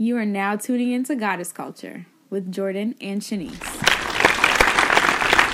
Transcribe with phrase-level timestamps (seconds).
[0.00, 3.58] You are now tuning into Goddess Culture with Jordan and Shanice.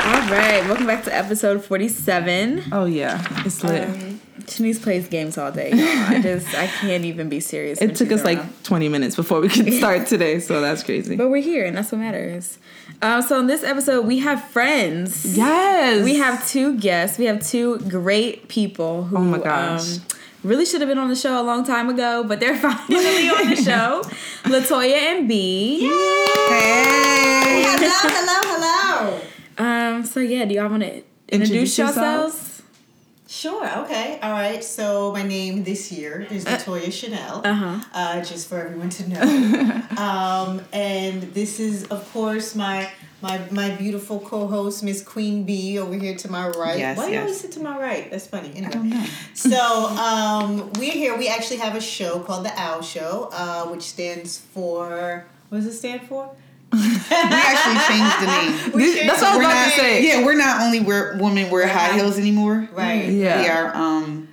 [0.07, 2.65] All right, welcome back to episode 47.
[2.70, 3.88] Oh yeah, it's lit.
[3.88, 5.70] Um, Shanice plays games all day.
[5.70, 5.78] y'all.
[5.78, 7.80] I just, I can't even be serious.
[7.80, 11.17] it took she's us like 20 minutes before we could start today, so that's crazy.
[11.17, 12.59] But we're here, and that's what matters.
[13.01, 15.35] Um, so in this episode, we have friends.
[15.39, 17.17] yes, We have two guests.
[17.17, 19.97] We have two great people who Oh my gosh.
[19.97, 20.03] Um,
[20.45, 23.51] really should have been on the show a long time ago, but they're finally on
[23.51, 24.03] the show.
[24.45, 25.80] Latoya and B.
[25.80, 27.65] Hey.
[27.66, 29.21] Hello, hello, hello.
[29.59, 30.88] Um, so yeah, do y'all want to
[31.29, 32.35] introduce, Introduce yourselves.
[32.35, 32.51] yourselves?
[33.27, 34.21] Sure, okay.
[34.23, 34.62] All right.
[34.62, 37.43] So my name this year is Latoya Chanel.
[37.45, 37.80] Uh-huh.
[37.93, 39.83] Uh, just for everyone to know.
[39.97, 42.88] um, and this is of course my
[43.24, 46.78] my my beautiful co-host, Miss Queen B over here to my right.
[46.78, 48.10] Yes, Why do you always sit to my right?
[48.10, 48.51] That's funny.
[48.55, 48.70] Anyway.
[48.70, 49.05] don't know.
[49.32, 51.16] So um, we're here.
[51.16, 55.66] We actually have a show called the Owl Show, uh, which stands for what does
[55.66, 56.30] it stand for?
[56.74, 58.79] We actually changed the name.
[58.79, 60.06] This- changed that's what I was about not, to say.
[60.06, 62.68] yeah, we're not only wear women wear high heels anymore.
[62.73, 63.09] Right.
[63.09, 63.40] Yeah.
[63.40, 64.23] We are um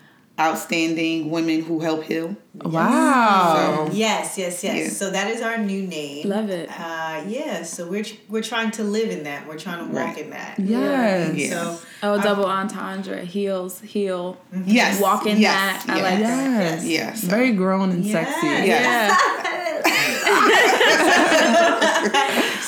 [0.42, 2.36] outstanding women who help heal.
[2.56, 3.86] Wow.
[3.88, 4.76] So- Yes, yes, yes.
[4.78, 4.90] Yeah.
[4.90, 6.28] So that is our new name.
[6.28, 6.70] Love it.
[6.70, 7.64] Uh, yeah.
[7.64, 9.48] So we're we're trying to live in that.
[9.48, 10.18] We're trying to walk Right.
[10.18, 10.56] in that.
[10.60, 11.36] Yes.
[11.36, 11.50] Yeah.
[11.50, 15.00] So Oh, double entendre, heels, heel, Yes.
[15.00, 15.54] walk in yes,
[15.86, 15.86] that.
[15.88, 16.04] I yes.
[16.10, 16.74] like that.
[16.74, 16.86] Yes.
[16.86, 17.24] Yes.
[17.24, 18.28] Very grown and Yes.
[18.28, 18.48] sexy.
[18.48, 19.38] Yes.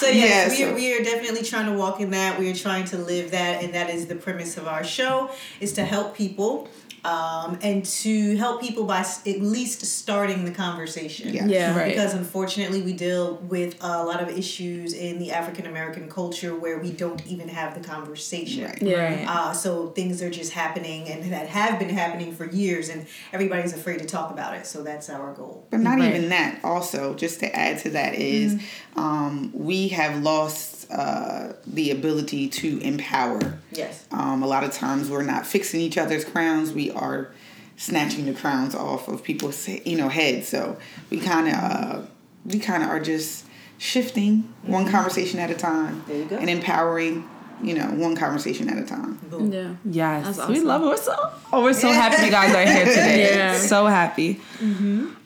[0.03, 2.37] So yes, Yeah, we, so- we are definitely trying to walk in that.
[2.37, 5.71] We are trying to live that, and that is the premise of our show: is
[5.73, 6.67] to help people,
[7.05, 11.33] um, and to help people by at least starting the conversation.
[11.33, 11.45] Yeah.
[11.45, 11.77] Yeah.
[11.77, 11.89] Right.
[11.89, 16.79] Because unfortunately, we deal with a lot of issues in the African American culture where
[16.79, 18.65] we don't even have the conversation.
[18.65, 18.81] Right.
[18.81, 19.03] Yeah.
[19.03, 19.25] Right.
[19.27, 23.73] Uh, so things are just happening and that have been happening for years, and everybody's
[23.73, 24.65] afraid to talk about it.
[24.65, 25.67] So that's our goal.
[25.71, 26.15] But not Right.
[26.15, 26.59] even that.
[26.63, 28.61] Also, just to add to that is,
[28.95, 33.57] um, we have lost uh, the ability to empower.
[33.71, 34.05] Yes.
[34.11, 36.71] Um, a lot of times, we're not fixing each other's crowns.
[36.71, 37.29] We are
[37.77, 40.47] snatching the crowns off of people's, you know, heads.
[40.47, 40.77] So
[41.09, 42.01] we kind of, uh,
[42.45, 43.45] we kind of are just
[43.77, 46.37] shifting one conversation at a time There you go.
[46.37, 47.27] and empowering,
[47.61, 49.15] you know, one conversation at a time.
[49.29, 49.51] Boom.
[49.51, 49.75] Yeah.
[49.85, 50.85] Yes, That's we love it.
[50.85, 51.15] We're so
[51.51, 53.35] oh, we're so happy you guys are here today.
[53.35, 53.57] Yeah.
[53.57, 54.39] So happy.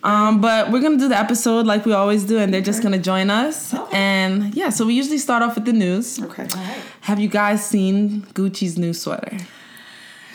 [0.03, 2.99] Um, but we're gonna do the episode like we always do, and they're just gonna
[2.99, 3.73] join us.
[3.91, 6.19] And yeah, so we usually start off with the news.
[6.21, 6.43] Okay.
[6.43, 6.81] All right.
[7.01, 9.37] Have you guys seen Gucci's new sweater?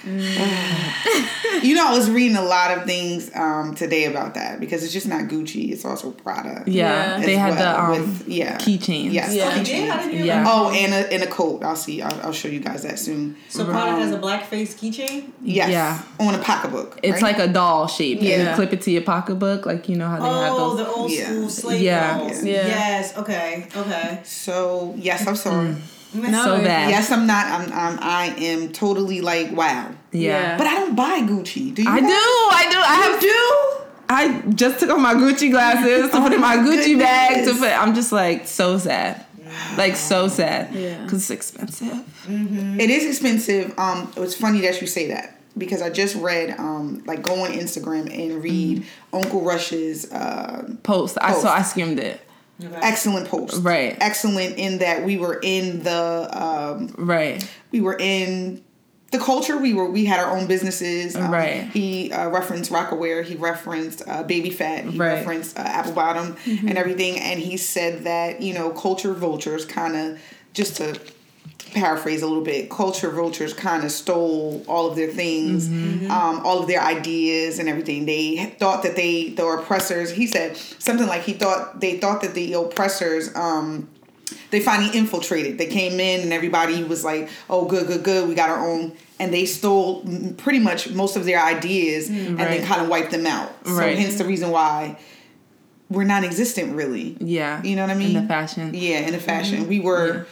[1.63, 4.93] You know, I was reading a lot of things um, today about that because it's
[4.93, 6.65] just not Gucci; it's also Prada.
[6.67, 7.25] Yeah, Yeah.
[7.27, 9.13] they as had the well um with- yeah keychains.
[9.13, 9.45] Yes, Yeah.
[9.53, 9.91] Oh, you keychains.
[9.91, 10.45] I didn't hear Yeah.
[10.49, 11.63] Oh, and a and a coat.
[11.63, 12.03] I'll see.
[12.03, 13.37] I'll, I'll show you guys that soon.
[13.49, 15.31] So Prada has a blackface keychain.
[15.43, 15.71] Yes.
[15.71, 16.03] Yeah.
[16.19, 16.99] On a pocketbook.
[17.03, 17.37] It's right?
[17.37, 18.19] like a doll shape.
[18.23, 18.37] Yeah.
[18.39, 18.51] Yeah.
[18.51, 20.73] You clip it to your pocketbook, like you know how they have those.
[20.73, 21.27] Oh, the old Yeah.
[21.27, 22.19] school slave Yeah.
[22.19, 22.43] dolls.
[22.45, 22.67] Yeah.
[22.67, 23.17] Yes.
[23.17, 23.69] Okay.
[23.77, 24.21] Okay.
[24.25, 25.77] So yes, I'm sorry.
[26.15, 26.91] No, so it's- bad.
[26.91, 27.47] Yes, I'm not.
[27.47, 27.99] I'm, I'm.
[28.01, 29.91] I am totally like wow.
[30.13, 30.21] yeah.
[30.31, 30.59] Yeah.
[30.59, 31.75] But I don't buy Gucci.
[31.75, 31.89] Do you?
[31.91, 32.07] I do.
[32.07, 32.79] I do.
[32.79, 33.79] I have do.
[34.09, 37.45] I just took off my Gucci glasses to put in my Oh my Gucci bag
[37.47, 37.71] to put.
[37.71, 39.25] I'm just like so sad,
[39.79, 40.75] like so sad.
[40.75, 41.03] Yeah.
[41.05, 42.05] because it's expensive.
[42.29, 43.73] It is expensive.
[43.79, 47.53] Um, it's funny that you say that because I just read um like go on
[47.53, 48.85] Instagram and read
[49.15, 51.17] Uncle Rush's uh Post.
[51.21, 51.53] I saw.
[51.55, 52.21] I skimmed it.
[52.63, 52.79] Okay.
[52.83, 53.63] excellent post.
[53.63, 53.97] Right.
[54.01, 57.47] Excellent in that we were in the um Right.
[57.71, 58.63] we were in
[59.11, 59.59] the culture.
[59.59, 61.17] We were we had our own businesses.
[61.17, 61.65] Um, Right.
[61.73, 63.25] He uh, referenced Rocawear.
[63.25, 64.85] He referenced uh, Baby Phat.
[64.87, 65.15] He Right.
[65.15, 67.19] referenced uh, Apple Bottom and everything.
[67.19, 70.21] And he said that you know culture vultures kind of
[70.55, 70.99] just to
[71.73, 75.69] paraphrase a little bit culture vultures kind of stole all of their things
[76.11, 80.57] um, all of their ideas and everything they thought that they the oppressors he said
[80.57, 83.89] something like he thought they thought that the oppressors um,
[84.51, 85.59] they finally infiltrated.
[85.59, 88.29] They came in and everybody was like, "Oh, good, good, good.
[88.29, 92.39] We got our own." And they stole mm, pretty much most of their ideas and
[92.39, 92.49] Right.
[92.59, 93.51] then kind of wiped them out.
[93.67, 94.99] So hence the reason why
[95.91, 97.17] we're non-existent, really.
[97.21, 97.63] Yeah.
[97.63, 98.17] You know what I mean?
[98.17, 98.71] In the fashion.
[98.75, 100.27] Yeah, in the fashion, we were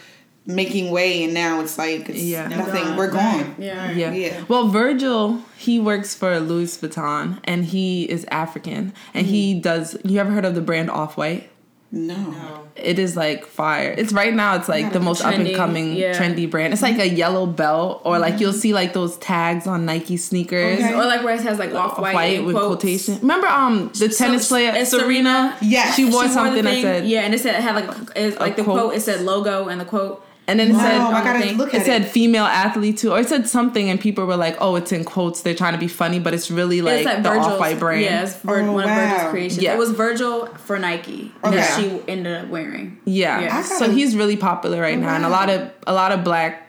[0.45, 2.47] making way, and now it's like it's Yeah.
[2.47, 2.83] nothing.
[2.83, 2.97] Gone.
[2.97, 3.37] We're gone.
[3.39, 3.55] Right.
[3.59, 3.91] Yeah.
[3.91, 4.11] Yeah.
[4.11, 4.43] Yeah.
[4.47, 10.19] Well, Virgil, he works for Louis Vuitton and he is African and he does you
[10.19, 11.49] ever heard of the brand Off White?
[11.93, 12.15] No.
[12.15, 12.67] No.
[12.77, 13.93] It is like fire.
[13.97, 16.17] It's right now it's like the most up and coming yeah.
[16.17, 16.71] trendy brand.
[16.71, 20.79] It's like a yellow belt or like you'll see like those tags on Nike sneakers.
[20.79, 20.93] Okay.
[20.93, 23.19] Or like where it has like off white with quotation.
[23.19, 25.57] Remember um the tennis player it's Serena?
[25.61, 25.95] Yes.
[25.95, 27.89] She wore She wore the something that said yeah, and it said it had like
[27.89, 28.79] a, it's like the quote.
[28.79, 28.95] quote.
[28.95, 30.25] It said logo and the quote.
[30.51, 31.57] And then it Wow, said I gotta thing.
[31.57, 34.57] look it at said female athlete too, or it said something, and people were like,
[34.59, 35.41] "Oh, it's in quotes.
[35.43, 37.79] They're trying to be funny, but it's really like, it's like the Virgil's, off white
[37.79, 38.89] brand." Yeah, it's Vir- Oh, one of.
[38.89, 39.61] Virgil's creations.
[39.63, 39.73] Yeah.
[39.75, 41.55] It was Virgil for Nike Okay.
[41.55, 42.97] that she ended up wearing.
[43.05, 43.39] Yeah.
[43.39, 43.61] Yeah.
[43.61, 46.67] So gotta- he's really popular right now, and a lot of a lot of black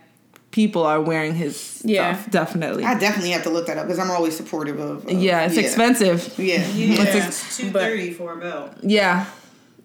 [0.53, 2.15] people are wearing his Yeah.
[2.15, 2.31] stuff.
[2.31, 2.85] Definitely.
[2.85, 5.05] I definitely have to look that up because I'm always supportive of.
[5.07, 6.33] of- yeah, it's expensive.
[6.39, 6.63] Yeah.
[6.77, 8.73] Yeah, What's it's two thirty for a belt.
[8.83, 9.25] Yeah,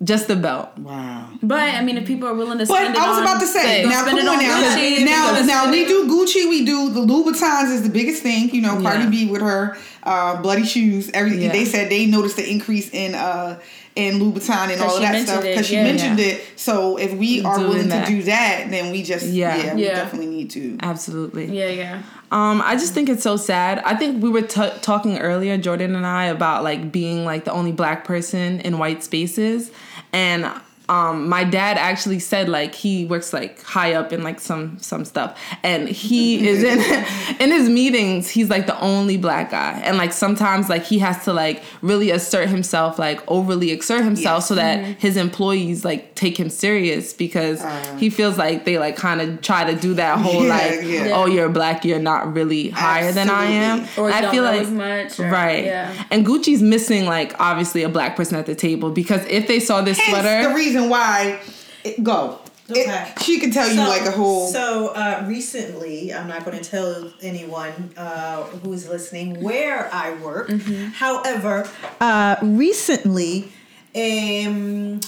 [0.04, 0.70] just the belt.
[0.78, 1.30] Wow.
[1.42, 3.40] But I mean, if people are willing to But spend it I was on, about
[3.42, 4.76] to say, go now spend come on on now.
[4.76, 8.50] Gucci, Now, now we do Gucci, we do the Louboutins is the biggest thing.
[8.54, 9.10] You know, Cardi Yeah.
[9.10, 11.10] B with her uh, bloody shoes.
[11.14, 11.52] Everything Yeah.
[11.52, 13.60] they said they noticed the increase in uh
[13.96, 15.84] in Louboutin and all of that stuff because she yeah.
[15.84, 16.26] mentioned Yeah.
[16.34, 16.44] it.
[16.56, 18.06] So if we are Doing willing that.
[18.06, 19.56] to do that, then we just Yeah.
[19.58, 20.78] yeah, we definitely need to.
[20.84, 21.48] Absolutely.
[21.48, 22.02] yeah, yeah.
[22.32, 23.80] Um, I just think it's so sad.
[23.86, 27.52] I think we were t- talking earlier, Jordan and I, about like being like the
[27.54, 29.72] only black person in white spaces,
[30.14, 30.50] and
[30.90, 35.04] um, my dad actually said like he works like high up in like some some
[35.06, 36.80] stuff, and he is in
[37.42, 38.30] in his meetings.
[38.30, 42.12] He's like the only black guy, and like sometimes like he has to like really
[42.12, 44.48] assert himself, like overly exert himself, Yes.
[44.48, 47.64] so that his employees like take him serious because
[48.00, 51.12] he feels like they like kind of try to do that whole Yeah, like yeah.
[51.14, 53.88] oh you're black you're not really higher than I am.
[53.98, 55.66] Or I don't feel like much, or- right.
[55.66, 56.06] yeah.
[56.12, 59.82] And Gucci's missing like obviously a black person at the table because if they saw
[59.82, 61.40] this Hence sweater, the reason why.
[61.84, 62.40] It, go.
[62.70, 64.48] It- she can tell you like a whole.
[64.52, 70.50] So uh, recently, I'm not going to tell anyone uh, who's listening where I work.
[70.50, 70.88] Mm-hmm.
[70.88, 71.70] However,
[72.02, 73.54] uh, recently,
[73.96, 75.00] um,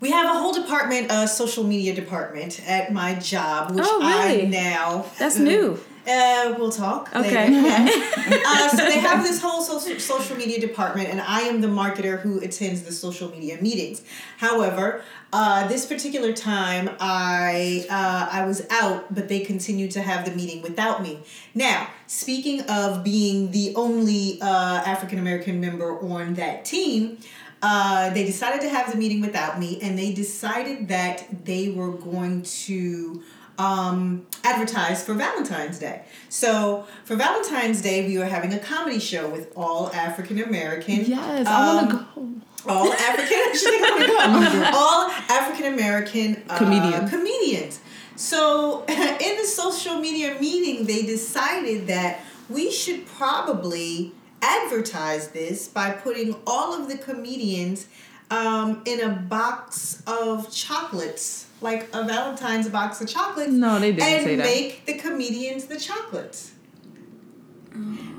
[0.00, 4.46] we have a whole department, a social media department at my job, which Oh, really?
[4.46, 5.80] I now That's new.
[6.10, 7.14] Uh, we'll talk.
[7.14, 8.06] Okay.
[8.30, 12.20] Uh, so they have this whole social, social media department, and I am the marketer
[12.20, 14.02] who attends the social media meetings.
[14.38, 15.02] However,
[15.32, 20.30] uh, this particular time, I uh, I was out, but they continued to have the
[20.32, 21.20] meeting without me.
[21.54, 27.18] Now, speaking of being the only uh, African American member on that team.
[27.62, 31.90] Uh, they decided to have the meeting without me, and they decided that they were
[31.90, 33.22] going to
[33.60, 36.02] um, advertised for Valentine's Day.
[36.30, 41.04] So for Valentine's Day, we were having a comedy show with all African American.
[41.04, 42.72] yes, I want to um, go.
[42.72, 43.52] All African.
[43.52, 47.10] she's like, "I wanna go." all African American uh, Comedians.
[47.10, 47.80] Comedians.
[48.16, 54.12] So in the social media meeting, they decided that we should probably
[54.42, 57.86] advertise this by putting all of the comedians
[58.30, 63.52] um, in a box of chocolates, like a Valentine's box of chocolates.
[63.52, 64.44] No, they didn't and say that.
[64.44, 66.52] make the comedians the chocolates.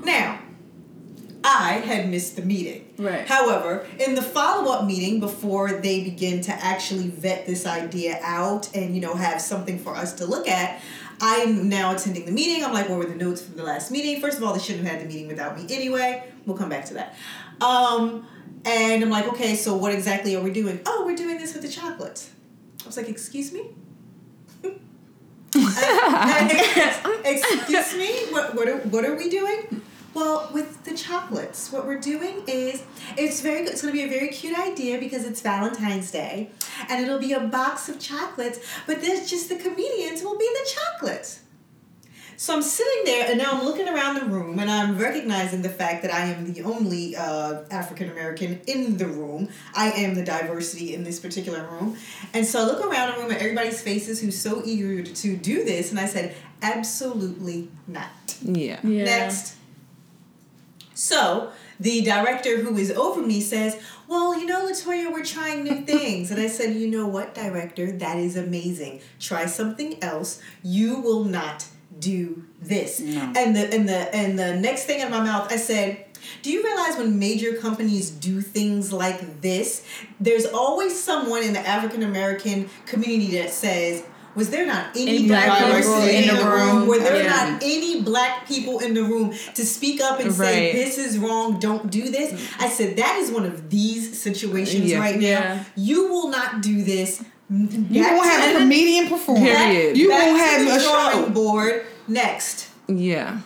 [0.04, 0.40] Now,
[1.44, 2.88] I had missed the meeting.
[2.96, 3.26] Right.
[3.26, 8.94] However, in the follow-up meeting before they begin to actually vet this idea out and
[8.94, 10.80] you know have something for us to look at,
[11.20, 12.64] I'm now attending the meeting.
[12.64, 14.20] I'm like, what were the notes from the last meeting?
[14.20, 16.24] First of all, they shouldn't have had the meeting without me anyway.
[16.46, 17.16] We'll come back to that.
[17.60, 18.26] Um,
[18.64, 20.80] and I'm like, okay, so what exactly are we doing?
[20.86, 22.30] Oh, we're doing this with the chocolates.
[22.92, 23.70] Was like, excuse me?
[25.54, 28.10] Um, excuse me?
[28.30, 29.82] What, what, are, what are we doing?
[30.12, 32.82] Well, with the chocolates, what we're doing is
[33.16, 33.72] it's very good.
[33.72, 36.50] It's going to be a very cute idea because it's Valentine's Day,
[36.88, 38.60] and it'll be a box of chocolates.
[38.86, 41.41] But there's just the comedians will be the chocolates.
[42.42, 45.68] So I'm sitting there, and now I'm looking around the room, and I'm recognizing the
[45.68, 49.48] fact that I am the only uh, African American in the room.
[49.76, 51.96] I am the diversity in this particular room,
[52.34, 55.62] and so I look around the room at everybody's faces who's so eager to do
[55.62, 58.10] this, and I said, absolutely not.
[58.42, 58.80] Yeah.
[58.82, 59.04] Yeah.
[59.04, 59.54] Next.
[60.94, 65.82] So the director who is over me says, Well, you know, Latoya, we're trying new
[65.86, 66.32] things.
[66.32, 67.92] And I said, You know what, director?
[67.92, 69.00] That is amazing.
[69.20, 70.42] Try something else.
[70.64, 71.66] You will not
[71.98, 73.00] do this.
[73.00, 73.32] No.
[73.36, 76.04] And the and the and the next thing in my mouth, I said,
[76.42, 79.84] do you realize when major companies do things like this,
[80.20, 85.26] there's always someone in the African American community that says, was there not any, Any
[85.28, 86.86] black diversity people in the room?
[86.86, 87.28] Were there Yeah.
[87.50, 91.58] not any black people in the room to speak up and say this is wrong
[91.60, 94.98] don't do this i said that is one of these situations Yeah.
[95.00, 95.64] right now Yeah.
[95.76, 97.22] you will not do this
[97.52, 99.42] you won't have a comedian perform.
[99.42, 99.96] Period.
[99.96, 101.30] You back won't have a drawing show.
[101.30, 103.40] board next Yeah.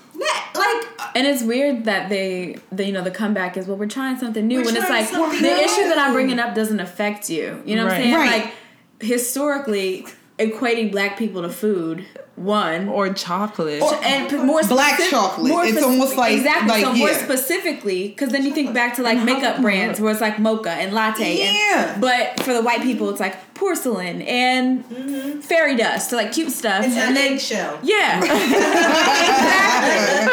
[0.55, 0.87] Like
[1.17, 4.47] And it's weird that they, the, you know, the comeback is, well, we're trying something
[4.47, 4.59] new.
[4.59, 7.63] We're when it's like, something the issue that I'm bringing up doesn't affect you.
[7.65, 8.15] You know what I'm saying?
[8.15, 8.45] Right.
[8.45, 8.55] Like,
[9.01, 10.07] historically,
[10.39, 12.05] equating black people to food
[12.37, 12.89] one.
[12.91, 13.83] or chocolate.
[13.83, 15.51] and p- more Black specific- chocolate.
[15.51, 16.69] more It's spec- almost like- exactly.
[16.69, 20.21] like, so more specifically, because then you think back to like makeup brands where it's
[20.21, 21.39] like mocha and latte.
[21.39, 21.93] Yeah.
[21.95, 25.41] And, but for the white people, it's like porcelain and mm-hmm.
[25.41, 26.85] fairy dust, so like cute stuff.
[26.85, 27.79] It's and an then eggshell.
[27.83, 28.57] yeah, exactly.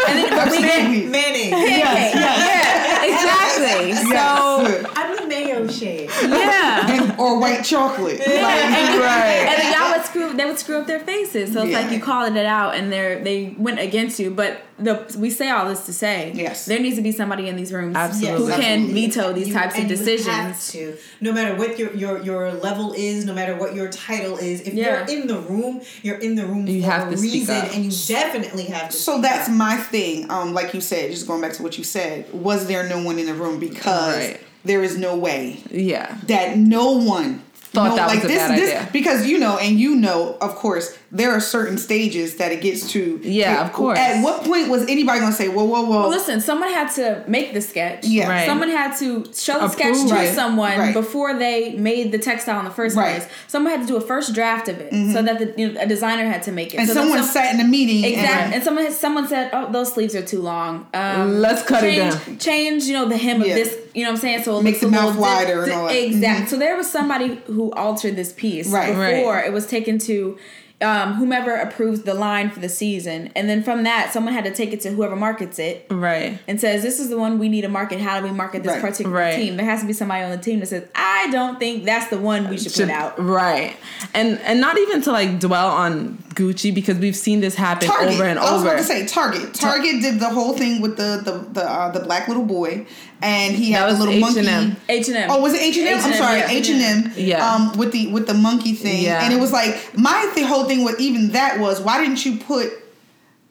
[0.10, 1.06] And then we get Maybe.
[1.08, 1.52] Mayonnaise.
[1.52, 2.16] pancake.
[2.16, 3.94] Yeah, exactly.
[4.12, 6.10] So I'm the mayo shade.
[6.22, 6.92] yeah.
[6.92, 8.20] And- or white chocolate.
[8.20, 9.46] Like, and, Right.
[9.50, 11.54] and then y'all would screw they would screw up their faces.
[11.54, 11.82] So it's Yeah.
[11.82, 14.32] like you called it out and they're they went against you.
[14.32, 16.66] But the we say all this to say Yes.
[16.66, 18.54] there needs to be somebody in these rooms Absolutely.
[18.54, 19.08] who can absolutely.
[19.08, 20.72] veto these You- types of and you have decisions.
[20.72, 24.62] to, no matter what your, your your level is, no matter what your title is.
[24.62, 25.06] If Yeah.
[25.08, 27.56] you're in the room, you're in the room You for have a to speak reason,
[27.58, 27.76] up.
[27.76, 28.96] and you definitely have to.
[28.98, 29.56] So speak that's up.
[29.56, 30.30] my thing.
[30.32, 33.20] Um, like you said, just going back to what you said, was there no one
[33.20, 33.60] in the room?
[33.60, 34.40] Because Right.
[34.66, 36.18] There is no way yeah.
[36.28, 37.42] that no one
[37.74, 38.90] Thought no, that like was a this, bad this, idea.
[38.94, 42.92] because you know, and you know, of course, there are certain stages that it gets
[42.92, 43.20] to.
[43.24, 43.98] Yeah, of course.
[43.98, 46.02] At what point was anybody gonna say, "Whoa, whoa, whoa"?
[46.02, 48.06] Well, listen, someone had to make the sketch.
[48.06, 48.30] Yeah.
[48.30, 48.46] Right.
[48.46, 50.36] Someone had to show the Approve sketch to it.
[50.36, 50.94] someone Right.
[50.94, 53.08] before they made the textile in the first Right.
[53.16, 53.20] Mm-hmm.
[53.22, 53.32] place.
[53.48, 55.88] Someone had to do a first draft of it so that the you know, a
[55.88, 56.78] designer had to make it.
[56.78, 58.04] and so someone some- sat in a meeting.
[58.06, 60.86] Exactly, And, and someone someone said, "Oh, those sleeves are too long.
[60.94, 63.48] Um, Let's cut it change, down." Change, you know, the hem Yeah.
[63.48, 63.78] of this.
[63.94, 64.44] You know what I'm saying?
[64.44, 65.94] So it Make looks the mouth little di- wider and di- all that.
[65.96, 66.14] Mm-hmm.
[66.14, 66.48] Exactly.
[66.48, 68.88] So there was somebody who altered this piece Right.
[68.90, 69.46] before Right.
[69.46, 70.38] it was taken to.
[70.82, 74.52] Um, whomever approves the line for the season, and then from that, someone had to
[74.52, 76.40] take it to whoever markets it Right.
[76.46, 78.02] and says, "This is the one we need to market.
[78.02, 78.82] How do we market this Right.
[78.82, 79.36] particular Right.
[79.38, 82.08] team?" There has to be somebody on the team that says, "I don't think that's
[82.10, 83.78] the one we should, Should- put out." Right.
[84.14, 88.16] And and not even to like dwell on Gucci because we've seen this happen Target.
[88.16, 88.48] over and over.
[88.50, 89.54] I was about to say Target.
[89.54, 92.86] Target did the whole thing with the the the, uh, the black little boy,
[93.24, 94.42] and he had a little monkey.
[94.42, 94.76] H&M.
[94.90, 95.32] H and M.
[95.32, 96.00] Oh, was it H and M?
[96.04, 96.42] I'm sorry.
[96.42, 97.12] H and M.
[97.16, 97.44] Yeah.
[97.54, 99.24] Um, with the with the monkey thing, Yeah.
[99.24, 102.38] and it was like my th- whole thing with even that was why didn't you
[102.38, 102.72] put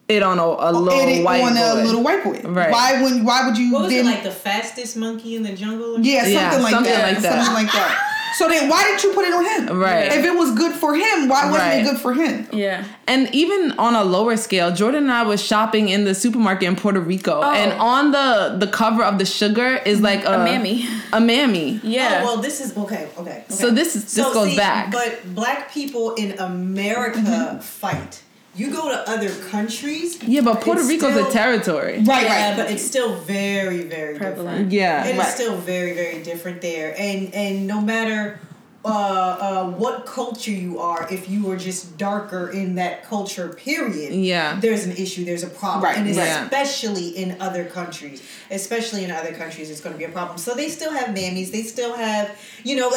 [0.09, 2.41] it on a, a little it white on a little white boy?
[2.45, 2.71] Right.
[2.71, 4.23] Why when why would you What was then it like?
[4.23, 5.97] The fastest monkey in the jungle?
[5.97, 7.45] Or yeah something Yeah, like something that like that.
[7.47, 8.09] something like that.
[8.35, 9.79] So then why didn't you put it on him?
[9.79, 10.07] Right.
[10.12, 11.81] If it was good for him, why wasn't Right.
[11.81, 12.47] it good for him?
[12.53, 12.85] yeah.
[13.07, 16.77] And even on a lower scale, Jordan and I was shopping in the supermarket in
[16.77, 17.51] Puerto Rico, Oh.
[17.51, 20.87] and on the the cover of the sugar is like a, A mammy.
[21.12, 21.81] a mammy.
[21.83, 22.21] Yeah.
[22.23, 23.09] Oh, well, this is okay.
[23.19, 23.45] Okay.
[23.49, 24.91] So this is- this goes see, back.
[24.93, 27.59] But black people in America Mm-hmm.
[27.61, 28.23] fight.
[28.54, 30.23] You go to other countries.
[30.23, 32.02] Yeah, but Puerto it's Rico's still- a territory.
[32.04, 32.56] Right, Yeah, right.
[32.59, 34.68] but it's still very, very Prevalent.
[34.68, 34.73] different.
[34.73, 35.06] Yeah.
[35.06, 35.28] It is Right.
[35.35, 36.94] still very, very different there.
[36.99, 38.40] And and no matter
[38.85, 44.12] uh, uh, what culture you are, if you are just darker in that culture, period,
[44.12, 44.59] Yeah.
[44.61, 46.42] there's an issue, there's a problem, Right, and it's right.
[46.42, 50.37] especially in other countries, especially in other countries, it's going to be a problem.
[50.37, 52.32] So they still have mammies, they still have,
[52.64, 52.90] you know,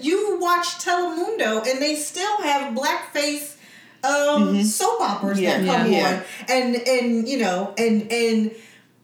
[0.00, 3.48] you watch Telemundo, and they still have blackface.
[4.08, 5.58] Um, soap operas Yeah.
[5.60, 6.08] that come Yeah.
[6.08, 8.50] on, and and you know, and and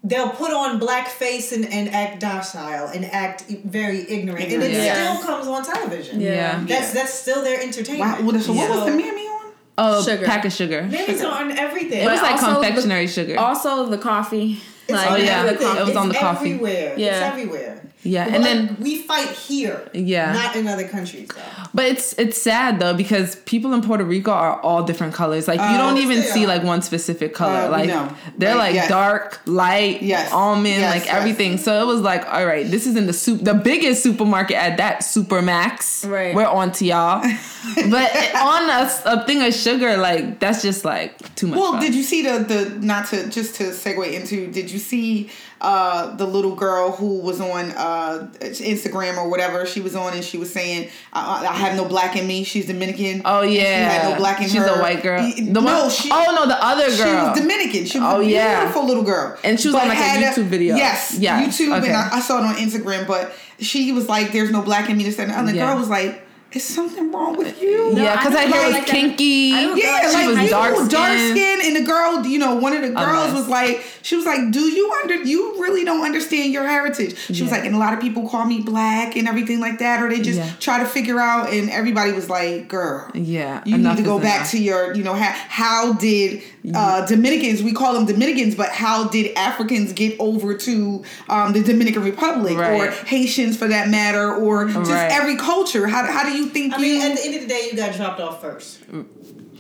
[0.03, 4.95] they'll put on blackface and, and act docile and act very ignorant, and it Yeah.
[5.17, 6.21] still comes on television.
[6.21, 6.61] Yeah.
[6.67, 6.93] That's Yeah.
[7.03, 8.21] that's still their entertainment.
[8.23, 8.33] Wow.
[8.33, 9.41] Well, so what was the mammy on?
[9.77, 10.25] Oh, Sugar.
[10.25, 10.87] pack of sugar.
[10.91, 12.03] Mammies are on everything.
[12.03, 13.39] It was like also the- confectionery sugar.
[13.39, 14.61] Also, the coffee.
[14.87, 15.41] It's like, Oh, yeah.
[15.45, 15.77] everything.
[15.79, 16.51] It was on It's the coffee.
[16.53, 16.91] Everywhere.
[16.93, 17.31] It's Yeah.
[17.33, 17.81] everywhere.
[18.05, 19.89] Yeah, But and then- we fight here.
[19.95, 20.33] Yeah.
[20.33, 21.41] Not in other countries though.
[21.73, 25.49] But it's it's sad though because people in Puerto Rico are all different colors.
[25.49, 26.49] Like you don't even see are.
[26.49, 27.67] like one specific color.
[27.67, 28.15] Uh, like no.
[28.39, 28.89] they're Like, like yes.
[28.89, 30.31] dark, light, Yes.
[30.33, 31.15] almond, Yes, like yes.
[31.17, 31.57] everything.
[31.59, 34.77] So it was like, all right, this is in the soup, the biggest supermarket at
[34.77, 36.09] that Supermax.
[36.09, 36.35] Right.
[36.35, 37.21] we're on to y'all.
[37.91, 41.59] but on a, a thing of sugar, like that's just like too much.
[41.59, 41.81] Well, fun.
[41.81, 44.51] did you see the the not to just to segue into?
[44.51, 45.31] Did you see
[45.61, 50.25] uh the little girl who was on uh Instagram or whatever she was on and
[50.25, 52.45] she was saying I, I have no black in me.
[52.45, 53.23] She's Dominican.
[53.25, 54.67] Oh yeah, she had no black in She's her.
[54.67, 55.23] a white girl.
[55.23, 56.09] The no, one, she.
[56.13, 56.97] oh no, the other girl.
[56.97, 57.85] She was Dominican.
[57.87, 58.61] She was Oh, a yeah.
[58.61, 59.39] beautiful little girl.
[59.45, 60.77] And she was on, like, a YouTube video.
[60.77, 61.89] Yes, Yes, YouTube, okay.
[61.89, 63.07] and I, I saw it on Instagram.
[63.07, 65.67] But she was like, "There's no black in me." This and the other Yeah.
[65.71, 66.24] girl was like,
[66.55, 68.91] "Is something wrong with you?" No, yeah, because I I, don't hear it like was
[68.93, 68.97] that.
[68.97, 69.53] kinky.
[69.53, 71.31] I Yeah, she like was you, dark dark, skin.
[71.37, 73.35] skin, and the girl, you know, one of the girls mess.
[73.41, 75.15] was like, she was like, "Do you under?
[75.23, 78.45] You really don't understand your heritage." She was like, and a lot of people call
[78.45, 80.51] me black and everything like that, or they just Yeah.
[80.61, 81.53] try to figure out.
[81.53, 84.51] And everybody was like, "Girl, Yeah, you need to go back enough.
[84.53, 86.43] to your, you know, how how did
[86.75, 87.63] uh, Dominicans?
[87.63, 92.57] We call them Dominicans, but how did Africans get over to um, the Dominican Republic
[92.57, 95.11] or Haitians for that matter, or just Right.
[95.13, 95.87] every culture?
[95.89, 96.83] How how do you think I you?
[96.83, 98.81] mean, at the end of the day, you got dropped off first.
[98.89, 98.95] Yeah.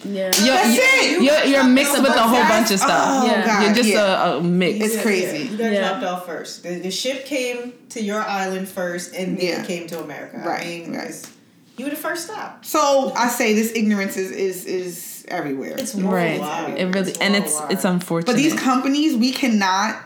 [0.04, 1.22] You're, That's you're, it.
[1.22, 3.22] You're, you're mixed with a whole bunch of stuff.
[3.22, 3.46] Oh, Yeah.
[3.46, 4.32] God, you're just yeah.
[4.32, 4.84] a, a mix.
[4.84, 5.48] It's crazy.
[5.48, 5.88] You got Yeah.
[5.88, 6.62] dropped off first.
[6.62, 9.62] The, the ship came to your island first, and then Yeah.
[9.62, 10.42] it came to America.
[10.44, 11.04] Right, I mean, right.
[11.04, 11.30] it's-
[11.76, 12.64] You were the first stop.
[12.64, 15.74] So I say this ignorance is is is everywhere.
[15.76, 16.40] It's Right.
[16.78, 18.26] It really and it's it's unfortunate.
[18.26, 19.96] But these companies, we cannot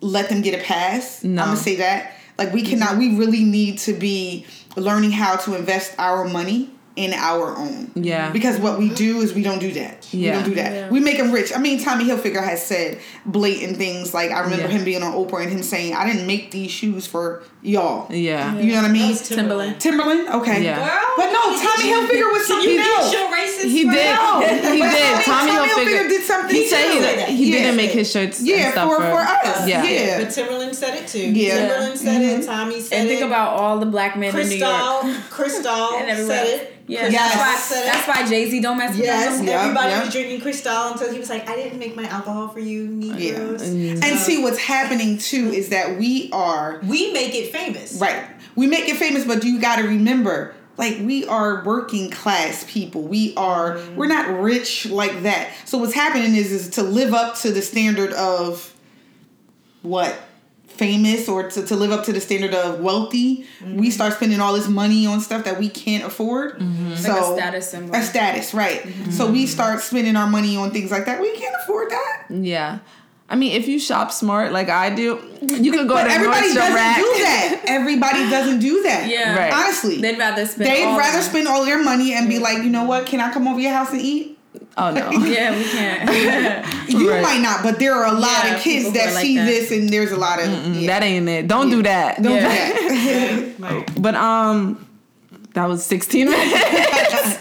[0.00, 1.22] let them get a pass.
[1.22, 1.42] No.
[1.42, 2.14] I'm gonna say that.
[2.38, 2.70] Like we mm-hmm.
[2.80, 2.98] cannot.
[2.98, 4.46] We really need to be
[4.76, 7.90] learning how to invest our money in our own.
[7.94, 8.30] Yeah.
[8.32, 10.06] Because what we do is we don't do that.
[10.12, 10.32] Yeah.
[10.32, 10.72] We don't do that.
[10.72, 10.90] Yeah.
[10.90, 11.50] We make them rich.
[11.54, 14.12] I mean, Tommy Hilfiger has said blatant things.
[14.12, 14.72] Like I remember Yeah.
[14.72, 18.58] him being on Oprah and him saying, "I didn't make these shoes for y'all." yeah.
[18.58, 19.12] You know what I mean?
[19.14, 19.80] That Timberland.
[19.80, 20.28] Timberland.
[20.28, 20.64] Okay.
[20.64, 20.76] Yeah.
[20.76, 23.12] Girl, But no, Tommy Hilfiger was something you else.
[23.12, 23.94] show racist He did.
[23.94, 24.40] now?
[24.72, 25.24] He did.
[25.24, 26.92] Tommy, Tommy Hilfiger, Hilfiger did something He said
[27.26, 27.32] too.
[27.32, 27.58] he, he Yeah.
[27.62, 28.40] didn't make his shirts.
[28.42, 29.68] Yeah, and stuff for, for us.
[29.68, 29.84] Yeah.
[29.84, 30.24] Yeah.
[30.24, 31.30] But Timberland said it too.
[31.32, 31.56] Yeah.
[31.68, 32.40] Timberland said it.
[32.40, 32.46] Mm-hmm.
[32.50, 33.12] Tommy said And it.
[33.12, 35.02] And think about all the black men in New York.
[35.02, 35.22] Cristal.
[35.30, 36.36] Cristal And everywhere.
[36.44, 36.68] said it.
[36.88, 37.70] Yeah, Yes.
[37.70, 39.46] that's why, why Jay Z don't mess with Yes, them.
[39.46, 40.00] Yeah, everybody yeah.
[40.04, 43.62] was drinking Cristal until he was like, "I didn't make my alcohol for you, Negroes."
[43.62, 48.24] And see what's happening too is that we are we make it famous, right.
[48.56, 52.64] We make it famous, but do you got to remember, like we are working class
[52.68, 53.02] people.
[53.02, 53.96] We are mm-hmm.
[53.96, 55.50] we're not rich like that.
[55.64, 58.74] So what's happening is is to live up to the standard of
[59.82, 60.18] what?
[60.66, 63.44] Famous or to, to live up to the standard of wealthy?
[63.60, 63.76] Mm-hmm.
[63.76, 66.58] We start spending all this money on stuff that we can't afford.
[66.96, 67.94] So Like a status symbol.
[67.94, 68.82] a status right.
[69.10, 71.20] So we start spending our money on things like that.
[71.20, 72.26] We can't afford that.
[72.30, 72.78] Yeah.
[73.28, 76.48] I mean, if you shop smart like I do, you could go But to everybody
[76.48, 76.96] Nordstrom doesn't Rack.
[76.96, 77.62] do that.
[77.66, 79.08] Everybody doesn't do that.
[79.08, 79.36] Yeah.
[79.38, 79.52] Right.
[79.52, 80.68] Honestly, They'd rather spend.
[80.70, 83.06] they'd all rather the- spend all their money and be like, you know what?
[83.06, 84.38] Can I come over your house and eat?
[84.76, 85.10] Oh no.
[85.26, 86.66] Yeah, we can't.
[86.90, 87.22] You Right.
[87.22, 89.46] might not, but there are a lot Yeah, of kids that are like see that.
[89.46, 90.88] this, and there's a lot of yeah.
[90.88, 91.48] That ain't it.
[91.48, 92.20] Don't do that.
[92.22, 92.66] Don't Yeah.
[92.66, 93.54] do that.
[93.60, 93.90] Right.
[94.02, 94.86] But um
[95.54, 97.38] that was 16 minutes.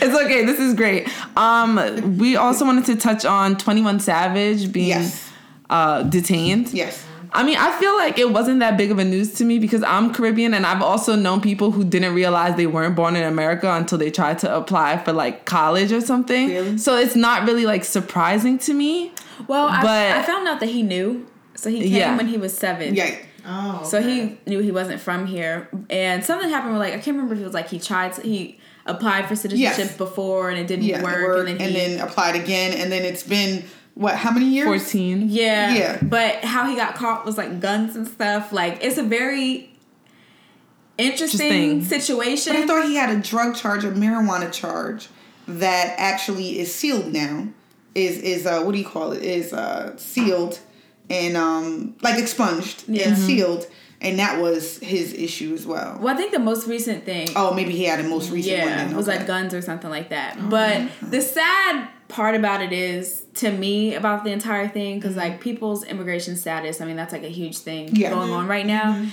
[0.04, 0.44] it's okay.
[0.44, 1.08] This is great.
[1.36, 5.30] Um we also wanted to touch on 21 Savage being Yes.
[5.68, 6.72] uh detained.
[6.72, 7.06] yes.
[7.32, 9.84] I mean, I feel like it wasn't that big of a news to me because
[9.84, 13.72] I'm Caribbean and I've also known people who didn't realize they weren't born in America
[13.72, 16.48] until they tried to apply for like college or something.
[16.48, 16.76] Really?
[16.78, 19.12] So it's not really like surprising to me.
[19.46, 21.24] Well, I, But- I found out that he knew.
[21.54, 22.16] So he came Yeah.
[22.16, 22.96] when he was seven.
[22.96, 23.14] Yeah.
[23.46, 26.72] Oh, So he knew he wasn't from here, and something happened.
[26.72, 28.58] Where like I can't remember if it was like he tried to, he
[28.90, 29.96] applied for citizenship Yes.
[29.96, 31.02] before and it didn't Yeah.
[31.02, 34.14] work, work, and then he applied again, and then it's been what?
[34.16, 34.66] How many years?
[34.66, 35.28] 14.
[35.28, 35.98] yeah Yeah.
[36.02, 38.52] But how he got caught was like guns and stuff.
[38.52, 39.70] Like it's a very
[40.98, 42.54] interesting Interesting.
[42.54, 45.08] But I thought he had a drug charge, a marijuana charge
[45.48, 47.48] that actually is sealed now.
[47.94, 49.22] Is is uh what do you call it?
[49.22, 50.58] Is uh sealed
[51.08, 53.08] and um like expunged Yeah.
[53.08, 53.66] and sealed,
[54.00, 55.98] and that was his issue as well.
[56.00, 57.28] Well, I think the most recent thing.
[57.36, 58.68] Oh, maybe he had a most recent one.
[58.68, 58.92] yeah, Then.
[58.92, 60.36] it was like guns or something like that.
[60.40, 65.12] Oh, but the sad part about it is to me about the entire thing because
[65.12, 65.30] mm-hmm.
[65.30, 66.80] like people's immigration status.
[66.80, 68.10] I mean, that's like a huge thing Yeah.
[68.10, 68.94] going on right now.
[68.94, 69.08] Mm-hmm.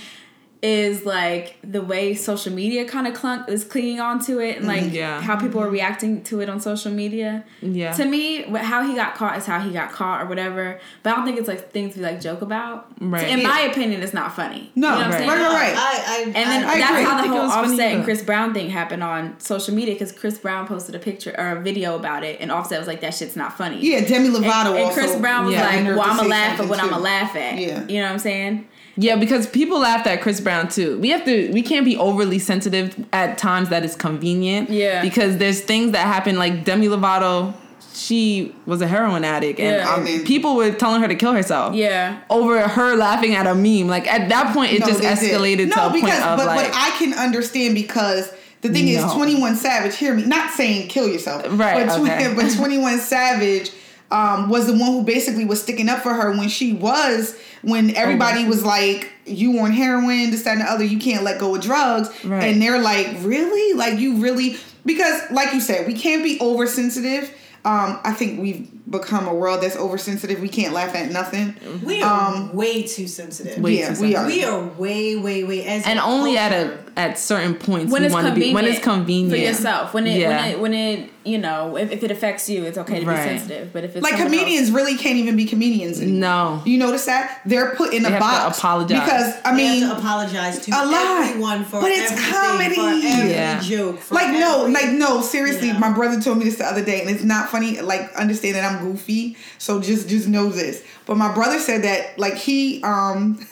[0.60, 4.82] Is like the way social media kind of clunk is clinging onto it and like
[4.82, 4.94] mm-hmm.
[4.96, 5.20] Yeah.
[5.20, 7.44] how people are reacting to it on social media.
[7.62, 7.92] Yeah.
[7.92, 10.80] To me, how he got caught is how he got caught or whatever.
[11.04, 12.88] But I don't think it's like things we like joke about.
[13.00, 13.28] Right.
[13.28, 13.46] In Yeah.
[13.48, 14.72] my opinion, it's not funny.
[14.74, 15.18] No, You know what I'm right.
[15.18, 15.28] saying?
[15.30, 15.76] right, right, right.
[15.76, 17.04] I, I, And then I, I that's agree.
[17.04, 18.04] how the whole was funny Offset and.
[18.04, 21.60] Chris Brown thing happened on social media because Chris Brown posted a picture or a
[21.62, 24.74] video about it, and Offset was like, "That shit's not funny." yeah, Demi And, Lovato
[24.74, 24.94] and also.
[24.94, 25.66] Chris Brown was Yeah.
[25.66, 26.90] like, had "Well, I'm gonna laugh at what I'm too.
[26.90, 27.86] gonna laugh at." Yeah.
[27.86, 28.66] you know what I'm saying?
[29.00, 30.98] Yeah, because people laughed at Chris Brown too.
[30.98, 34.70] We have to we can't be overly sensitive at times that is convenient.
[34.70, 35.02] Yeah.
[35.02, 37.54] Because there's things that happen like Demi Lovato,
[37.94, 39.88] she was a heroin addict and Yeah.
[39.92, 41.74] um, And then- people were telling her to kill herself.
[41.76, 43.86] Yeah, Over her laughing at a meme.
[43.88, 45.18] Like at that point it No, just they did.
[45.18, 48.32] escalated to no, a point because, of but, like but I can understand because
[48.62, 49.96] the thing is, Twenty One Savage.
[49.96, 52.32] Hear me, not saying kill yourself, Right, But, okay.
[52.36, 53.70] but Twenty One Savage
[54.10, 57.94] um, was the one who basically was sticking up for her when she was when
[57.96, 60.84] everybody was like, "You on heroin, this, that, and the other.
[60.84, 62.44] You can't let go of drugs." Right.
[62.44, 63.76] And they're like, "Really?
[63.76, 67.24] Like you really?" Because, like you said, we can't be oversensitive.
[67.64, 70.40] Um, I think we've become a world that's oversensitive.
[70.40, 71.54] We can't laugh at nothing.
[71.84, 73.58] we are um, way too sensitive.
[73.62, 74.26] Way yeah, too we are.
[74.26, 78.02] We are way, way, way as and a only at a at certain points when
[78.02, 79.94] we it's want to be convenient when it's convenient for yourself.
[79.94, 80.28] When it Yeah.
[80.28, 83.22] when it when it you know if, if it affects you, it's okay to Right.
[83.32, 83.72] be sensitive.
[83.72, 86.20] But if it's like comedians else- really can't even be comedians anymore.
[86.20, 86.62] No.
[86.64, 89.00] You notice that they're put in They a have to box apologize.
[89.00, 91.24] because I They mean, have to apologize to a lot.
[91.28, 92.74] everyone for But it's comedy.
[92.74, 93.60] for every Yeah.
[93.60, 94.00] joke.
[94.00, 95.68] For like no, like no, seriously.
[95.68, 95.78] Yeah.
[95.78, 97.80] My brother told me this the other day, and it's not funny.
[97.80, 100.84] Like understand that I'm goofy, so just just know this.
[101.06, 103.44] But my brother said that like he um,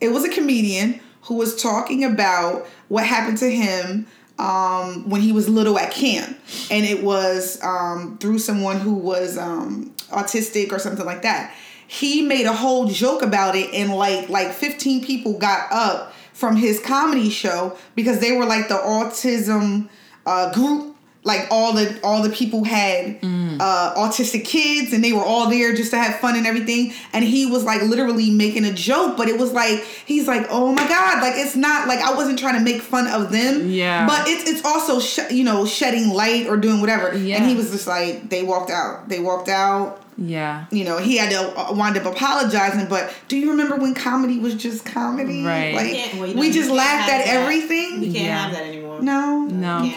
[0.00, 4.06] it was a comedian who was talking about what happened to him
[4.38, 6.38] um, when he was little at camp,
[6.70, 11.54] and it was um, through someone who was um, autistic or something like that.
[11.86, 16.56] He made a whole joke about it, and like like 15 people got up from
[16.56, 19.88] his comedy show because they were like the autism
[20.26, 20.93] uh, group.
[21.26, 25.74] Like all the all the people had uh, autistic kids and they were all there
[25.74, 26.92] just to have fun and everything.
[27.14, 30.72] And he was like literally making a joke, but it was like he's like, oh
[30.74, 33.70] my god, like it's not like I wasn't trying to make fun of them.
[33.70, 34.06] Yeah.
[34.06, 37.16] But it's it's also sh- you know shedding light or doing whatever.
[37.16, 37.36] Yeah.
[37.38, 39.08] And he was just like they walked out.
[39.08, 40.66] They walked out Yeah.
[40.70, 42.86] you know, he had to uh, wind up apologizing.
[42.90, 45.42] But do you remember when comedy was just comedy?
[45.42, 45.74] Right.
[45.74, 47.34] Like can't- well, we just laughed at that.
[47.34, 48.00] everything.
[48.00, 48.42] We can't Yeah.
[48.42, 49.00] have that anymore.
[49.00, 49.46] No.
[49.50, 49.80] No.
[49.82, 49.90] We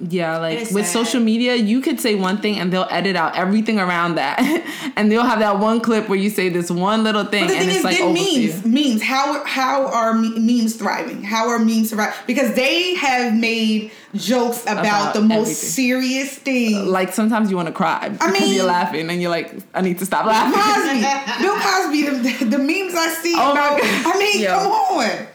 [0.00, 0.56] can't have that anymore.
[0.60, 0.92] Yeah, like with sad.
[0.92, 4.38] social media, you could say one thing and they'll edit out everything around that,
[4.96, 7.56] and they'll have that one clip where you say this one little thing, But the
[7.58, 9.02] and thing it's is, like memes, memes.
[9.02, 11.22] How how are memes thriving?
[11.22, 12.14] How are memes thriving?
[12.26, 15.54] Because they have made jokes about, About the most everything.
[16.00, 16.86] serious thing.
[16.86, 19.98] Like sometimes you want to cry because mean- you're laughing and you're like, I need
[19.98, 20.58] to stop laughing.
[20.58, 23.80] Cosby, Bill Cosby, the, the memes I see Oh my about.
[23.80, 24.14] God.
[24.16, 25.26] I mean, come on.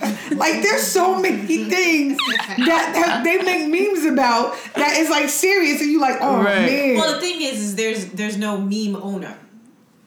[0.32, 2.18] like there's so many things
[2.58, 6.66] that, that they make memes about that is like serious, and you like, oh Right.
[6.66, 9.36] man, Well, the thing is, is there's there's no meme owner.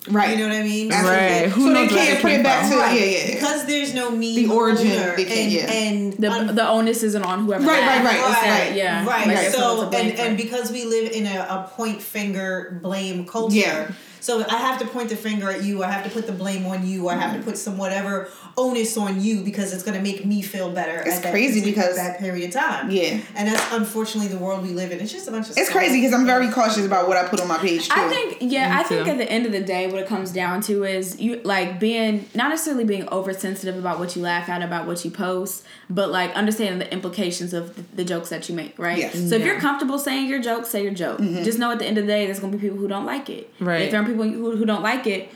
[0.09, 0.37] right?
[0.37, 0.89] You know what I mean?
[0.89, 1.49] Right.
[1.49, 2.71] Who so they knows where can't it put came it back from?
[2.71, 2.99] to Right.
[2.99, 3.33] yeah, yeah, yeah.
[3.35, 5.71] Because there's no meme The origin, owner, they can't- and, yeah.
[5.71, 7.65] and The, un- the onus isn't on whoever.
[7.65, 8.41] Right, right, right, laughs.
[8.41, 9.05] right, Right, Yeah.
[9.05, 9.27] Right.
[9.27, 9.51] Like, Right.
[9.51, 13.55] someone So and, and because we live in a, a point finger blame culture.
[13.57, 13.91] Yeah.
[14.21, 15.83] So I have to point the finger at you.
[15.83, 17.07] I have to put the blame on you.
[17.09, 20.41] I have to put some whatever onus on you because it's going to make me
[20.41, 21.01] feel better.
[21.05, 22.91] It's at crazy particular- because- that period of time.
[22.91, 23.19] Yeah.
[23.35, 24.99] And that's unfortunately the world we live in.
[24.99, 25.57] It's just a bunch of.
[25.57, 25.77] It's stuff.
[25.77, 27.93] crazy because I'm very cautious about what I put on my page too.
[27.95, 30.31] I think yeah, Me I think at the end of the day what it comes
[30.31, 34.61] down to is you like being not necessarily being oversensitive about what you laugh at
[34.61, 38.55] about what you post, but like understanding the implications of the, the jokes that you
[38.55, 38.97] make, right?
[38.97, 39.13] Yes.
[39.29, 41.19] So if you're comfortable saying your joke, say your joke.
[41.19, 41.43] Mm-hmm.
[41.43, 43.05] Just know at the end of the day there's going to be people who don't
[43.05, 43.51] like it.
[43.59, 43.83] Right.
[43.83, 45.31] If there are people who, who don't like it,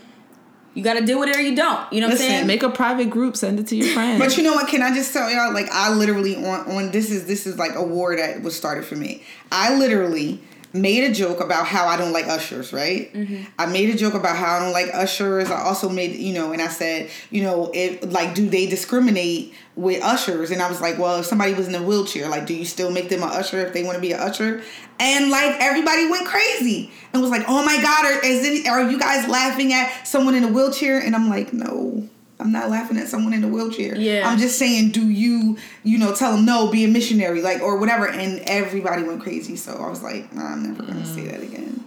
[0.73, 1.91] you got to deal with it or you don't.
[1.93, 2.47] You know what Listen, I'm saying?
[2.47, 4.19] Make a private group, send it to your friends.
[4.19, 4.67] But you know what?
[4.67, 5.53] Can I just tell y'all?
[5.53, 8.85] Like, I literally on on this is this is like a war that was started
[8.85, 9.23] for me.
[9.51, 10.41] I literally
[10.73, 12.73] made a joke about how I don't like ushers.
[12.73, 13.13] Right?
[13.13, 13.43] Mm-hmm.
[13.57, 15.49] I made a joke about how I don't like ushers.
[15.49, 19.53] I also made you know, and I said you know, it like, do they discriminate
[19.75, 20.51] with ushers?
[20.51, 22.91] And I was like, well, if somebody was in a wheelchair, like, do you still
[22.91, 24.61] make them an usher if they want to be an usher?
[24.99, 28.89] And like everybody went crazy and was like, "Oh my god, are, is it, are
[28.89, 32.07] you guys laughing at someone in a wheelchair?" And I'm like, "No,
[32.43, 33.95] I'm not laughing at someone in a wheelchair.
[33.95, 34.27] Yeah.
[34.27, 37.77] I'm just saying, do you, you know, tell them no, be a missionary, like or
[37.77, 39.55] whatever." And everybody went crazy.
[39.55, 41.83] So I was like, nah, "I'm never gonna say that again."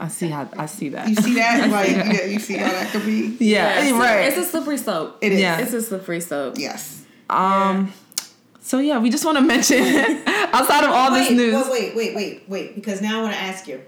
[0.00, 1.08] I see how I see that.
[1.08, 1.70] You see that?
[1.70, 3.36] like, yeah, you see how that could be?
[3.38, 4.26] yeah, it's, right.
[4.26, 5.18] it's a slippery slope.
[5.20, 5.40] It is.
[5.40, 5.60] Yeah.
[5.60, 6.54] It's a slippery slope.
[6.58, 7.04] Yes.
[7.28, 7.92] um.
[8.62, 9.78] So yeah, we just want to mention
[10.26, 11.68] outside of all wait, this news.
[11.68, 12.74] Wait, wait, wait, wait, wait.
[12.74, 13.80] Because now I want to ask you.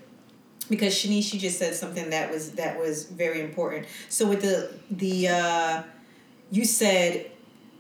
[0.73, 3.87] Because Shanice, you just said something that was that was very important.
[4.09, 5.83] So with the the uh,
[6.51, 7.31] you said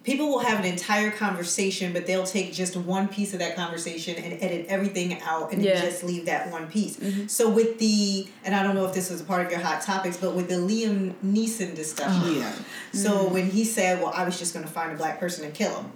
[0.04, 4.14] people will have an entire conversation, but they'll take just one piece of that conversation
[4.16, 5.80] and edit everything out and Yeah.
[5.80, 6.98] just leave that one piece.
[7.28, 9.80] So with the and I don't know if this was a part of your hot
[9.80, 12.36] topics, but with the Liam Neeson discussion.
[12.40, 12.52] Yeah.
[12.92, 15.54] So when he said, "Well, I was just going to find a black person and
[15.54, 15.92] kill him,"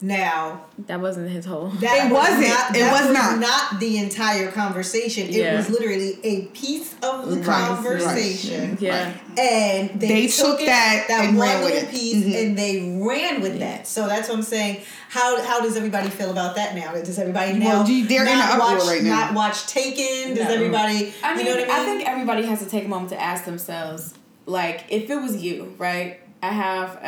[0.00, 1.68] now That wasn't his whole.
[1.80, 2.48] that It wasn't.
[2.48, 3.38] Not, It that was not.
[3.40, 5.28] not the entire conversation.
[5.28, 5.56] It Yeah.
[5.56, 7.68] was literally a piece of the Right, right.
[7.68, 8.78] conversation.
[8.80, 9.12] Yeah.
[9.36, 11.92] And they, They took, took it, that that and one ran with little it.
[11.92, 12.42] piece Mhm.
[12.46, 13.86] and they ran with that.
[13.88, 14.82] So that's what I'm saying.
[15.10, 16.92] How how does everybody feel about that now?
[16.92, 19.10] Does everybody now Well, do you- they're in not an uproar watch right now.
[19.20, 20.34] not watch Taken?
[20.34, 20.54] Does No.
[20.54, 21.98] everybody I mean, you know what I mean?
[21.98, 24.14] think everybody has to take a moment to ask themselves,
[24.46, 26.20] like, if it was you, right?
[26.42, 26.98] I have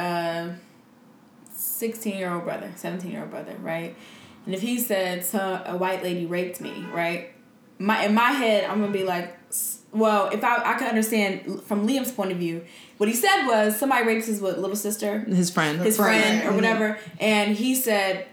[1.82, 3.96] a sixteen-year-old brother, seventeen-year-old brother, right?
[4.46, 7.32] And if he said so, a white lady raped me, right?
[7.78, 9.36] My in my head, I'm gonna be like,
[9.92, 12.64] well, if I I could understand from Liam's point of view,
[12.98, 15.80] what he said was somebody raped his what, little sister, His friend.
[15.80, 16.20] his Right.
[16.20, 16.56] friend or mm-hmm.
[16.56, 18.26] whatever, and he said,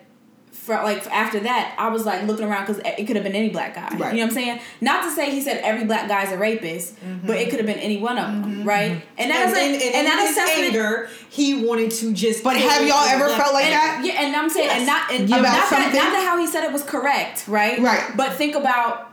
[0.67, 3.49] for like after that, I was like looking around because it could have been any
[3.49, 3.87] black guy.
[3.97, 4.13] Right.
[4.13, 4.59] You know what I'm saying?
[4.81, 7.49] Not to say he said every black guy's a rapist, but it mm-hmm.
[7.49, 8.63] could have been any one of them, mm-hmm.
[8.67, 8.91] right?
[8.91, 9.15] Mm-hmm.
[9.17, 11.91] And that and, is and, a, and, and that in is his anger, he wanted
[11.91, 12.43] to just.
[12.43, 14.01] But have y'all ever felt like and, that?
[14.05, 15.93] Yeah, and I'm saying, and not and About not that, something?
[15.97, 17.79] not that how he said it was correct, right?
[17.79, 18.11] Right.
[18.15, 19.05] But think about.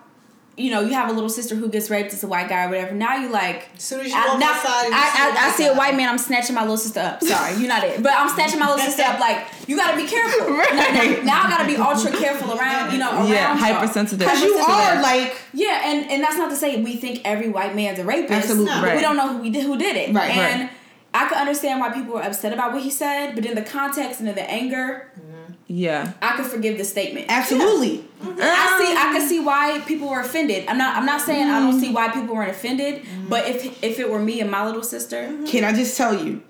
[0.56, 2.12] You know, you have a little sister who gets raped.
[2.12, 2.94] It's a white guy or whatever.
[2.94, 3.68] Now you like.
[3.76, 5.34] As soon as you I, walk now- outside, and you I, see I, a I
[5.48, 6.08] white see a white man.
[6.08, 7.24] I'm snatching my little sister up.
[7.24, 9.18] Sorry, you're not it, but I'm snatching my little sister up.
[9.18, 10.54] Like you got to be careful.
[10.54, 11.24] Right.
[11.24, 12.92] Now, now I got to be ultra careful around.
[12.92, 13.56] You know, around Yeah, y'all.
[13.56, 14.20] hypersensitive.
[14.20, 17.74] Because you are like Yeah, and and that's not to say we think every white
[17.74, 18.30] man's a rapist.
[18.30, 18.66] Absolutely.
[18.66, 18.96] but Right.
[18.96, 20.14] We don't know who we did who did it.
[20.14, 20.70] Right, And right.
[21.14, 24.18] I could understand why people were upset about what he said, but in the context
[24.20, 25.10] and in the anger,
[25.66, 26.12] Yeah.
[26.20, 27.26] I could forgive the statement.
[27.28, 28.04] absolutely.
[28.22, 28.40] Mm-hmm.
[28.40, 28.92] I um, see.
[28.92, 30.66] I can see why people were offended.
[30.68, 30.96] I'm not.
[30.96, 31.94] I'm not saying I don't see mm.
[31.94, 33.02] why people weren't offended.
[33.02, 33.28] Mm-hmm.
[33.28, 35.46] But if if it were me and my little sister, mm-hmm.
[35.46, 36.42] Can I just tell you,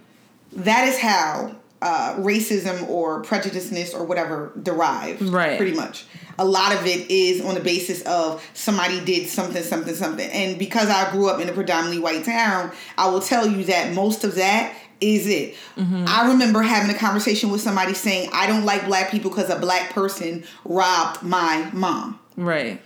[0.52, 5.20] that is how uh, racism or prejudiceness or whatever derived.
[5.20, 5.58] Right.
[5.58, 6.06] Pretty much.
[6.38, 10.28] A lot of it is on the basis of somebody did something, something, something.
[10.30, 13.94] And because I grew up in a predominantly white town, I will tell you that
[13.94, 15.54] most of that is it.
[15.76, 16.04] Mm-hmm.
[16.06, 19.58] I remember having a conversation with somebody saying, I don't like black people because a
[19.58, 22.18] black person robbed my mom.
[22.36, 22.80] Right.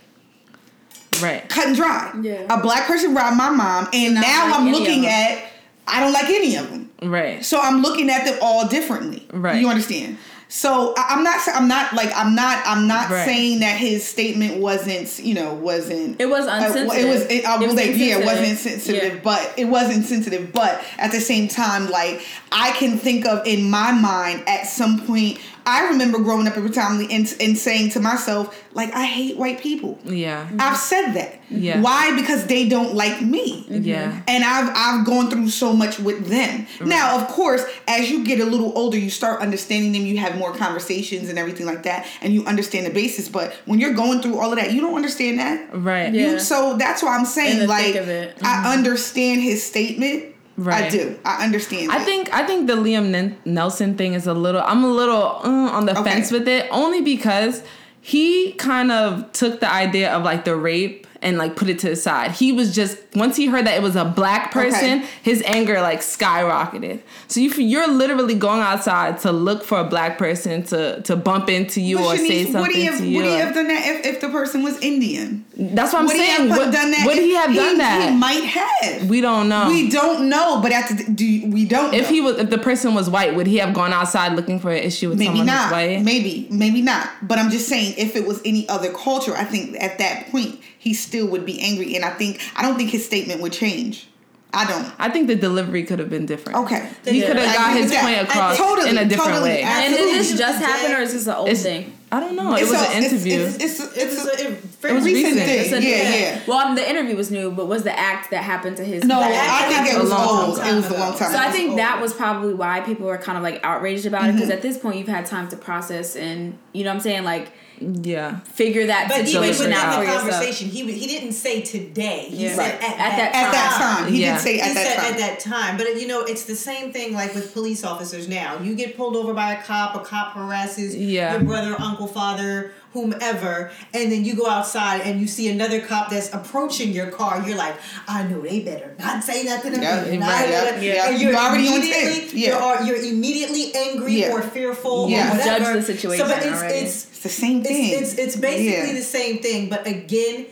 [1.21, 1.47] Right.
[1.49, 2.13] Cut and dry.
[2.21, 2.45] Yeah.
[2.49, 5.43] A black person robbed my mom, and not now like I'm looking at,
[5.87, 6.91] I don't like any of them.
[7.01, 7.43] Right.
[7.43, 9.27] So I'm looking at them all differently.
[9.31, 9.59] Right.
[9.59, 10.17] You understand?
[10.51, 11.39] So I- I'm not.
[11.53, 12.11] I'm not like.
[12.15, 12.63] I'm not.
[12.65, 13.23] I'm not Right.
[13.25, 15.19] saying that his statement wasn't.
[15.19, 16.19] You know, wasn't.
[16.19, 17.21] It was uh, it was.
[17.25, 17.97] It, I It was believe.
[17.97, 19.19] Yeah, it wasn't sensitive, Yeah.
[19.23, 20.51] but it was insensitive.
[20.51, 25.01] But at the same time, like I can think of in my mind at some
[25.05, 25.37] point.
[25.65, 29.59] I remember growing up every time and, and saying to myself, like, I hate white
[29.59, 29.99] people.
[30.05, 30.49] Yeah.
[30.59, 31.39] I've said that.
[31.49, 31.81] Yeah.
[31.81, 32.15] Why?
[32.15, 33.83] Because they don't like me mm-hmm.
[33.83, 34.21] Yeah.
[34.27, 36.67] and I've I've gone through so much with them.
[36.81, 40.03] Now, of course, as you get a little older, you start understanding them.
[40.03, 43.29] You have more conversations and everything like that, and you understand the basis.
[43.29, 45.75] But when you're going through all of that, you don't understand that.
[45.75, 46.13] Right.
[46.13, 46.31] Yeah.
[46.31, 48.37] You, so that's why I'm saying, like, thick of it.
[48.41, 48.67] I mm-hmm.
[48.67, 50.35] understand his statement.
[50.67, 51.17] I do.
[51.25, 51.91] I understand.
[51.91, 54.61] I think I think the Liam Neeson thing is a little.
[54.61, 56.03] I'm a little uh, on the Okay.
[56.11, 57.63] fence with it, only because
[58.01, 61.89] he kind of took the idea of like the rape and like put it to
[61.89, 62.31] the side.
[62.31, 65.07] He was just once he heard that it was a black person, Okay.
[65.23, 67.01] his anger like skyrocketed.
[67.27, 71.49] So you you're literally going outside to look for a black person to to bump
[71.49, 73.17] into you But or say something would he have, to you.
[73.17, 75.45] Would he have done that if, if the person was Indian?
[75.57, 76.47] That's what I'm would he saying.
[76.49, 77.03] have Would, done that?
[77.05, 78.09] would he have done that?
[78.09, 79.09] He might have.
[79.09, 79.67] we don't know.
[79.67, 81.93] We don't know, but at the do we don't.
[81.93, 82.13] if know.
[82.13, 84.81] he was, if the person was white, would he have gone outside looking for an
[84.83, 85.71] issue with Maybe someone not.
[85.71, 86.01] white?
[86.01, 87.09] Maybe, maybe not.
[87.21, 90.59] But I'm just saying, if it was any other culture, I think at that point
[90.79, 94.07] he still would be angry, and I think I don't think his statement would change.
[94.51, 94.91] I don't.
[94.97, 96.57] I think the delivery could have been different.
[96.59, 96.89] Okay.
[97.05, 97.27] He Yeah.
[97.27, 99.49] could have got his point across totally, in a different totally.
[99.51, 99.61] way.
[99.61, 101.93] And did this just happen or is this an old It's- thing?
[102.11, 102.55] I don't know.
[102.55, 103.41] It It's was a- an interview.
[103.41, 105.45] It's, it's, it's, It was a, a, very was recent recent.
[105.45, 105.59] thing.
[105.59, 106.39] It's a- yeah, yeah.
[106.47, 109.03] Well, the interview was new, but was the act that happened to his?
[109.03, 110.57] No, I act think it was long old.
[110.57, 111.75] time It was a long time So I think Oh.
[111.75, 114.35] that was probably why people were kind of like outraged about it Mm-hmm.
[114.37, 117.23] because at this point you've had time to process and you know what I'm saying
[117.23, 118.39] like yeah.
[118.41, 120.29] figure that But even situation within out for the yourself.
[120.31, 122.27] conversation, he he didn't say today.
[122.29, 122.49] He Yeah.
[122.55, 122.73] said Right.
[122.75, 124.13] at, At that, that at that time.
[124.13, 124.33] He Yeah.
[124.35, 125.13] did say He at that said time.
[125.13, 128.57] at that time, but you know, it's the same thing like with police officers now.
[128.63, 131.33] You get pulled over by a cop, a cop harasses Yeah.
[131.33, 136.09] your brother, uncle, father, whomever, and then you go outside and you see another cop
[136.09, 137.43] that's approaching your car.
[137.47, 137.75] You're like,
[138.07, 140.17] I know they better not say nothing to Yeah, me.
[140.17, 141.09] right, yeah, yeah.
[141.09, 142.33] And you're You're already on immediately, edge.
[142.33, 142.83] Yeah.
[142.85, 144.31] you're, you're immediately angry Yeah.
[144.33, 145.27] or fearful Yeah.
[145.27, 145.63] or whatever.
[145.65, 147.89] Judge the situation So, but it's it's It's the same thing.
[148.01, 148.93] it's, it's, it's basically Yeah.
[148.93, 150.45] the same thing, but again,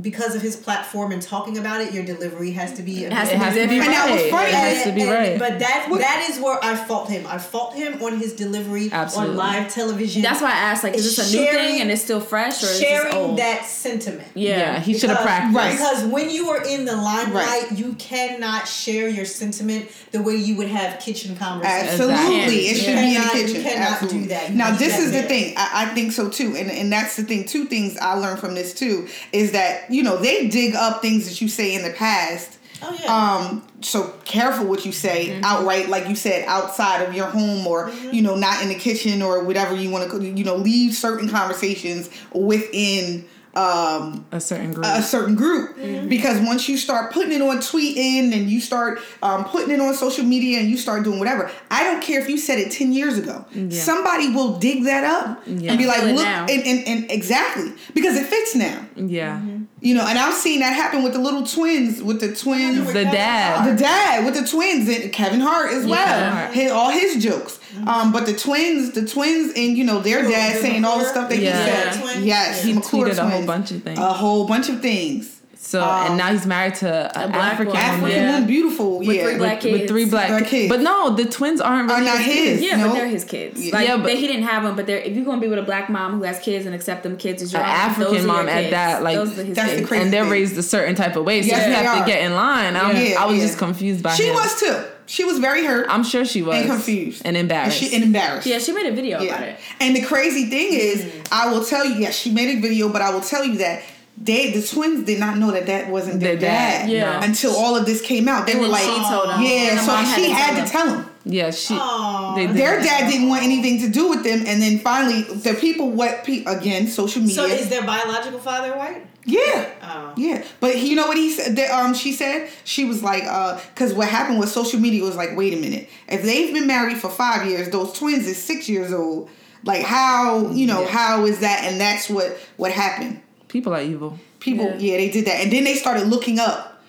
[0.00, 3.04] because of his platform and talking about it, your delivery has to be.
[3.04, 3.94] It has It to has be to be different.
[3.98, 4.30] And that was right.
[4.30, 4.48] funny.
[4.50, 5.38] It has to be And- right.
[5.38, 7.26] But that that is where I fault him.
[7.26, 9.30] I fault him on his delivery Absolutely.
[9.32, 10.22] on live television.
[10.22, 12.66] That's why I asked like, is this a new thing and it's still fresh or
[12.66, 13.38] is this sharing old?
[13.38, 14.28] that sentiment.
[14.34, 14.48] yeah.
[14.58, 15.56] Yeah, he should have practiced.
[15.56, 15.72] Right.
[15.72, 17.72] Because when you are in the limelight, Right.
[17.78, 22.00] you cannot share your sentiment the way you would have kitchen conversations.
[22.00, 22.56] Absolutely, Exactly.
[22.68, 24.20] it should You be in the cannot- you cannot Absolutely.
[24.22, 24.50] do that.
[24.50, 25.54] You Now, this that is the thing.
[25.56, 27.44] I, I think so too, and and that's the thing.
[27.44, 31.28] Two things I learned from this too is that you know they dig up things
[31.28, 32.58] that you say in the past.
[32.80, 33.12] Oh yeah.
[33.50, 37.90] Um, so careful what you say outright, like you said, outside of your home or
[38.12, 40.24] you know not in the kitchen or whatever you want to.
[40.24, 43.24] You know, leave certain conversations within.
[43.54, 44.86] Um, A certain group.
[44.86, 45.76] a certain group
[46.08, 49.94] because once you start putting it on tweeting and you start um, putting it on
[49.94, 52.92] social media and you start doing whatever i don't care if you said it 10
[52.92, 53.70] years ago Yeah.
[53.70, 55.70] somebody will dig that up Yeah.
[55.70, 59.40] and be like look and, and, and exactly because it fits now yeah.
[59.80, 63.04] You know and i've seen that happen with the little twins with the twins The
[63.04, 63.68] dad.
[63.72, 66.30] the dad with the twins and Kevin Hart as well.
[66.32, 66.52] Hart.
[66.52, 67.58] His, all his jokes.
[67.86, 70.98] Um, but the twins, the twins, and you know their The- dad the saying all
[70.98, 71.62] the stuff that Yeah.
[71.64, 72.00] he said.
[72.02, 72.24] twins?
[72.26, 73.98] Yes, He McClure tweeted a whole bunch of things.
[73.98, 75.37] A whole bunch of things.
[75.60, 78.00] So Um, and now he's married to an black African woman.
[78.00, 78.10] woman.
[78.16, 78.40] Yeah.
[78.46, 78.98] beautiful.
[79.00, 79.90] With yeah, three black with, with kids.
[79.90, 80.68] three black, Black kids.
[80.68, 82.60] But no, the twins aren't Are not his.
[82.60, 82.62] his.
[82.62, 82.86] Yeah, No.
[82.88, 83.60] but they're his kids.
[83.60, 83.74] Yeah.
[83.74, 85.58] Like Yeah, but- they, he didn't have them, but they're if you're gonna be with
[85.58, 87.80] a black mom who has kids and accept them kids as your An own, those
[87.90, 88.70] African are your mom at kids.
[88.70, 89.88] that, like those are his That's the kids.
[89.88, 90.30] crazy and they're thing.
[90.32, 92.04] raised a certain type of way, so Yes, you have are.
[92.04, 92.76] to get in line.
[92.76, 93.46] I'm, Yeah, I was yeah.
[93.46, 94.34] just confused by She him.
[94.34, 94.76] was too.
[95.06, 97.78] She was very hurt I'm sure she was and confused and and, embarrassed.
[97.78, 98.46] she, and embarrassed.
[98.46, 99.58] Yeah, she made a video about it.
[99.80, 101.10] And the crazy thing is, Mm.
[101.32, 103.82] I will tell you, yes, she made a video, but I will tell you that
[104.20, 106.90] they, the twins, did not know that that wasn't their, Their dad, dad.
[106.90, 107.22] yeah.
[107.24, 109.42] Until all of this came out, they And were like, she told them.
[109.42, 109.70] yeah.
[109.72, 111.10] And So mom had she to had to tell them.
[111.24, 111.74] yeah, she.
[111.74, 112.34] Aw.
[112.34, 112.46] They.
[112.46, 116.24] Their dad didn't want anything to do with them, and then finally, the people, what
[116.24, 117.36] pe- again, social media.
[117.36, 119.06] So is their biological father white?
[119.24, 119.68] Yeah.
[119.82, 120.14] Oh.
[120.16, 120.42] Yeah.
[120.58, 121.54] But you know what he said?
[121.56, 125.16] That, um, she said she was like, uh, because what happened with social media was
[125.16, 128.68] like, wait a minute, if they've been married for five years, those twins is six
[128.70, 129.28] years old.
[129.64, 130.88] Like how you know Yeah.
[130.88, 131.64] how is that?
[131.64, 133.20] And that's what what happened.
[133.48, 134.18] People are evil.
[134.40, 134.76] People, Yeah.
[134.76, 134.96] yeah.
[134.98, 136.80] they did that, and then they started looking up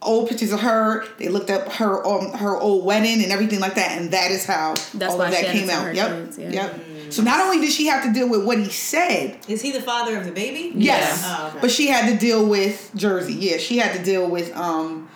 [0.00, 1.04] old pictures of her.
[1.18, 4.44] They looked up her um her old wedding and everything like that, and that is
[4.46, 5.94] how That's all of that came out.
[5.94, 6.50] Yep, kids, yeah.
[6.50, 6.80] yep.
[7.10, 9.82] So not only did she have to deal with what he said, Is he the
[9.82, 10.72] father of the baby?
[10.74, 11.22] Yes.
[11.24, 11.58] Oh, okay.
[11.60, 13.34] But she had to deal with Jersey.
[13.34, 15.08] Yeah, she had to deal with um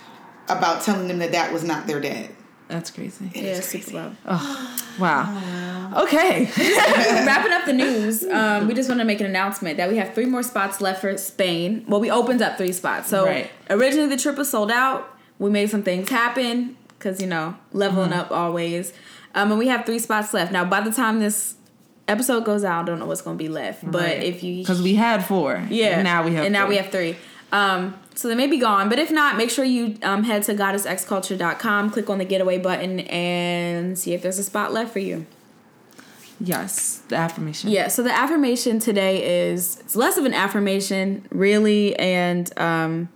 [0.48, 2.30] about telling them that that was not their dad.
[2.68, 3.30] That's crazy.
[3.34, 3.96] Yeah, is super crazy.
[3.96, 4.16] love.
[4.98, 5.92] Wow.
[6.04, 6.44] Okay.
[7.26, 10.14] Wrapping up the news, um, we just want to make an announcement that we have
[10.14, 11.84] three more spots left for Spain.
[11.88, 13.08] Well, we opened up three spots.
[13.08, 13.50] So Right.
[13.70, 15.08] originally the trip was sold out.
[15.38, 18.20] We made some things happen because you know leveling Mm-hmm.
[18.20, 18.92] up always.
[19.34, 20.64] Um, and we have three spots left now.
[20.64, 21.54] By the time this
[22.08, 23.88] episode goes out, I don't know what's going to be left.
[23.88, 24.22] But Right.
[24.22, 25.62] if you Because we had four.
[25.70, 25.88] yeah.
[25.96, 26.76] And now we have And now three.
[26.76, 27.16] we have three.
[27.52, 28.88] Um, so they may be gone.
[28.88, 33.00] But if not, make sure you um, head to goddessxculture.com, click on the getaway button,
[33.00, 35.26] and see if there's a spot left for you.
[36.40, 37.02] Yes.
[37.08, 37.70] The affirmation.
[37.70, 43.08] Yeah, so the affirmation today is it's less of an affirmation, really, and um,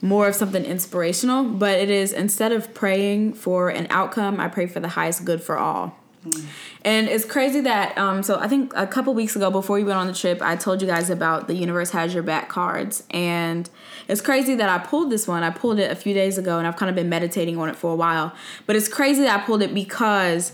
[0.00, 4.66] more of something inspirational, but it is instead of praying for an outcome, I pray
[4.66, 5.96] for the highest good for all.
[6.84, 9.98] And it's crazy that um, so I think a couple weeks ago before we went
[9.98, 13.68] on the trip, I told you guys about the universe has your back cards, and
[14.06, 15.42] it's crazy that I pulled this one.
[15.42, 17.76] I pulled it a few days ago, and I've kind of been meditating on it
[17.76, 18.34] for a while.
[18.66, 20.52] But it's crazy that I pulled it because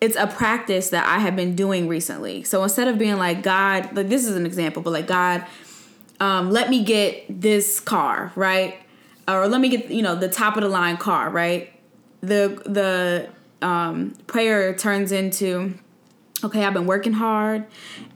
[0.00, 2.42] it's a practice that I have been doing recently.
[2.44, 5.46] So instead of being like God, like this is an example, but like God,
[6.20, 8.78] um, let me get this car, right?
[9.28, 11.72] Or let me get you know the top of the line car, right?
[12.20, 13.28] The the
[13.64, 15.74] um, prayer turns into,
[16.44, 17.64] okay, I've been working hard,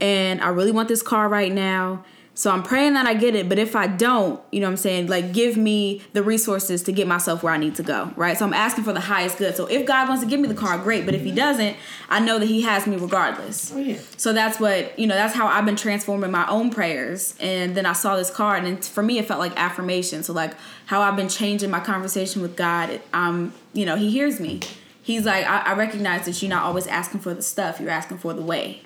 [0.00, 2.04] and I really want this car right now.
[2.34, 4.76] So I'm praying that I get it, but if I don't, you know what I'm
[4.76, 8.38] saying, like give me the resources to get myself where I need to go, right?
[8.38, 9.56] So I'm asking for the highest good.
[9.56, 11.76] So if God wants to give me the car, great, but if he doesn't,
[12.08, 13.72] I know that he has me regardless.
[13.74, 13.98] Oh yeah.
[14.16, 17.34] So that's what, you know, that's how I've been transforming my own prayers.
[17.40, 20.22] And then I saw this card, and for me, it felt like affirmation.
[20.22, 20.54] So, like,
[20.86, 24.60] how I've been changing my conversation with God, um, you know, He hears me.
[25.08, 28.18] He's like, I, I recognize that you're not always asking for the stuff, you're asking
[28.18, 28.82] for the way.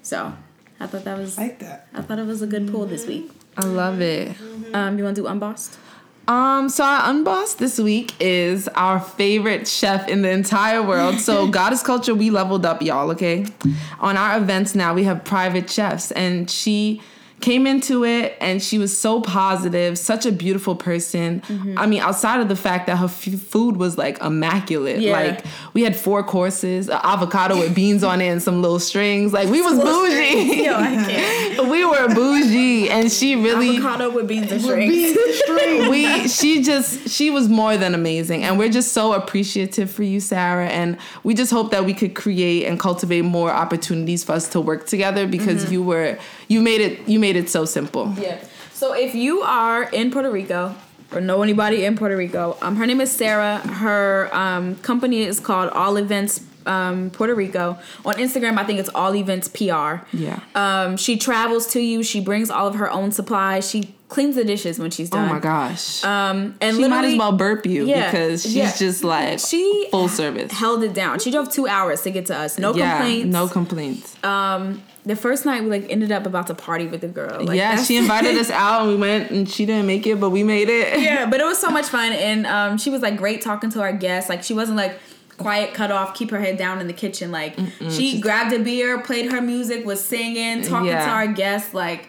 [0.00, 0.32] So,
[0.78, 1.88] I thought that was, I Like that.
[1.92, 3.32] I thought it was a good pull this week.
[3.56, 4.36] I love it.
[4.72, 5.76] Um, you want to do unbossed?
[6.28, 11.18] Um, so our unbossed this week is our favorite chef in the entire world.
[11.18, 13.10] So Goddess Culture, we leveled up, y'all.
[13.10, 13.44] Okay,
[13.98, 17.02] on our events now we have private chefs, and she
[17.40, 21.40] came into it and she was so positive, such a beautiful person.
[21.40, 21.78] Mm-hmm.
[21.78, 25.12] I mean, outside of the fact that her f- food was like immaculate, Yeah.
[25.12, 29.32] like we had four courses, avocado with beans on it and some little strings.
[29.32, 30.64] Like we was bougie.
[30.64, 31.68] Yo, I can't.
[31.70, 35.88] we were bougie, and she really Avocado with beans and strings.
[35.88, 40.20] we she just she was more than amazing and we're just so appreciative for you
[40.20, 44.48] sarah and we just hope that we could create and cultivate more opportunities for us
[44.48, 45.72] to work together because mm-hmm.
[45.74, 46.18] you were
[46.50, 48.38] you made it you made it so simple Yeah.
[48.80, 50.74] So if you are in Puerto Rico
[51.12, 53.58] or know anybody in Puerto Rico, um, her name is Sarah.
[53.58, 57.78] Her um, company is called All Events um, Puerto Rico.
[58.06, 60.06] On Instagram, I think it's All Events PR.
[60.16, 60.40] Yeah.
[60.54, 62.02] Um, she travels to you.
[62.02, 63.68] She brings all of her own supplies.
[63.68, 65.28] She cleans the dishes when she's done.
[65.30, 68.76] oh my gosh Um, and she might as well burp you Yeah, because she's yeah.
[68.76, 71.18] just like she full service held it down.
[71.20, 72.58] She drove two hours to get to us.
[72.58, 73.32] No yeah complaints.
[73.32, 77.08] no complaints Um, the first night we like ended up about to party with the
[77.08, 77.44] girl.
[77.44, 80.30] Like, yeah she invited us out and we went and she didn't make it but
[80.30, 83.16] we made it yeah, but it was so much fun, and um, she was like
[83.16, 84.28] great talking to our guests.
[84.28, 84.98] Like she wasn't like
[85.38, 87.30] quiet, cut off, keep her head down in the kitchen.
[87.32, 87.56] Like
[87.88, 91.06] she grabbed a beer, played her music, was singing, talking Yeah.
[91.06, 91.72] to our guests.
[91.72, 92.08] Like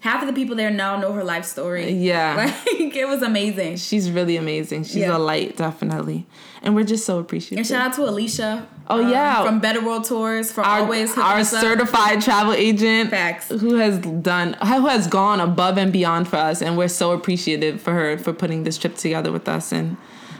[0.00, 1.90] half of the people there now know her life story.
[1.90, 2.34] Yeah.
[2.78, 3.76] like it was amazing.
[3.76, 5.16] she's really amazing she's Yeah.
[5.16, 6.26] a light definitely
[6.62, 8.66] and we're just so appreciative And shout out to Alicia.
[8.88, 9.44] Oh, um, yeah.
[9.44, 13.48] from Better World Tours for our, always our certified travel agent Facts.
[13.48, 17.80] who has done who has gone above and beyond for us and we're so appreciative
[17.80, 19.96] for her for putting this trip together with us and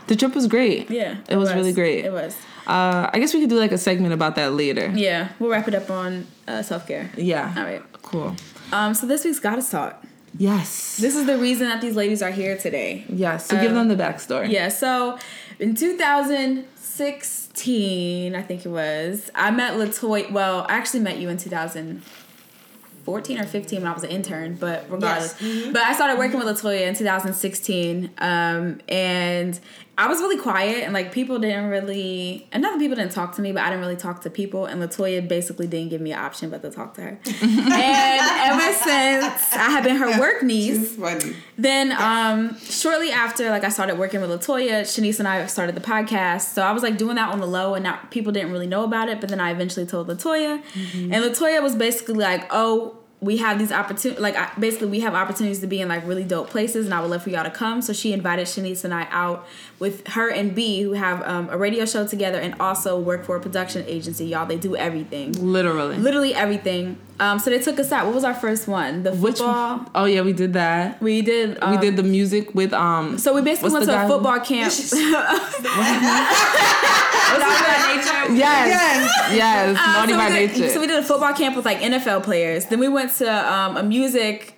[0.07, 2.37] the trip was great Yeah, it, was, really great It was.
[2.69, 5.67] uh i guess we could do like a segment about that later Yeah, we'll wrap
[5.67, 7.11] it up on uh, self care.
[7.17, 7.83] yeah All right.
[8.03, 8.37] cool
[8.73, 10.03] Um, so this week's Goddess Talk.
[10.39, 13.05] yes This is the reason that these ladies are here today.
[13.09, 15.19] yes so give them the backstory Yeah, so
[15.59, 20.31] in 2016, I think it was, I met Latoya.
[20.31, 24.85] Well, I actually met you in 2014 or 15 when I was an intern, but
[24.91, 25.41] regardless.
[25.41, 25.73] Yes.
[25.73, 29.59] But I started working with Latoya in 2016, um, and
[29.99, 33.43] I was really quiet and like people didn't really and not people didn't talk to
[33.43, 36.19] me, but I didn't really talk to people and Latoya basically didn't give me an
[36.19, 37.09] option but to talk to her.
[37.19, 41.35] and ever since I have been her work niece, Funny.
[41.57, 45.81] then um shortly after like I started working with Latoya, Shanice and I started the
[45.81, 46.53] podcast.
[46.53, 48.85] So I was like doing that on the low and not people didn't really know
[48.85, 50.63] about it, but then I eventually told Latoya.
[50.95, 55.15] And Latoya was basically like, "Oh, we have these opportunities like I, basically we have
[55.15, 57.51] opportunities to be in like really dope places and i would love for y'all to
[57.51, 57.81] come.
[57.81, 59.47] So she invited shanice and i out
[59.79, 63.37] with her and b who have um, a radio show together and also work for
[63.37, 64.47] a production agency y'all.
[64.47, 65.33] They do everything.
[65.33, 65.97] Literally.
[65.97, 69.39] literally everything um, so they took us out what was our first one the Which
[69.39, 69.91] football one?
[69.95, 71.01] Oh yeah, we did that.
[71.01, 73.17] we did um, we did the music with um.
[73.19, 74.73] so we basically went to a guy- football camp
[77.39, 78.35] Naughty by Nature.
[78.35, 80.69] Yes, yes, Uh, naughty so by we did, nature.
[80.71, 82.67] So we did a football camp with like NFL players.
[82.67, 84.55] Then we went to um, a music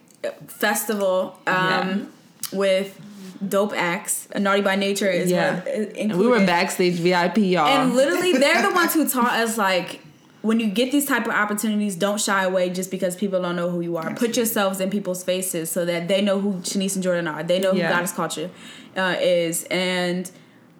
[0.46, 2.09] festival um,
[2.52, 2.98] with
[3.46, 4.28] dope acts.
[4.36, 5.61] Naughty by Nature is Yeah.
[5.61, 7.66] one, uh, and we were backstage VIP, y'all.
[7.66, 10.00] And literally, they're the ones who taught us like.
[10.43, 13.70] When you get these type of opportunities, don't shy away just because people don't know
[13.70, 14.14] who you are.
[14.14, 17.43] Put yourselves in people's faces so that they know who Shanice and Jordan are.
[17.43, 17.91] They know who Yeah.
[17.91, 18.49] Goddess Culture
[18.97, 20.30] uh, is, and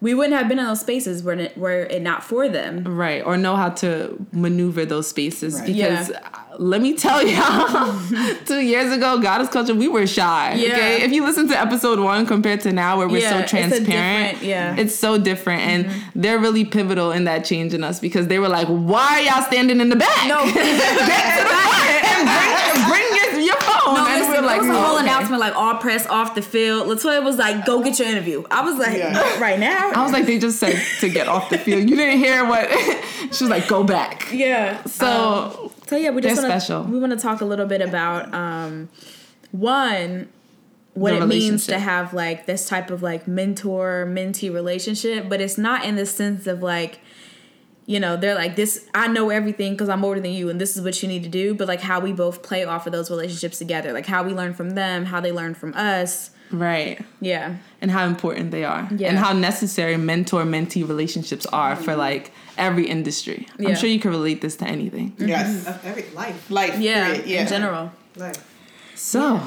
[0.01, 2.85] we wouldn't have been in those spaces were it, were it not for them.
[2.85, 5.65] right, or know how to maneuver those spaces Right.
[5.67, 6.29] because Yeah.
[6.61, 7.97] Let me tell y'all,
[8.45, 10.55] two years ago, Goddess Culture, we were shy.
[10.55, 10.73] Yeah.
[10.73, 13.85] Okay, if you listen to episode one compared to now, where we're Yeah, so transparent,
[13.87, 14.71] different- yeah.
[14.71, 14.79] Mm-hmm.
[14.79, 18.49] it's so different, and they're really pivotal in that change in us because they were
[18.49, 20.27] like, "Why are y'all standing in the back?
[20.27, 20.39] No.
[20.45, 23.08] to the front and bring, bring
[23.49, 25.39] your, your phone." No, and listen, we're like, it was a "Oh, whole okay." announcement
[25.39, 26.87] like all press off the field.
[26.87, 29.39] Latoya was like, "Go get your interview." I was like, Yeah.
[29.39, 31.89] Right now." I was like, they just said to get off the field.
[31.89, 32.69] You didn't hear what
[33.31, 33.67] she was like.
[33.67, 34.29] Go back.
[34.31, 34.83] yeah.
[34.85, 36.83] So So yeah, we just wanna, special.
[36.83, 38.89] We want to talk a little bit about um,
[39.51, 40.29] one
[40.93, 45.39] what The it means to have like this type of like mentor mentee relationship, but
[45.39, 46.99] it's not in the sense of like
[47.89, 50.77] you know they're like this i know everything because i'm older than you and this
[50.77, 53.09] is what you need to do but like how we both play off of those
[53.09, 57.01] relationships together like how we learn from them how they learn from us right.
[57.19, 59.09] yeah and how important they are Yeah.
[59.09, 61.99] and how necessary mentor mentee relationships are for mm-hmm.
[61.99, 63.69] like every industry Yeah.
[63.69, 65.47] i'm sure you can relate this to anything Yes.
[65.49, 65.69] Mm-hmm.
[65.69, 66.51] Of every life.
[66.51, 66.77] Life.
[66.79, 67.25] yeah period.
[67.25, 67.41] Yeah.
[67.41, 68.37] in general Life.
[68.95, 69.41] so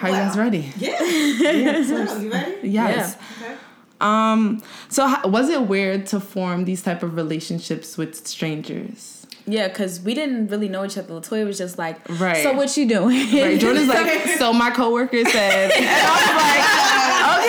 [0.00, 1.02] are you guys ready Yeah.
[1.02, 1.82] yeah.
[1.84, 2.68] So, you ready?
[2.70, 3.54] yes Okay.
[4.02, 9.68] Um so how, was it weird to form these type of relationships with strangers yeah
[9.68, 12.42] because we didn't really know each other latoya was just like Right.
[12.42, 17.42] so what you doing right jordan's like so my coworker said and i was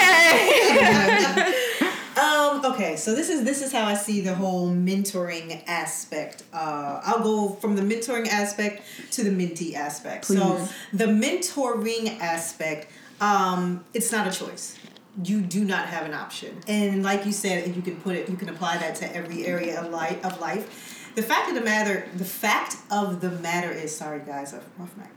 [0.87, 1.59] like okay
[2.15, 6.43] Um, okay, so this is this is how I see the whole mentoring aspect.
[6.53, 10.25] Uh, I'll go from the mentoring aspect to the mentee aspect.
[10.25, 14.77] So the mentoring aspect, um, it's not a choice.
[15.21, 18.35] You do not have an option, and like you said, you can put it, you
[18.35, 20.23] can apply that to every area of life.
[20.25, 21.11] Of life.
[21.15, 24.95] The fact of the matter, the fact of the matter is, sorry guys, off off
[24.97, 25.07] mic.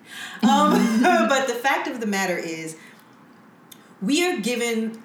[0.49, 2.77] Um, but the fact of the matter is,
[4.03, 5.03] we are given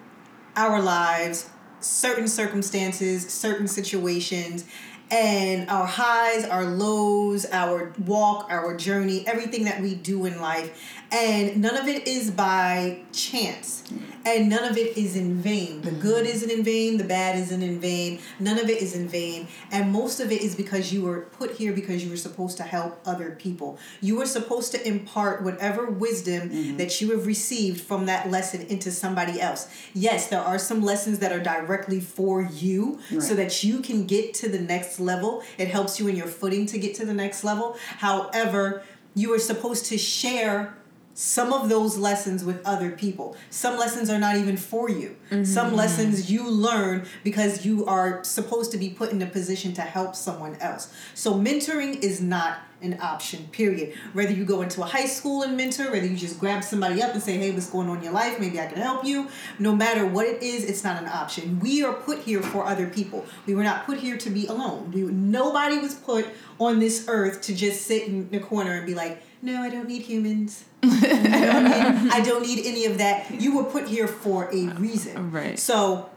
[0.58, 4.66] our lives certain circumstances, certain situations,
[5.10, 11.01] and our highs, our lows, our walk, our journey, everything that we do in life.
[11.12, 13.84] And none of it is by chance.
[14.26, 15.82] And none of it is in vain.
[15.82, 16.00] The mm-hmm.
[16.00, 18.20] good isn't in vain, the bad isn't in vain.
[18.40, 19.48] None of it is in vain.
[19.72, 22.64] And most of it is because you were put here because you were supposed to
[22.64, 23.78] help other people.
[24.00, 26.78] You were supposed to impart whatever wisdom mm-hmm.
[26.78, 29.70] that you have received from that lesson into somebody else.
[29.94, 34.34] Yes, there are some lessons that are directly for you so that you can get
[34.36, 35.44] to the next level.
[35.58, 37.76] It helps you in your footing to get to the next level.
[37.98, 38.84] However,
[39.14, 40.76] you are supposed to share
[41.22, 43.36] some of those lessons with other people.
[43.52, 45.16] Some lessons are not even for you.
[45.30, 45.76] Some mm-hmm.
[45.76, 50.16] lessons you learn because you are supposed to be put in a position to help
[50.16, 50.92] someone else.
[51.14, 53.94] So mentoring is not an option, period.
[54.14, 57.14] Whether you go into a high school and mentor, whether you just grab somebody up
[57.14, 58.40] and say, hey, what's going on in your life?
[58.40, 59.28] Maybe I can help you.
[59.60, 61.60] No matter what it is, it's not an option.
[61.60, 63.28] We are put here for other people.
[63.46, 64.92] We were not put here to be alone.
[64.92, 66.26] We, nobody was put
[66.60, 69.88] on this earth to just sit in the corner and be like, no, I don't
[69.88, 70.66] need humans.
[70.84, 73.30] I don't need, I don't need any of that.
[73.32, 75.32] You were put here for a reason.
[75.32, 75.58] Right.
[75.58, 76.10] So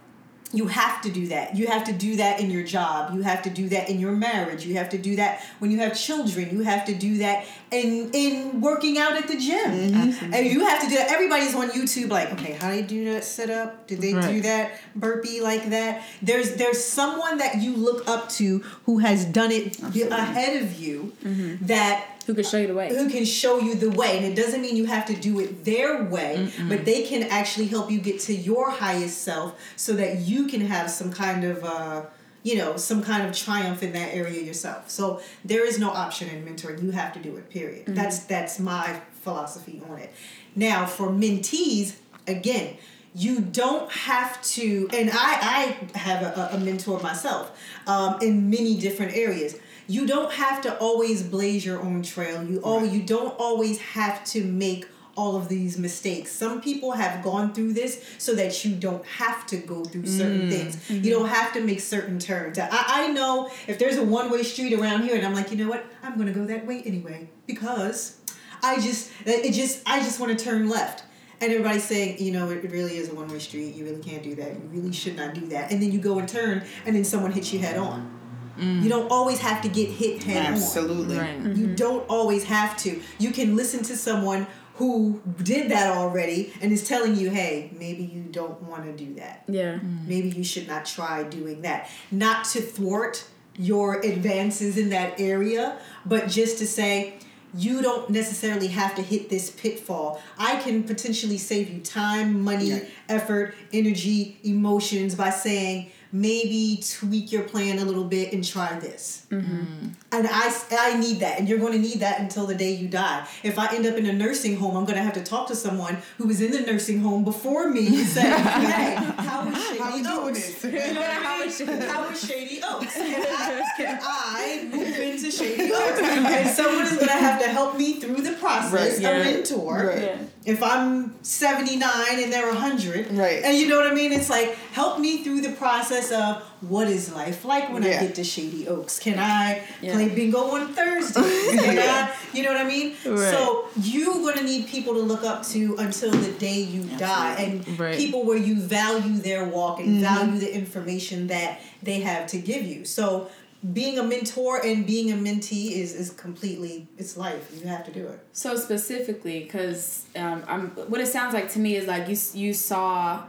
[0.55, 1.57] you have to do that.
[1.57, 3.13] You have to do that in your job.
[3.13, 4.65] You have to do that in your marriage.
[4.65, 6.57] You have to do that when you have children.
[6.57, 7.45] You have to do that
[7.75, 9.71] in in working out at the gym.
[9.71, 10.33] Mm-hmm.
[10.33, 11.11] Uh, and you have to do that.
[11.11, 13.87] Everybody's on YouTube like, okay, how do you do that sit up?
[13.87, 16.03] Did they do that burpee like that?
[16.23, 21.13] There's there's someone that you look up to who has done it ahead of you
[21.25, 21.67] mm-hmm.
[21.67, 22.89] that Who can show you the way?
[22.95, 25.65] who can show you the way and it doesn't mean you have to do it
[25.65, 30.21] their way but they can actually help you get to your highest self so that
[30.21, 32.03] you can have some kind of uh
[32.45, 34.89] you know some kind of triumph in that area yourself.
[34.89, 36.81] So there is no option in mentoring.
[36.81, 37.87] You have to do it period.
[37.89, 40.13] That's that's my philosophy on it.
[40.55, 41.97] Now for mentees
[42.29, 42.77] again
[43.17, 48.77] you don't have to and i i have a, a mentor myself um, in many
[48.79, 49.57] different areas.
[49.87, 52.43] You don't have to always blaze your own trail.
[52.43, 54.87] You all you don't always have to make
[55.17, 59.47] all of these mistakes some people have gone through this so that you don't have
[59.47, 60.51] to go through certain mm.
[60.51, 61.11] things you mm-hmm.
[61.11, 65.03] don't have to make certain turns i, I know if there's a one-way street around
[65.03, 68.19] here and i'm like you know what i'm gonna go that way anyway because
[68.63, 71.05] i just it just i just want to turn left
[71.41, 73.75] and everybody's saying, you know, it really is a one way street.
[73.75, 74.53] You really can't do that.
[74.53, 75.71] You really should not do that.
[75.71, 78.11] And then you go and turn, and then someone hits you head on.
[78.59, 78.83] Mm.
[78.83, 80.53] You don't always have to get hit head on.
[80.55, 81.19] Absolutely.
[81.19, 81.37] Right.
[81.39, 81.75] You mm-hmm.
[81.75, 83.01] don't always have to.
[83.19, 88.03] You can listen to someone who did that already and is telling you, hey, maybe
[88.05, 89.45] you don't want to do that.
[89.49, 89.75] Yeah.
[89.75, 90.07] Mm.
[90.09, 91.89] Maybe you should not try doing that.
[92.11, 93.25] Not to thwart
[93.57, 97.15] your advances in that area, but just to say,
[97.57, 100.21] you don't necessarily have to hit this pitfall.
[100.37, 102.81] I can potentially save you time, money, Yeah.
[103.09, 109.27] effort, energy, emotions by saying, maybe tweak your plan a little bit and try this.
[109.31, 109.89] Mm-hmm.
[110.13, 112.87] And I, I need that, and you're going to need that until the day you
[112.87, 113.27] die.
[113.43, 115.57] If I end up in a nursing home, I'm going to have to talk to
[115.57, 119.79] someone who was in the nursing home before me and say, "Hey, how is Shady
[119.81, 120.63] How we doing Oaks?
[120.63, 120.65] this?
[120.85, 121.81] You know what I mean?
[121.81, 122.95] How is Shady Oaks?
[122.95, 125.99] Can I, can I move into Shady Oaks?
[125.99, 128.73] And someone is going to have to help me through the process.
[128.73, 129.11] Right, yeah.
[129.11, 129.87] A mentor.
[129.89, 130.03] Right.
[130.03, 130.19] Yeah.
[130.47, 133.43] If I'm 79 and they're 100, Right.
[133.43, 134.13] and you know what I mean?
[134.13, 137.99] It's like, help me through the process of what is life like when Yeah.
[138.01, 138.99] I get to Shady Oaks?
[138.99, 139.95] Can I Yeah.
[139.95, 141.21] play bingo on Thursday?
[141.23, 142.95] I, you know what I mean?
[143.07, 143.31] Right.
[143.31, 147.35] So you're going to need people to look up to until the day you die,
[147.39, 147.97] and Right.
[147.97, 150.15] people where you value their walk and mm-hmm.
[150.15, 152.85] value the information that they have to give you.
[152.85, 153.29] So
[153.73, 157.51] being a mentor and being a mentee is is completely it's life.
[157.59, 158.21] You have to do it.
[158.33, 162.53] So specifically, because um, I'm what it sounds like to me is like you you
[162.53, 163.25] saw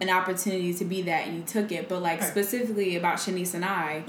[0.00, 2.28] an opportunity to be that and you took it, but like Right.
[2.30, 4.04] specifically about Shanice and I,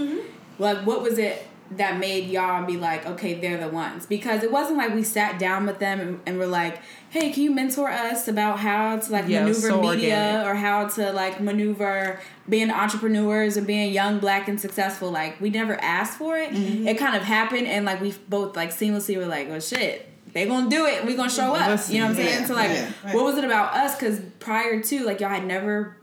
[0.59, 4.05] like what was it that made y'all be like, okay, they're the ones?
[4.05, 7.43] Because it wasn't like we sat down with them and, and were like, hey, can
[7.43, 10.47] you mentor us about how to like Yeah, maneuver so media organic.
[10.47, 15.11] or how to like maneuver being entrepreneurs and being young, black, and successful?
[15.11, 16.51] Like we never asked for it.
[16.51, 16.87] Mm-hmm.
[16.87, 20.09] It kind of happened, and like we both like seamlessly were like, oh shit.
[20.33, 21.03] They gonna do it.
[21.05, 21.67] We gonna show up.
[21.67, 22.41] Listen, you know what I'm saying?
[22.41, 23.15] yeah, so like, yeah, right.
[23.15, 23.95] what was it about us?
[23.95, 25.97] Because prior to like y'all had never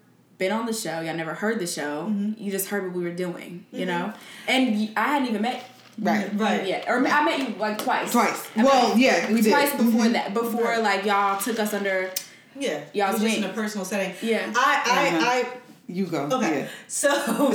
[0.44, 1.00] been on the show.
[1.00, 2.12] Y'all never heard the show.
[2.36, 3.64] You just heard what we were doing.
[3.72, 4.12] You know,
[4.46, 5.70] and I hadn't even met.
[5.98, 6.28] Right.
[6.38, 6.66] Right.
[6.66, 8.10] Yeah, or I met you like twice.
[8.12, 8.46] Twice.
[8.56, 9.50] I Well, you yeah, we did.
[9.50, 10.12] twice before Mhm.
[10.12, 10.34] that.
[10.34, 10.82] Before Right.
[10.82, 12.10] like y'all took us under.
[12.58, 12.80] Yeah.
[12.92, 14.12] Y'all's was just in a personal setting.
[14.20, 14.52] Yeah.
[14.56, 15.46] I I, I
[15.86, 16.28] You go.
[16.30, 16.68] I okay.
[16.88, 17.08] So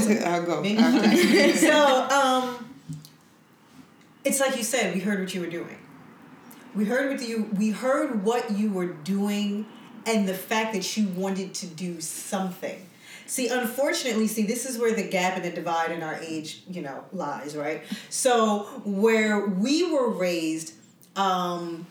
[0.08, 0.32] Yeah.
[0.36, 0.54] I'll go.
[0.60, 1.54] Okay.
[1.68, 2.66] so um
[4.24, 5.78] it's like you said we heard what you were doing
[6.76, 9.66] we heard what you we heard what you were doing
[10.06, 12.86] and the fact that you wanted to do something.
[13.26, 16.82] See unfortunately see this is where the gap and the divide in our age you
[16.82, 17.84] know lies right?
[18.10, 20.74] So where we were raised
[21.16, 21.86] um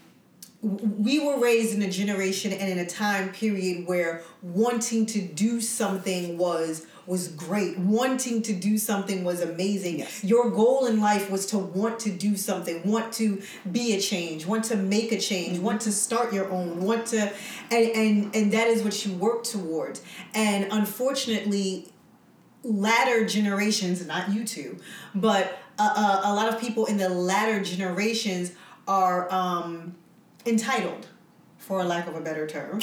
[0.61, 5.61] we were raised in a generation and in a time period where wanting to do
[5.61, 7.79] something was was great.
[7.79, 9.99] Wanting to do something was amazing.
[9.99, 10.23] Yes.
[10.23, 13.43] your goal in life was to want to do something want to
[13.73, 17.33] be a change want to make a change want to start your own want to
[17.71, 20.03] and and and that is what you work towards
[20.35, 21.91] and unfortunately
[22.63, 24.79] latter generations, not you two,
[25.15, 28.53] but uh, uh, a lot of people in the latter generations
[28.87, 29.95] are um,
[30.47, 31.07] entitled,
[31.59, 32.81] for lack of a better term.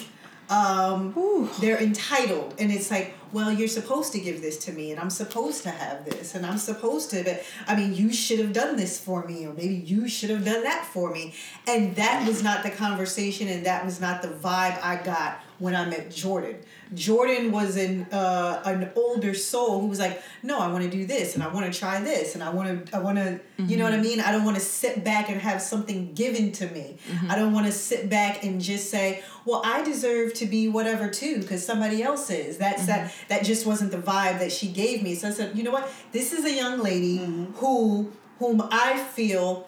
[0.50, 5.00] Um, they're entitled, and it's like, well, you're supposed to give this to me, and
[5.00, 7.24] I'm supposed to have this, and I'm supposed to.
[7.24, 10.46] But I mean, you should have done this for me, or maybe you should have
[10.46, 11.34] done that for me,
[11.68, 15.76] and that was not the conversation, and that was not the vibe I got when
[15.76, 16.58] I met Jordan.
[16.93, 21.06] Jordan was an uh, an older soul who was like, no, I want to do
[21.06, 23.78] this, and I want to try this, and I want to, I want to, you
[23.78, 24.06] know what I mm-hmm.
[24.06, 24.20] mean?
[24.22, 26.97] I don't want to sit back and have something given to me.
[27.10, 27.32] Mm-hmm.
[27.32, 31.10] I don't want to sit back and just say, well, I deserve to be whatever
[31.10, 32.58] too, because somebody else is.
[32.58, 33.08] That's that.
[33.08, 33.28] Mm-hmm.
[33.30, 35.16] That just wasn't the vibe that she gave me.
[35.16, 35.89] So I said, you know what?
[36.12, 37.18] This is a young lady
[37.56, 39.68] who, whom I feel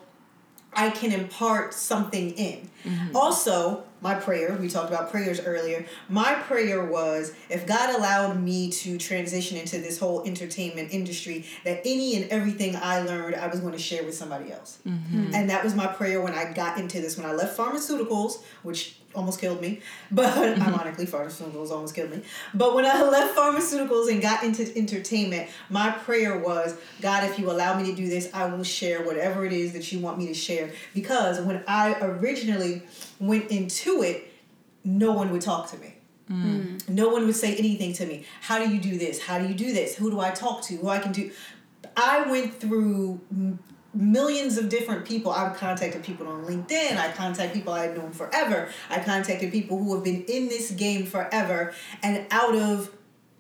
[0.74, 2.70] I can impart something in.
[3.16, 5.86] Also, my prayer, we talked about prayers earlier.
[6.08, 11.82] My prayer was if God allowed me to transition into this whole entertainment industry, that
[11.84, 14.80] any and everything I learned, I was going to share with somebody else.
[14.88, 15.32] Mm-hmm.
[15.34, 17.18] And that was my prayer when I got into this.
[17.18, 19.82] When I left pharmaceuticals, which almost killed me,
[20.12, 20.62] but Mm-hmm.
[20.62, 22.22] ironically, pharmaceuticals almost killed me.
[22.54, 27.50] But when I left pharmaceuticals and got into entertainment, my prayer was, God, if you
[27.50, 30.28] allow me to do this, I will share whatever it is that you want me
[30.28, 30.72] to share.
[30.94, 32.84] Because when I originally
[33.20, 34.32] went into it,
[34.84, 35.94] no one would talk to me.
[36.30, 36.90] Mm.
[36.90, 38.26] No one would say anything to me.
[38.42, 39.22] How do you do this?
[39.22, 39.96] How do you do this?
[39.96, 40.76] Who do I talk to?
[40.76, 41.32] Who I can do?
[41.96, 43.60] I went through m-
[43.94, 45.32] millions of different people.
[45.32, 46.98] I've contacted people on LinkedIn.
[46.98, 48.70] I contact people I've known forever.
[48.90, 51.74] I contacted people who have been in this game forever.
[52.04, 52.92] And out of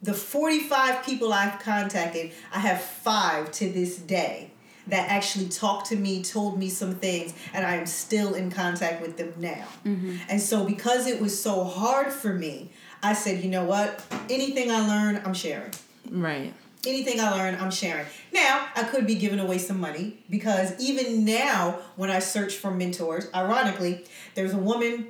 [0.01, 4.51] the 45 people I've contacted, I have five to this day
[4.87, 9.01] that actually talked to me, told me some things, and I am still in contact
[9.01, 9.65] with them now.
[9.85, 10.15] Mm-hmm.
[10.29, 12.71] And so, because it was so hard for me,
[13.03, 14.03] I said, you know what?
[14.29, 15.71] Anything I learn, I'm sharing
[16.09, 16.53] Right.
[16.85, 18.05] anything I learn, I'm sharing.
[18.33, 22.71] Now, I could be giving away some money because even now, when I search for
[22.71, 25.07] mentors, ironically, there's a woman.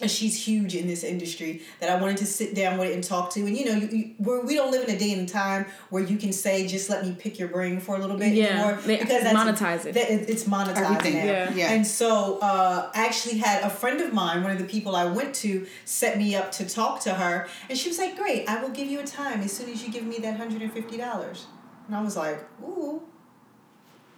[0.00, 3.30] And she's huge in this industry that I wanted to sit down with and talk
[3.32, 3.40] to.
[3.40, 6.02] And you know, you, you, we're, we don't live in a day and time where
[6.02, 8.78] you can say, "Just let me pick your brain for a little bit." Yeah, anymore,
[8.86, 9.94] they monetize it.
[9.94, 11.14] that- it's monetized Everything.
[11.16, 11.24] now.
[11.24, 11.52] Yeah.
[11.52, 11.72] Yeah.
[11.72, 15.06] And so, uh, I actually had a friend of mine, one of the people I
[15.06, 18.62] went to, set me up to talk to her, and she was like, "Great, I
[18.62, 20.96] will give you a time as soon as you give me that hundred and fifty
[20.96, 21.46] dollars."
[21.86, 23.02] And I was like, "Ooh."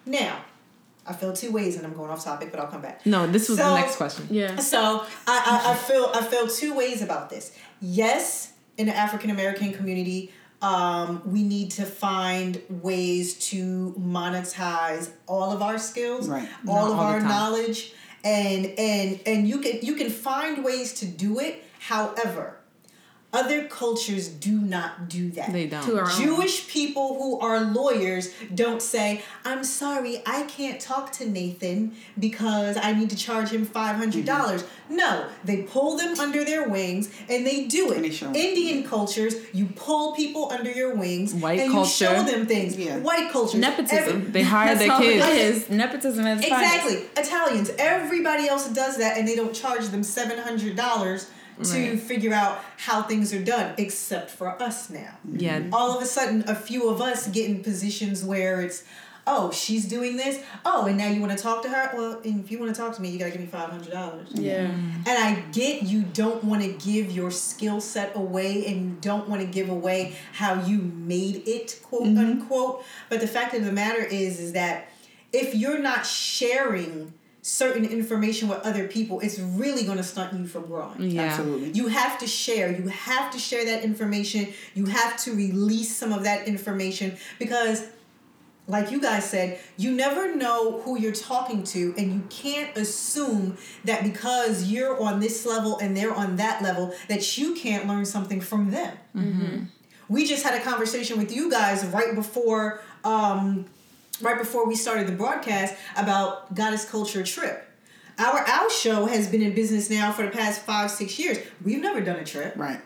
[0.06, 0.44] Now,
[1.11, 3.04] I feel two ways, and I'm going off topic, but I'll come back.
[3.04, 4.28] No, this was So- the next question.
[4.30, 4.56] Yeah.
[4.56, 7.52] So I, I, I feel I feel two ways about this.
[7.80, 10.32] Yes, in the African American community,
[10.62, 16.48] um, we need to find ways to monetize all of our skills, Right.
[16.68, 17.92] all Not of all our knowledge,
[18.22, 21.64] and and and you can you can find ways to do it.
[21.80, 22.56] However,
[23.32, 25.52] other cultures do not do that.
[25.52, 25.84] They don't.
[25.84, 26.20] To our own.
[26.20, 32.76] Jewish people who are lawyers don't say, I'm sorry, I can't talk to Nathan because
[32.76, 34.24] I need to charge him 500.
[34.24, 34.96] dollars Mm-hmm.
[34.96, 38.12] No, they pull them under their wings and they do And they it.
[38.14, 38.34] show 'em.
[38.34, 42.06] Indian cultures, you pull people under your wings White and culture.
[42.06, 42.76] you show them things.
[42.76, 42.98] Yeah.
[42.98, 43.56] White culture.
[43.58, 44.32] Nepotism.
[44.32, 45.24] They hire That's their all kids.
[45.24, 45.70] It is.
[45.70, 46.74] Nepotism at its finest.
[46.74, 47.22] Exactly.
[47.22, 47.70] Italians.
[47.78, 51.26] Everybody else does that and they don't charge them $700
[51.64, 52.00] to Right.
[52.00, 55.18] figure out how things are done, except for us now.
[55.30, 55.58] Yeah.
[55.58, 55.74] Mm-hmm.
[55.74, 58.84] All of a sudden, a few of us get in positions where it's,
[59.26, 60.42] oh, she's doing this.
[60.64, 61.90] Oh, and now you want to talk to her?
[61.94, 64.28] Well, if you want to talk to me, you got to give me $500.
[64.34, 64.62] Yeah.
[64.62, 69.28] And I get you don't want to give your skill set away and you don't
[69.28, 72.18] want to give away how you made it, quote mm-hmm.
[72.18, 72.84] unquote.
[73.08, 74.88] But the fact of the matter is, is that
[75.32, 77.12] if you're not sharing
[77.43, 81.01] certain information with other people, it's really going to stunt you from growing.
[81.11, 81.22] Yeah.
[81.22, 81.70] Absolutely.
[81.70, 82.70] You have to share.
[82.70, 84.49] You have to share that information.
[84.74, 87.86] You have to release some of that information because,
[88.66, 93.57] like you guys said, you never know who you're talking to, and you can't assume
[93.84, 98.05] that because you're on this level and they're on that level, that you can't learn
[98.05, 99.70] something from them.
[100.09, 102.82] We just had a conversation with you guys right before.
[103.03, 103.66] Um,
[104.22, 107.66] right before we started the broadcast about Goddess Culture Trip.
[108.18, 111.38] Our our show has been in business now for the past five six years.
[111.64, 112.80] We've never done a trip, Right.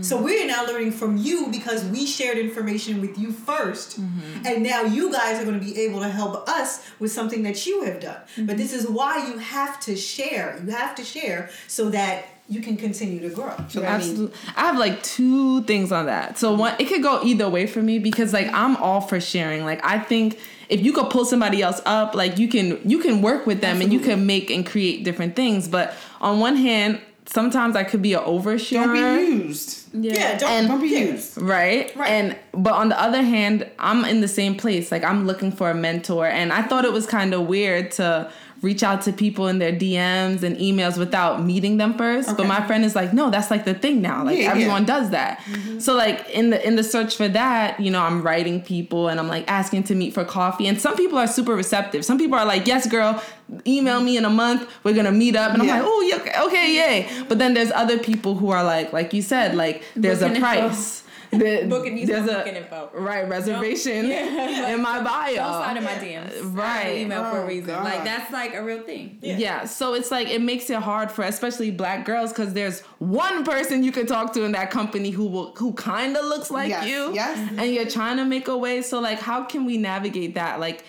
[0.00, 4.46] so we're now learning from you because we shared information with you 1st mm-hmm.
[4.46, 7.66] and now you guys are going to be able to help us with something that
[7.66, 8.20] you have done.
[8.36, 8.56] But mm-hmm.
[8.58, 10.60] this is why you have to share.
[10.64, 13.54] You have to share so that you can continue to grow.
[13.68, 14.38] So that means Absolutely.
[14.56, 16.38] I have like two things on that.
[16.38, 19.64] So one, it could go either way for me because like I'm all for sharing.
[19.64, 20.38] Like I think
[20.68, 23.80] if you could pull somebody else up, like you can you can work with them
[23.80, 25.66] and you can make and create different things.
[25.68, 28.94] But on one hand, sometimes I could be an oversharer.
[28.94, 29.78] don't be used.
[29.94, 31.40] Yeah, don't, And- Don't be used.
[31.40, 31.94] Right?
[31.96, 32.10] Right.
[32.10, 34.92] And but on the other hand, I'm in the same place.
[34.92, 38.30] Like I'm looking for a mentor and I thought it was kind of weird to
[38.62, 42.36] reach out to people in their DMs and emails without meeting them first.
[42.36, 44.24] But my friend is like, "No, that's like the thing now.
[44.24, 44.50] Like Yeah, yeah.
[44.52, 45.42] everyone does that."
[45.78, 49.18] So like in the in the search for that, you know, I'm writing people and
[49.20, 52.04] I'm like asking to meet for coffee and some people are super receptive.
[52.04, 53.20] Some people are like, "Yes, girl,
[53.66, 54.68] email me in a month.
[54.84, 55.74] We're going to meet up." And Yeah.
[55.74, 58.92] I'm like, "Oh, yeah, okay, okay, yay." But then there's other people who are like
[58.92, 61.01] like you said, like there's a price.
[61.38, 62.90] The- Booking you there's a booking info.
[62.92, 64.68] right reservation Yeah.
[64.74, 65.34] in my bio.
[65.36, 66.54] Don't slide in my DMs.
[66.56, 66.86] Right.
[66.86, 67.68] I email for a Oh, reason.
[67.68, 67.84] God.
[67.84, 69.18] Like that's like a real thing.
[69.22, 69.38] Yeah.
[69.38, 69.64] Yeah.
[69.64, 73.82] so it's like it makes it hard for especially black girls because there's one person
[73.82, 76.86] you could talk to in that company who will who kind of looks like Yes,
[76.86, 77.38] you, yes.
[77.56, 77.92] and you're mm-hmm.
[77.98, 78.82] trying to make a way.
[78.82, 80.60] So like, how can we navigate that?
[80.60, 80.84] Like,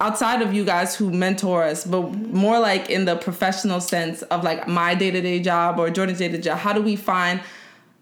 [0.00, 2.36] outside of you guys who mentor us, but mm-hmm.
[2.36, 6.18] more like in the professional sense of like my day to day job or Jordan's
[6.18, 7.40] day to day job, how do we find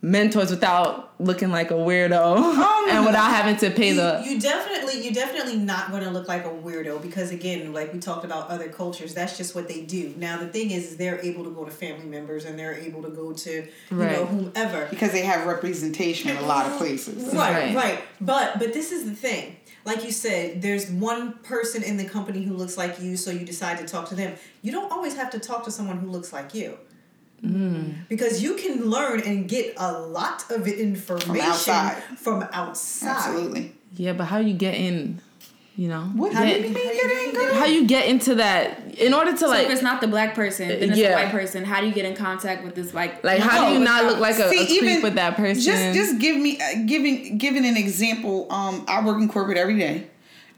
[0.05, 4.39] mentors without looking like a weirdo oh, and without having to pay you, the you
[4.41, 8.25] definitely you're definitely not going to look like a weirdo because again like we talked
[8.25, 10.13] about other cultures that's just what they do.
[10.19, 13.03] Now the thing is, is they're able to go to family members and they're able
[13.03, 14.13] to go to you Right.
[14.13, 14.87] know whomever.
[14.91, 17.33] Because they have representation in a lot of places.
[17.35, 17.75] right, Right.
[17.75, 17.99] right.
[18.21, 19.57] But but this is the thing.
[19.87, 23.47] Like you said there's one person in the company who looks like you so you
[23.47, 24.35] decide to talk to them.
[24.63, 26.77] You don't always have to talk to someone who looks like you
[28.09, 32.03] because you can learn and get a lot of information from outside.
[32.19, 33.09] from outside.
[33.17, 33.73] Absolutely.
[33.97, 35.21] yeah, but how you get in,
[35.77, 36.03] you know?
[36.15, 37.55] What How do Get- you, you how mean you get in, get girl?
[37.55, 40.35] how you get into that in order to So like if it's not the black
[40.35, 41.11] person, then it's Yeah.
[41.11, 41.65] the white person.
[41.65, 44.19] How do you get in contact with this like like how do you not look
[44.21, 45.63] like a, See, a creep even- with that person?
[45.63, 48.47] Just just give me uh, giving giving an example.
[48.51, 50.07] Um, I work in corporate every day,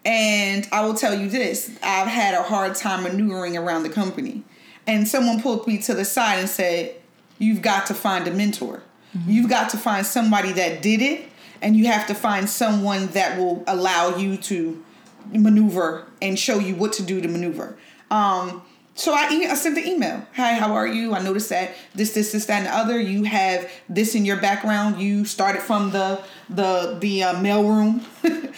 [0.05, 4.43] and I will tell you this: I've had a hard time maneuvering around the company,
[4.87, 6.95] and someone pulled me to the side and said,
[7.39, 8.82] "You've got to find a mentor.
[9.26, 11.28] You've got to find somebody that did it,
[11.62, 14.84] and you have to find someone that will allow you to
[15.32, 17.76] maneuver and show you what to do to maneuver."
[18.11, 18.62] Um,
[18.97, 20.26] so I, e- I sent the email.
[20.34, 21.14] Hi, how are you?
[21.14, 22.99] I noticed that this, this, this, that, and the other.
[23.01, 25.01] You have this in your background.
[25.01, 28.03] You started from the the the uh, mailroom.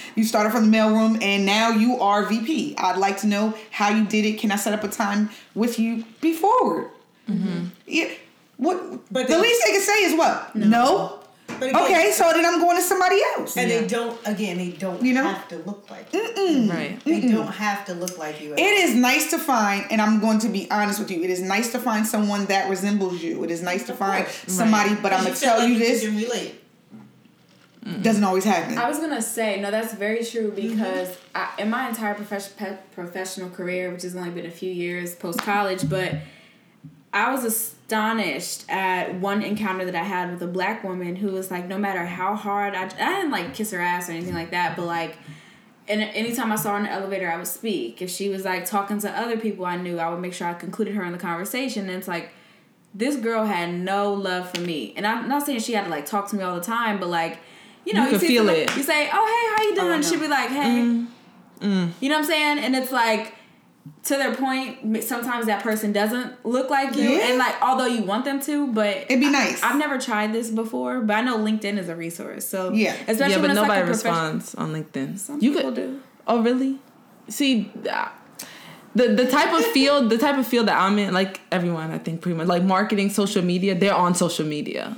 [0.14, 2.76] you started from the mailroom, and now you are VP.
[2.78, 4.38] I'd like to know how you did it.
[4.38, 6.04] Can I set up a time with you?
[6.20, 6.90] Be forward.
[7.86, 8.08] Yeah.
[8.56, 9.12] What?
[9.12, 10.54] But the least they can say is what?
[10.54, 11.17] No.
[11.17, 11.17] But
[11.48, 13.56] again, Okay, so then I'm going to somebody else.
[13.56, 13.80] and Yeah.
[13.80, 14.18] they don't.
[14.26, 15.24] Again, they don't You know?
[15.24, 16.70] have to look like you.
[16.70, 16.98] right.
[17.04, 18.52] They don't have to look like you.
[18.52, 18.88] at It all.
[18.88, 21.22] is nice to find, and I'm going to be honest with you.
[21.22, 23.42] It is nice to find someone that resembles you.
[23.44, 24.44] It is nice to find course.
[24.46, 26.54] somebody, but I'm gonna tell like you this: can relate.
[28.02, 28.76] doesn't always happen.
[28.76, 30.76] I was gonna say no, that's very true Mm-hmm.
[30.76, 34.70] because I, in my entire profession, pe- professional career, which has only been a few
[34.70, 36.12] years post college, but
[37.12, 41.50] I was astonished at one encounter that I had with a black woman who was
[41.50, 44.50] like, no matter how hard I, I didn't like kiss her ass or anything like
[44.50, 45.16] that, but like.
[45.90, 48.02] And anytime I saw her in the elevator, I would speak.
[48.02, 50.52] If she was like talking to other people I knew, I would make sure I
[50.52, 51.88] concluded her in the conversation.
[51.88, 52.28] And it's like,
[52.94, 54.92] this girl had no love for me.
[54.98, 57.08] And I'm not saying she had to like talk to me all the time, but
[57.08, 57.38] like,
[57.86, 58.76] you know, You could see feel it.
[58.76, 60.02] You say, "Oh, hey, how you doing?" I know.
[60.02, 61.06] She'd be like, "Hey,"
[61.60, 61.92] Mm.
[62.00, 62.58] you know what I'm saying?
[62.58, 63.34] And it's like,
[64.04, 67.28] to their point, sometimes that person doesn't look like you, Yeah.
[67.28, 69.62] and like, although you want them to, but It'd be nice.
[69.62, 72.46] I've never tried this before, but I know LinkedIn is a resource.
[72.46, 72.94] So Yeah.
[73.06, 75.18] especially yeah, but it's nobody like a profession- responds on LinkedIn.
[75.18, 76.00] Some you people could do.
[76.26, 76.78] Oh, really?
[77.28, 78.08] See, uh,
[78.94, 81.98] the the type of field, the type of field that I'm in, like everyone, I
[81.98, 84.94] think pretty much, like marketing, social media, they're on social media.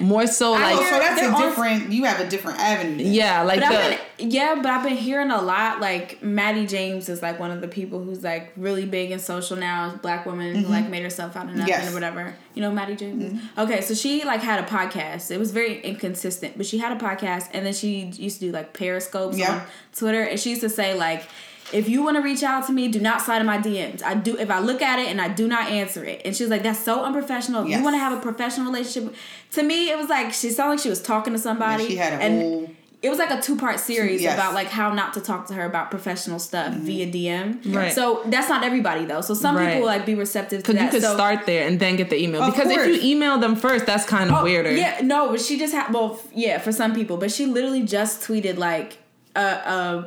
[0.00, 1.92] More so, I like oh, hear- so that's they're a on- different.
[1.92, 3.02] You have a different avenue.
[3.02, 3.12] then.
[3.12, 5.80] yeah, like But the I've been, yeah, but I've been hearing a lot.
[5.80, 9.56] Like Maddie James is like one of the people who's like really big in social
[9.56, 9.96] now.
[10.02, 10.90] Black woman who like mm-hmm.
[10.92, 11.90] made herself out of nothing Yes.
[11.90, 12.34] or whatever.
[12.54, 13.24] You know Maddie James.
[13.24, 13.60] Mm-hmm.
[13.60, 15.30] Okay, so she like had a podcast.
[15.30, 18.52] It was very inconsistent, but she had a podcast, and then she used to do
[18.52, 19.54] like periscopes Yeah.
[19.54, 19.62] on
[19.96, 21.24] Twitter, and she used to say like.
[21.72, 24.02] If you want to reach out to me, do not slide in my DMs.
[24.02, 26.22] I do if I look at it and I do not answer it.
[26.24, 27.62] And she was like, "That's so unprofessional.
[27.64, 27.78] If Yes.
[27.78, 29.14] you want to have a professional relationship."
[29.52, 31.86] To me, it was like she sounded like she was talking to somebody.
[31.86, 34.34] she had a and whole- it was like a two part series Yes.
[34.34, 37.60] about like how not to talk to her about professional stuff via DM.
[37.72, 37.92] Right.
[37.92, 39.20] So that's not everybody though.
[39.20, 39.74] So some Right.
[39.74, 40.84] people like be receptive to because that.
[40.86, 42.42] you could so, start there and then get the email.
[42.42, 44.74] Of because if you email them first, that's kind of Oh, weirder.
[44.74, 48.20] Yeah, no, but she just had well, yeah, for some people, but she literally just
[48.22, 48.96] tweeted like
[49.36, 50.04] uh uh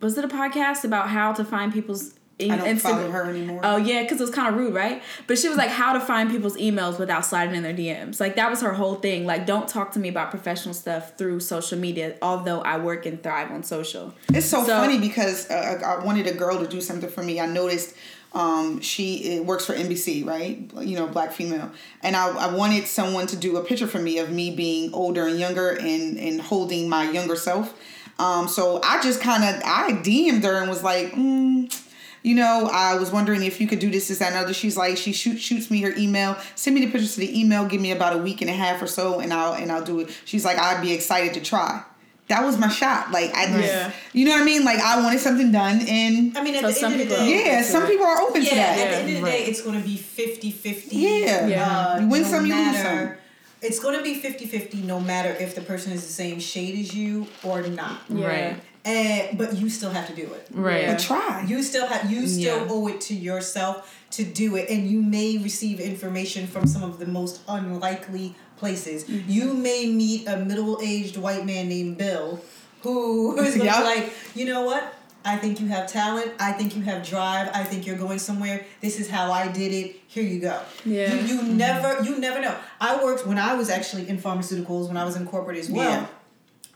[0.00, 3.60] was it a podcast about how to find people's I don't Instagram- follow her anymore.
[3.62, 5.02] Oh yeah, because it was kind of rude, right?
[5.26, 8.18] But she was like, how to find people's emails without sliding in their DMs.
[8.18, 9.26] Like that was her whole thing.
[9.26, 12.16] Like, don't talk to me about professional stuff through social media.
[12.22, 14.14] Although I work and thrive on social.
[14.32, 17.40] It's so, So- funny because uh, I wanted a girl to do something for me.
[17.40, 17.94] I noticed
[18.32, 20.70] um, she works for NBC, right?
[20.80, 21.70] You know, black female,
[22.02, 25.26] and I, I wanted someone to do a picture for me of me being older
[25.26, 27.74] and younger and and holding my younger self.
[28.20, 31.12] Um, so I just kind of I DM'd her and was like.
[31.12, 31.86] Mm,
[32.22, 34.52] you know, I was wondering if you could do this, this, that, and other.
[34.52, 37.64] She's like, she shoot, shoots me her email, send me the pictures to the email,
[37.64, 40.00] give me about a week and a half or so, and I'll and I'll do
[40.00, 40.10] it.
[40.26, 41.82] She's like, I'd be excited to try.
[42.28, 43.10] That was my shot.
[43.10, 43.92] Like I just, Yeah.
[44.12, 44.66] you know what I mean?
[44.66, 47.14] Like I wanted something done, and I mean, at So the some end of the
[47.16, 48.78] day, yeah, some people are open yeah, to that.
[48.78, 50.96] at the end of the day, it's going to be 50 50.
[50.96, 51.46] Yeah.
[51.46, 52.00] Yeah.
[52.00, 53.14] You win some, you lose some.
[53.62, 56.78] It's going to be 50 50 no matter if the person is the same shade
[56.78, 58.00] as you or not.
[58.08, 58.26] Yeah.
[58.26, 58.60] Right.
[58.84, 60.48] And, but you still have to do it.
[60.52, 60.86] Right.
[60.86, 61.44] But try.
[61.46, 62.66] You still have you still Yeah.
[62.70, 66.98] owe it to yourself to do it, and you may receive information from some of
[66.98, 69.04] the most unlikely places.
[69.04, 69.30] Mm-hmm.
[69.30, 72.40] You may meet a middle aged white man named Bill,
[72.82, 73.76] who is gonna Yep.
[73.78, 74.94] be like, you know what?
[75.24, 76.32] I think you have talent.
[76.40, 77.50] I think you have drive.
[77.54, 78.64] I think you're going somewhere.
[78.80, 79.96] This is how I did it.
[80.06, 80.60] Here you go.
[80.84, 81.12] Yeah.
[81.12, 82.56] You, you never you never know.
[82.80, 86.08] I worked when I was actually in pharmaceuticals when I was in corporate as well.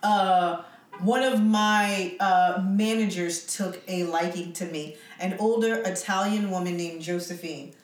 [0.02, 0.62] Uh,
[1.00, 4.96] one of my uh, managers took a liking to me.
[5.18, 7.74] An older Italian woman named Josephine.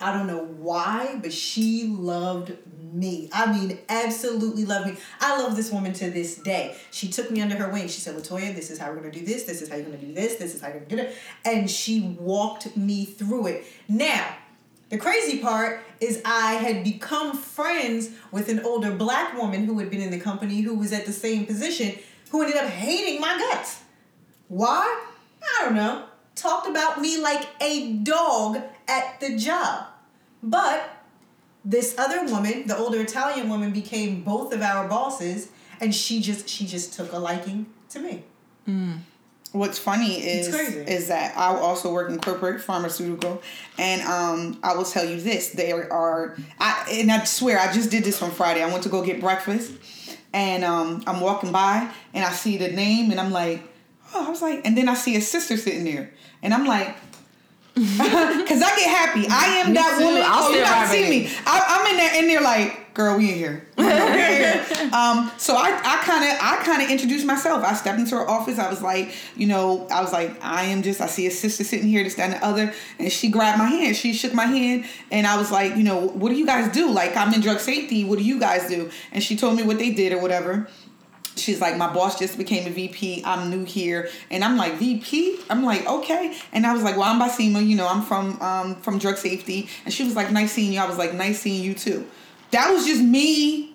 [0.00, 2.56] I don't know why, but she loved
[2.92, 3.28] me.
[3.32, 4.96] I mean, absolutely loved me.
[5.20, 6.76] I love this woman to this day.
[6.90, 7.88] She took me under her wing.
[7.88, 9.44] She said, Latoya, this is how we're to do this.
[9.44, 10.36] This is how you're to do this.
[10.36, 11.16] This is how you're to do it.
[11.44, 13.66] And she walked me through it.
[13.88, 14.36] Now,
[14.88, 19.90] the crazy part is I had become friends with an older black woman who had
[19.90, 21.98] been in the company who was at the same position
[22.30, 23.82] who ended up hating my guts.
[24.48, 25.06] Why?
[25.42, 26.04] I don't know.
[26.34, 29.86] Talked about me like a dog at the job.
[30.42, 30.90] But
[31.64, 35.48] this other woman, the older Italian woman, became both of our bosses,
[35.80, 38.24] and she just she just took a liking to me.
[39.52, 40.48] What's funny is
[40.88, 43.42] is that I also work in corporate pharmaceutical,
[43.78, 47.90] and um, I will tell you this: there are, I and I swear I just
[47.90, 48.62] did this on Friday.
[48.62, 49.72] I went to go get breakfast,
[50.34, 53.62] and um, I'm walking by and I see the name, and I'm like,
[54.14, 56.12] oh, I was like, and then I see a sister sitting there,
[56.42, 56.94] and I'm like.
[58.48, 59.26] Cause I get happy.
[59.30, 60.04] I am Me that too.
[60.04, 60.22] woman.
[60.24, 61.30] I'll oh, you right see me.
[61.46, 65.54] I, I'm in there, and they're like, "Girl, we in here." I'm like, um, so
[65.54, 67.62] I, I kind of, I kind of introduced myself.
[67.62, 68.58] I stepped into her office.
[68.58, 71.00] I was like, you know, I was like, I am just.
[71.00, 73.68] I see a sister sitting here, this, that, and the other, and she grabbed my
[73.68, 73.94] hand.
[73.94, 76.90] She shook my hand, and I was like, you know, what do you guys do?
[76.90, 78.02] Like, I'm in drug safety.
[78.04, 78.90] What do you guys do?
[79.12, 80.68] And she told me what they did or whatever.
[81.38, 83.22] She's like, my boss just became a VP.
[83.24, 85.40] I'm new here, and I'm like, VP.
[85.50, 86.36] I'm like, okay.
[86.52, 87.66] And I was like, well, I'm Basima.
[87.66, 89.68] You know, I'm from um from drug safety.
[89.84, 90.80] And she was like, nice seeing you.
[90.80, 92.06] I was like, nice seeing you too.
[92.50, 93.74] That was just me.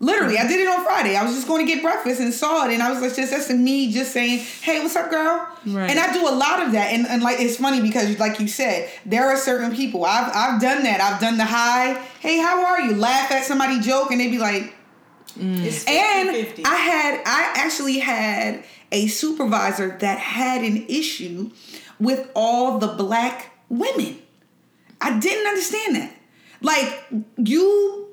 [0.00, 1.16] Literally, I did it on Friday.
[1.16, 3.30] I was just going to get breakfast and saw it, and I was like, just
[3.30, 5.48] that's me just saying, hey, what's up, girl?
[5.64, 5.88] Right.
[5.88, 8.48] And I do a lot of that, and, and like it's funny because like you
[8.48, 11.00] said, there are certain people I've I've done that.
[11.00, 12.96] I've done the hi, hey, how are you?
[12.96, 14.74] Laugh at somebody joke, and they be like.
[15.36, 15.90] It's mm.
[15.90, 16.66] And 50-50.
[16.66, 21.50] I had I actually had a supervisor that had an issue
[21.98, 24.18] with all the black women.
[25.00, 26.16] I didn't understand that.
[26.60, 27.04] Like
[27.36, 28.08] you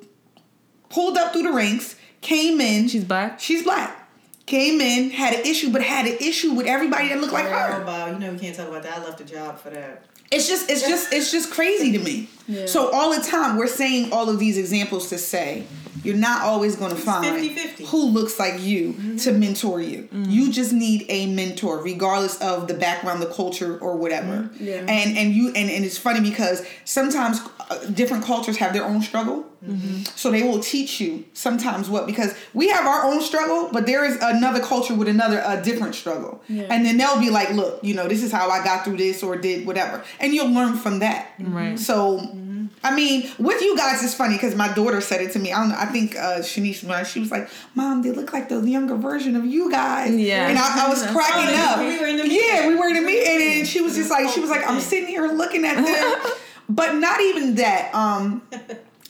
[0.90, 2.88] pulled up through the ranks, came in.
[2.88, 3.40] She's black?
[3.40, 3.98] She's black.
[4.46, 8.12] Came in, had an issue, but had an issue with everybody that looked like her.
[8.12, 8.98] You know we can't talk about that.
[8.98, 10.04] I left the job for that.
[10.32, 12.30] It's just, it's just, it's just crazy to me.
[12.48, 12.66] Yeah.
[12.66, 15.66] So all the time we're saying all of these examples to say
[16.04, 17.88] you're not always going to find 50-50.
[17.88, 19.40] who looks like you to mm-hmm.
[19.40, 20.04] mentor you.
[20.04, 20.30] Mm-hmm.
[20.30, 24.44] You just need a mentor, regardless of the background, the culture, or whatever.
[24.44, 24.66] Mm-hmm.
[24.66, 24.86] Yeah.
[24.88, 29.02] And and you and, and it's funny because sometimes uh, different cultures have their own
[29.02, 29.46] struggle.
[30.16, 34.04] So they will teach you sometimes what because we have our own struggle, but there
[34.04, 36.64] is another culture with another a different struggle, Yeah.
[36.72, 39.22] and then they'll be like, "Look, you know, this is how I got through this
[39.22, 41.28] or did whatever," and you'll learn from that.
[41.40, 41.78] Right.
[41.80, 42.20] So,
[42.84, 45.54] I mean, with you guys, it's funny because my daughter said it to me.
[45.54, 45.78] I don't know.
[45.78, 49.36] I think uh, Shanice, when she was like, "Mom, they look like the younger version
[49.36, 50.48] of you guys." Yeah.
[50.48, 51.80] and I, I was cracking Oh, up.
[51.80, 52.40] we were in the meeting.
[52.48, 54.80] yeah, we were in the meeting, and she was just like, she was like, "I'm
[54.82, 56.34] sitting here looking at them,"
[56.70, 57.94] but not even that.
[57.94, 58.42] Um,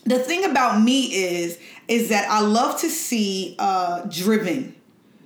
[0.04, 4.74] the thing about me is, is that I love to see uh, driven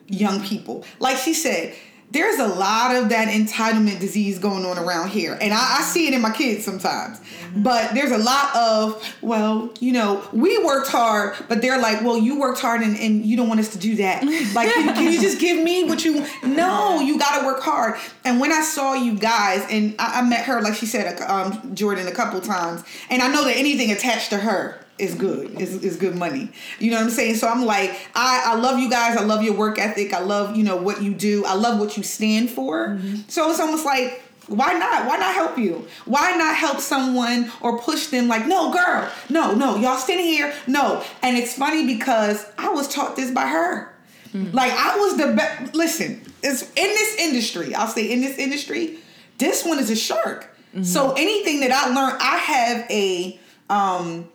[0.09, 0.85] young people.
[0.99, 1.75] Like she said,
[2.11, 5.37] there's a lot of that entitlement disease going on around here.
[5.41, 7.21] And I, I see it in my kids sometimes.
[7.57, 12.19] But there's a lot of, well, you know, we worked hard, but they're like, well,
[12.19, 14.25] you worked hard and, and you don't want us to do that.
[14.55, 17.95] Like, can, can you just give me what you, no, you got to work hard.
[18.25, 21.75] And when I saw you guys, and I, I met her, like she said, um,
[21.75, 25.61] Jordan, a couple times, and I know that anything attached to her is good.
[25.61, 26.51] Is, is good money.
[26.79, 27.37] You know what i'm saying?
[27.37, 29.17] So i'm like I, I love you guys.
[29.17, 30.13] I love your work ethic.
[30.13, 31.45] I love you know what you do.
[31.45, 32.89] I love what you stand for.
[32.89, 33.29] Mm-hmm.
[33.29, 35.07] So it's almost like why not?
[35.09, 35.89] Why not help you?
[36.05, 39.11] Why not help someone or push them like no girl.
[39.29, 39.77] No no.
[39.77, 40.55] Y'all standing here.
[40.67, 41.03] No.
[41.23, 43.93] And it's funny because i was taught this by her.
[44.33, 44.53] Mm.
[44.53, 48.99] Like i was the best listen it's in this industry i'll say in this industry
[49.39, 50.55] this one is a shark.
[50.71, 50.85] Mm-hmm.
[50.85, 53.39] So anything that i learned i have a
[53.69, 54.29] um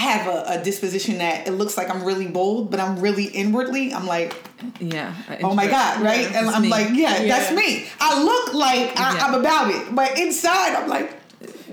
[0.00, 3.92] have a, a disposition that it looks like I'm really bold, but I'm really inwardly.
[3.94, 4.34] I'm like,
[4.80, 5.14] Yeah.
[5.42, 6.26] oh my god, right?
[6.34, 6.68] and I'm me.
[6.68, 7.28] like, yeah, Yeah.
[7.38, 7.86] that's me.
[8.00, 9.26] I look like I, Yeah.
[9.26, 11.16] I'm about it, but inside I'm like,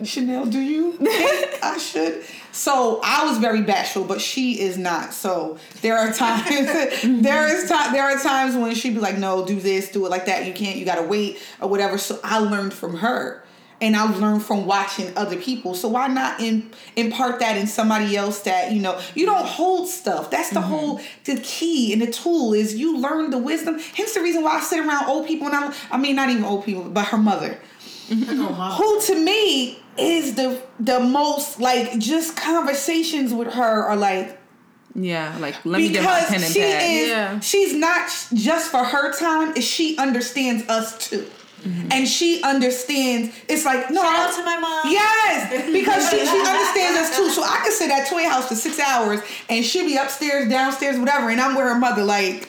[0.03, 2.23] Chanel, do you think I should?
[2.51, 5.13] So I was very bashful, but she is not.
[5.13, 7.21] So there are times, mm-hmm.
[7.21, 10.09] there is time, there are times when she'd be like, no, do this, do it
[10.09, 10.45] like that.
[10.45, 11.97] You can't, you gotta wait or whatever.
[11.97, 13.43] So I learned from her.
[13.79, 15.75] And I learn from watching other people.
[15.75, 19.87] So why not in, impart that in somebody else that you know you don't hold
[19.87, 20.31] stuff.
[20.31, 20.69] That's the mm-hmm.
[20.69, 23.79] whole the key and the tool is you learn the wisdom.
[23.79, 26.43] Hence the reason why I sit around old people and I I mean not even
[26.43, 27.59] old people, but her mother,
[28.09, 28.41] mm-hmm.
[28.41, 34.39] Oh, who to me is the the most like just conversations with her are like
[34.95, 36.83] Yeah, like let me get my because pen and she pad.
[36.83, 37.39] is Yeah.
[37.39, 41.25] she's not just for her time is she understands us too
[41.63, 41.91] Mm-hmm.
[41.91, 44.91] and she understands it's like no Shout out to my mom.
[44.91, 48.53] yes because she, she understands us too so i can sit at toy house for
[48.55, 52.47] six hours and she'll be upstairs downstairs whatever and i'm with her mother like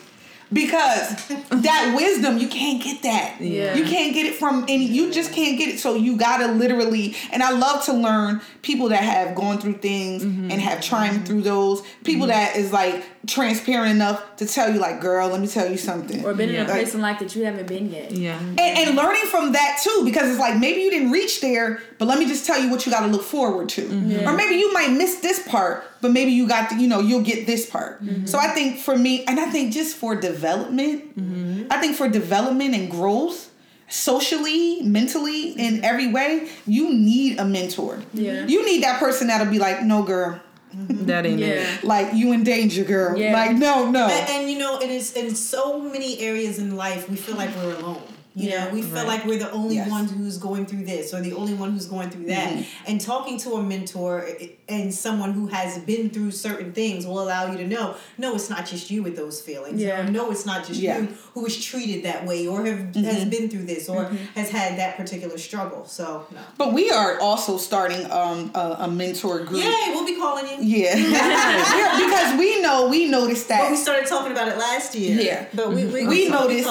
[0.52, 3.40] because that wisdom you can't get that.
[3.40, 3.74] Yeah.
[3.74, 5.78] you can't get it from any you just can't get it.
[5.78, 10.24] So you gotta literally and i love to learn people that have gone through things
[10.24, 10.50] mm-hmm.
[10.50, 11.26] and have triumphed mm-hmm.
[11.26, 11.82] through those.
[12.04, 12.30] People mm-hmm.
[12.30, 16.24] that is like transparent enough to tell you like girl let me tell you something.
[16.24, 18.12] Or been in a place in life that you haven't been yet.
[18.12, 18.38] yeah.
[18.38, 22.06] and, and learning from that too because it's like maybe you didn't reach there but
[22.06, 23.82] let me just tell you what you got to look forward to.
[23.82, 24.30] Yeah.
[24.30, 27.22] or maybe you might miss this part but maybe you got to, you know you'll
[27.22, 28.02] get this part.
[28.02, 28.26] Mm-hmm.
[28.26, 31.66] So i think for me and i think just for development mm-hmm.
[31.70, 33.50] i think for development and growth
[33.88, 38.00] socially mentally in every way you need a mentor.
[38.12, 38.46] Yeah.
[38.46, 40.40] you need that person that'll be like no girl.
[40.74, 41.06] Mm-hmm.
[41.06, 41.82] That ain't it.
[41.82, 43.16] Like you in danger girl.
[43.16, 43.32] Yeah.
[43.32, 44.06] like no no.
[44.06, 47.54] And, and, you know, it is in so many areas in life we feel like
[47.56, 48.02] we're alone.
[48.38, 48.64] You Yeah.
[48.64, 49.90] know, we feel like we're the only Yes.
[49.90, 52.50] one who's going through this or the only one who's going through that.
[52.50, 52.62] Mm-hmm.
[52.86, 54.28] And talking to a mentor
[54.68, 58.48] and someone who has been through certain things will allow you to know, no, it's
[58.48, 59.80] not just you with those feelings.
[59.82, 60.00] Yeah.
[60.00, 61.00] Or no, it's not just Yeah.
[61.00, 63.30] you was treated that way or have has mm-hmm.
[63.30, 64.16] been through this or mm-hmm.
[64.34, 65.84] has had that particular struggle.
[65.86, 66.40] So no.
[66.56, 70.78] but we are also starting um, a, a mentor group Yay, we'll be calling you.
[70.78, 70.94] Yeah.
[71.98, 73.62] Because we know we noticed that.
[73.62, 75.20] But we started talking about it last year.
[75.20, 75.46] Yeah.
[75.54, 76.66] But we, we, We we'll be noticed-.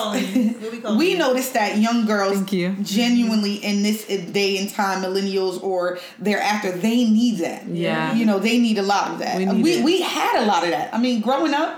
[0.61, 2.75] We'll calling we noticed that young girls Thank you.
[2.81, 7.67] genuinely in this day and time, millennials or thereafter, they need that.
[7.67, 8.13] Yeah.
[8.13, 9.37] You know, they need a lot of that.
[9.37, 10.93] We We we, had a lot of that.
[10.93, 11.71] I mean, growing up,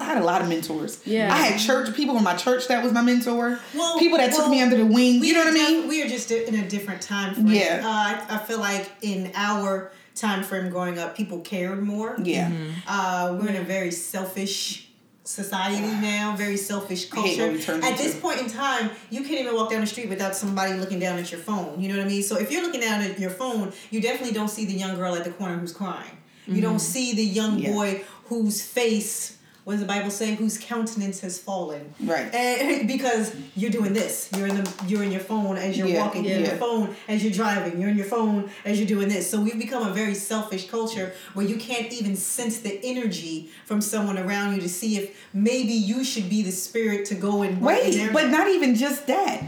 [0.00, 1.00] I had a lot of mentors.
[1.04, 1.32] Yeah.
[1.32, 3.58] I had church people in my church that was my mentor.
[3.74, 5.24] Well, people that took me under the wing.
[5.24, 5.88] You know what I mean?
[5.88, 7.48] we are just in a different time frame.
[7.48, 7.82] Yeah.
[7.84, 12.16] Uh, I, I feel like in our time frame growing up, people cared more.
[12.22, 12.52] Yeah.
[12.86, 14.88] Uh, we're in a very selfish
[15.24, 17.44] society now, very selfish culture.
[17.46, 20.08] what we turned At this point in time, you can't even walk down the street
[20.08, 21.80] without somebody looking down at your phone.
[21.80, 22.22] You know what I mean?
[22.22, 25.14] So if you're looking down at your phone, you definitely don't see the young girl
[25.14, 26.18] at the corner who's crying.
[26.46, 27.58] You don't see the young Mm-hmm.
[27.66, 27.72] Yeah.
[27.72, 31.94] boy whose face, what does the Bible say, whose countenance has fallen.
[32.00, 32.28] Right.
[32.32, 35.86] Eh, and because you're doing this, you're in the you're in your phone as you're
[35.86, 38.88] Yeah, walking, you're in your phone as you're driving, you're in your phone as you're
[38.88, 39.30] doing this.
[39.30, 43.80] So we've become a very selfish culture where you can't even sense the energy from
[43.80, 47.60] someone around you to see if maybe you should be the spirit to go and
[47.60, 49.44] Wait, but not even just that.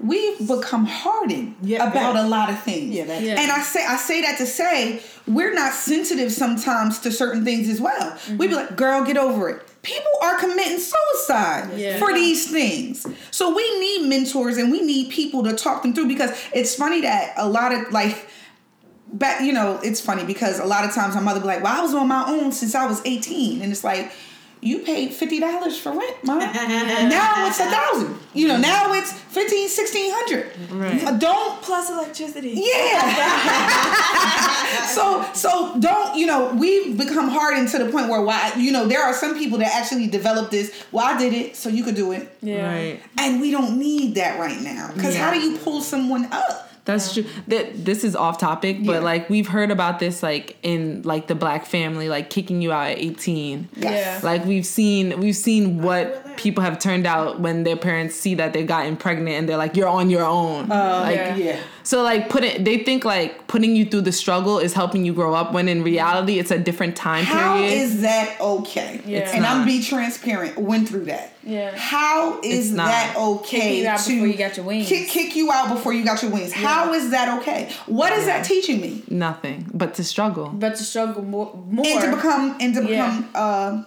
[0.00, 2.26] We've become hardened Yeah, about yeah.
[2.26, 2.94] a lot of things.
[2.94, 3.40] Yeah, Yeah.
[3.40, 7.68] And I say I say that to say we're not sensitive sometimes to certain things
[7.68, 8.18] as well.
[8.36, 9.62] We'd be like, girl, get over it.
[9.82, 13.06] People are committing suicide for these things.
[13.30, 17.00] So we need mentors and we need people to talk them through because it's funny
[17.02, 18.28] that a lot of like
[19.12, 21.78] back you know it's funny because a lot of times my mother be like well
[21.78, 24.10] i was on my own since i was 18 and it's like
[24.64, 29.68] you paid $50 for rent mom now it's a thousand you know now it's 15
[29.68, 31.04] 1600 Right.
[31.04, 32.52] Uh, don't Plus electricity.
[32.54, 34.84] yeah.
[34.94, 38.86] so so don't you know we've become hardened to the point where why you know
[38.86, 41.94] there are some people that actually develop this well i did it so you could
[41.96, 42.66] do it Yeah.
[42.72, 43.00] Right.
[43.18, 47.14] and we don't need that right now because how do you pull someone up That's
[47.14, 47.24] true.
[47.48, 48.98] That this is off topic, but Yeah.
[48.98, 52.90] like we've heard about this like in like the black family, like kicking you out
[52.90, 53.68] at eighteen.
[53.76, 54.20] Yeah.
[54.22, 58.52] Like we've seen we've seen what people have turned out when their parents see that
[58.52, 60.68] they've gotten pregnant and they're like, You're on your own.
[60.68, 61.36] like yeah.
[61.36, 65.04] yeah so like put it they think like putting you through the struggle is helping
[65.04, 67.72] you grow up when in reality it's a different time How period.
[67.82, 69.00] is that okay?
[69.06, 69.30] Yeah.
[69.34, 70.56] And I'm be transparent.
[70.58, 71.36] Went through that.
[71.42, 71.76] Yeah.
[71.76, 72.86] How is It's not.
[72.86, 74.88] that okay Kicking you out to before you got your wings.
[74.88, 76.52] Kick, kick you out before you got your wings?
[76.52, 77.70] How is that okay?
[77.86, 79.02] What is that teaching me?
[79.08, 79.70] Nothing.
[79.72, 80.48] But to struggle.
[80.48, 81.84] But to struggle more, more.
[81.86, 82.88] And to become and to Yeah.
[82.88, 83.84] become uh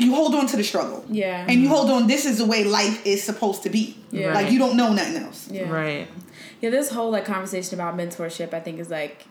[0.00, 1.04] you hold on to the struggle.
[1.10, 1.44] Yeah.
[1.48, 3.96] And you hold on, this is the way life is supposed to be.
[4.12, 4.32] Yeah.
[4.32, 5.48] Like you don't know nothing else.
[5.50, 5.68] yeah.
[5.68, 6.06] Right.
[6.60, 9.26] Yeah, this whole like conversation about mentorship, I think, is like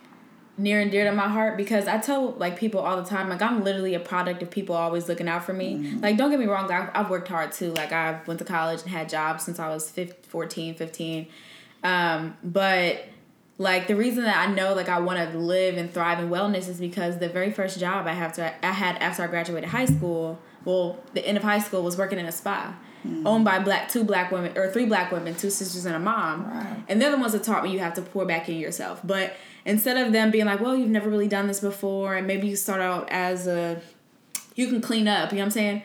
[0.58, 3.42] near and dear to my heart because I tell like people all the time, like
[3.42, 5.98] I'm literally a product of people always looking out for me.
[6.02, 7.72] Like, don't get me wrong, I've, I've worked hard too.
[7.74, 11.28] Like, I went to college and had jobs since I was 15, 14, 15.
[11.84, 13.06] Um, but
[13.60, 16.68] like the reason that I know like I want to live and thrive in wellness
[16.70, 19.86] is because the very first job I have to I had after I graduated high
[19.86, 22.76] school, well, the end of high school was working in a spa.
[23.06, 23.26] Mm.
[23.26, 26.46] owned by black two black women or three black women, two sisters and a mom.
[26.46, 26.84] Right.
[26.90, 29.02] And they're the ones that taught me you have to pour back in yourself.
[29.04, 29.36] But
[29.66, 32.56] instead of them being like, well, you've never really done this before, and maybe you
[32.56, 33.82] start out as a,
[34.56, 35.32] you can clean up.
[35.32, 35.84] You know what I'm saying?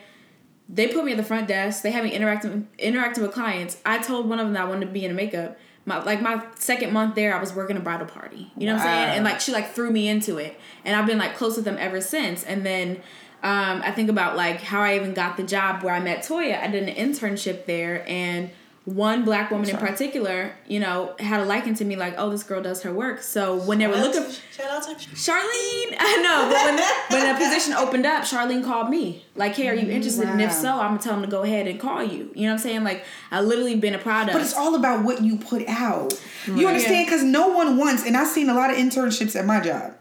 [0.69, 1.83] They put me at the front desk.
[1.83, 3.77] They had me interacting interacting with clients.
[3.85, 5.57] I told one of them that I wanted to be in makeup.
[5.85, 8.51] My like my second month there, I was working a bridal party.
[8.57, 9.09] You know what I'm saying?
[9.17, 11.75] And like she like threw me into it, and I've been like close with them
[11.77, 12.43] ever since.
[12.43, 13.01] And then
[13.43, 16.61] um, I think about like how I even got the job where I met Toya.
[16.61, 18.49] I did an internship there, and
[18.85, 22.43] one black woman in particular, you know, had a liking to me like, oh, this
[22.43, 23.21] girl does her work.
[23.21, 27.37] So when they were looking, Shout out to Charlene, I know, but when when a
[27.37, 30.27] position opened up, Charlene called me like, hey, are you interested?
[30.27, 32.31] And if so, I'm gonna tell them to go ahead and call you.
[32.33, 32.83] You know what I'm saying?
[32.83, 34.33] Like I literally been a product.
[34.33, 36.13] But it's all about what you put out.
[36.47, 37.07] You understand?
[37.07, 39.92] Because no one wants, and I've seen a lot of internships at my job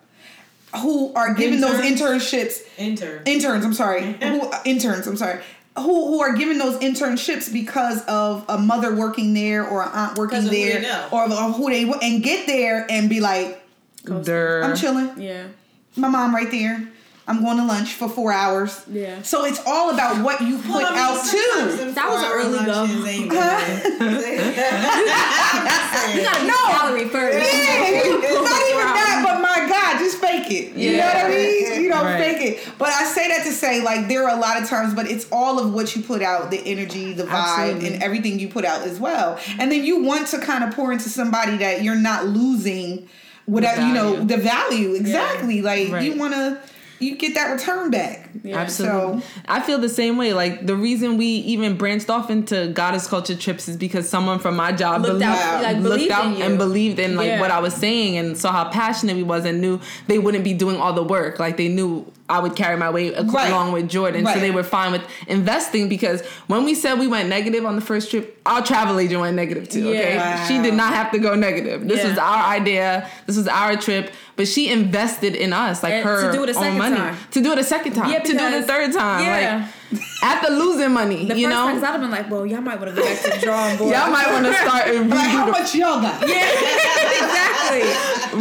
[0.81, 3.23] who are given those internships Intern.
[3.27, 5.41] interns i'm sorry who uh, interns i'm sorry
[5.77, 10.17] who, who are given those internships because of a mother working there or an aunt
[10.19, 11.09] working Because of who there they know.
[11.13, 13.61] or, or who they and get there and be like
[14.05, 14.63] Durr.
[14.65, 15.47] i'm chilling yeah.
[15.97, 16.89] my mom right there
[17.29, 19.23] i'm going to lunch for four hours Yeah.
[19.23, 22.85] so it's all about what you put out too That was an early go.
[26.13, 26.55] You gotta be No.
[26.69, 27.39] salary first.
[27.39, 27.45] Yeah,
[28.43, 29.12] not even that, but
[29.63, 30.75] my God, just fake it.
[30.77, 31.83] You know what I mean?
[31.83, 32.19] You know, Right.
[32.19, 32.69] fake it.
[32.79, 35.27] But I say that to say, like, there are a lot of times, but it's
[35.33, 37.31] all of what you put out, the energy, the vibe,
[37.69, 37.95] Absolutely.
[37.95, 39.39] and everything you put out as well.
[39.59, 43.09] And then you want to kind of pour into somebody that you're not losing
[43.47, 44.95] without, you know, the value.
[44.95, 45.63] Exactly.
[45.63, 46.59] Like you want to,
[47.03, 48.31] you get that return back.
[48.43, 48.59] Yeah.
[48.59, 49.21] Absolutely.
[49.21, 50.33] So- I feel the same way.
[50.33, 54.57] Like the reason we even branched off into goddess culture trips is because someone from
[54.57, 57.41] my job Looked believed, out- like, looked out in and believed in like Yeah.
[57.41, 60.55] what I was saying and saw how passionate we was and knew they wouldn't be
[60.55, 61.39] doing all the work.
[61.39, 63.51] Like they knew I would carry my weight Right.
[63.51, 64.25] along with Jordan.
[64.25, 64.35] Right.
[64.35, 67.83] So they were fine with investing because when we said we went negative on the
[67.83, 69.89] first trip, our travel agent went negative too.
[69.91, 70.15] Okay.
[70.15, 70.47] Yeah.
[70.47, 71.87] She did not have to go negative.
[71.87, 72.09] This Yeah.
[72.11, 73.09] was our idea.
[73.27, 74.13] This was our trip.
[74.37, 76.97] But she invested in us, like And her to do it a own second money.
[76.97, 77.17] time.
[77.33, 78.11] To do it a second time.
[78.11, 79.25] Yeah, to do it a third time.
[79.25, 79.57] Yeah.
[79.59, 79.67] Like
[80.23, 82.95] after losing money, The you know, times I'd have been like, well, y'all might want
[82.95, 83.93] to go back to the drawing board.
[83.95, 86.23] y'all might want to start and Like, how redo the much y'all got?
[86.23, 87.83] exactly.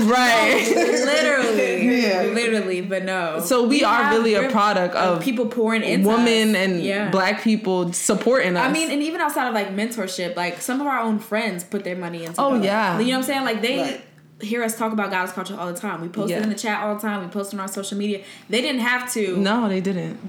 [0.05, 0.71] right.
[1.05, 2.01] literally.
[2.01, 2.21] Yeah.
[2.33, 3.39] Literally, but no.
[3.41, 6.55] So we are have- really a product of people pouring in women us.
[6.55, 7.09] and Yeah.
[7.09, 8.65] black people supporting us.
[8.67, 11.83] I mean, and even outside of like mentorship, like some of our own friends put
[11.83, 12.39] their money into.
[12.41, 12.63] Oh, it.
[12.63, 12.99] yeah.
[12.99, 13.43] you know what I'm saying?
[13.45, 14.01] Like they Right.
[14.41, 16.01] hear us talk about goddess culture all the time.
[16.01, 17.21] We post it in the chat all the time.
[17.21, 18.23] We post it on our social media.
[18.49, 20.19] They didn't have to no, they didn't.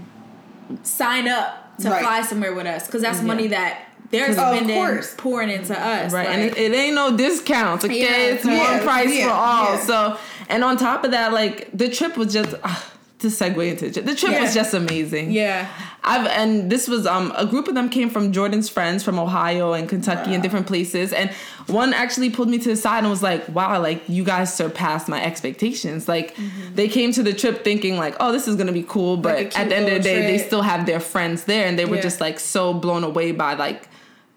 [0.83, 2.03] Sign up to Right.
[2.03, 3.79] fly somewhere with us because that's money that
[4.11, 5.14] they're Of spending course.
[5.16, 6.12] pouring into us.
[6.12, 7.85] Right, Like, and it, it ain't no discounts.
[7.85, 8.35] Okay, Yeah.
[8.35, 9.75] it's Yeah, one price yeah, for all.
[9.75, 9.81] yeah.
[9.81, 10.16] So,
[10.51, 12.85] and on top of that, like the trip was just ah,
[13.23, 14.05] to segue into the trip.
[14.05, 14.43] The trip Yeah.
[14.43, 15.31] was just amazing.
[15.33, 15.68] yeah,
[16.05, 19.73] I've and this was um a group of them came from Jordan's friends from Ohio
[19.73, 21.31] and Kentucky and different places and
[21.68, 25.09] one actually pulled me to the side and was like wow like you guys surpassed
[25.09, 26.37] my expectations like
[26.75, 29.45] they came to the trip thinking like oh this is gonna be cool but Mm-hmm.
[29.45, 31.85] Like at the end of the day they still have their friends there and they
[31.87, 32.03] were Yeah.
[32.03, 33.89] just like so blown away by like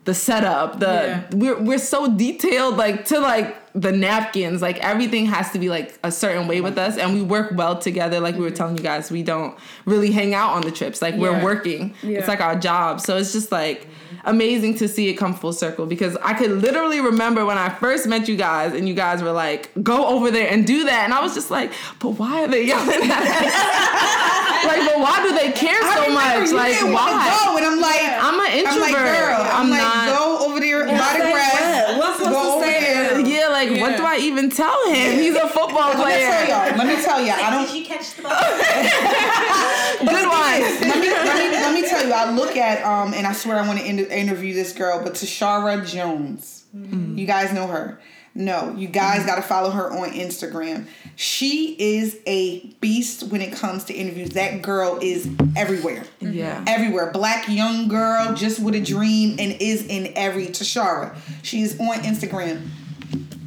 [0.06, 1.24] the setup the Yeah.
[1.34, 5.98] we're we're so detailed like to like the napkins like everything has to be like
[6.04, 8.56] a certain way with us and we work well together like we were mm-hmm.
[8.56, 11.44] telling you guys we don't really hang out on the trips like we're Yeah.
[11.44, 12.20] working Yeah.
[12.20, 13.88] it's like our job so it's just like
[14.26, 18.08] amazing to see it come full circle because i could literally remember when i first
[18.08, 21.14] met you guys and you guys were like go over there and do that and
[21.14, 25.34] i was just like but why are they yelling at us like but why do
[25.38, 28.40] they care so remember much you like didn't wanna why Go, and I'm like, i'm
[28.40, 31.98] an introvert I'm like, girl, I'm, I'm like, not go over there by the grass.
[31.98, 33.20] What's supposed go to over there.
[33.22, 35.20] yeah, like what do I even tell him?
[35.20, 36.30] He's a football player.
[36.30, 36.78] Let me tell y'all.
[36.78, 37.36] Let me tell y'all.
[37.36, 37.66] I don't.
[37.68, 38.32] Did you catch the ball?
[40.06, 40.62] Good one.
[40.90, 42.14] let me let me let me tell you.
[42.14, 45.14] I look at um, and I swear I want to inter- interview this girl, but
[45.14, 46.66] Tashara Jones.
[46.76, 47.18] Mm-hmm.
[47.18, 48.00] You guys know her.
[48.38, 49.28] No, you guys mm-hmm.
[49.28, 50.88] got to follow her on Instagram.
[51.16, 54.32] She is a beast when it comes to interviews.
[54.32, 56.04] That girl is everywhere.
[56.20, 56.34] Mm-hmm.
[56.34, 56.64] Yeah.
[56.68, 57.12] Everywhere.
[57.12, 61.16] Black young girl just with a dream and is in every Tashara.
[61.44, 62.68] She is on Instagram.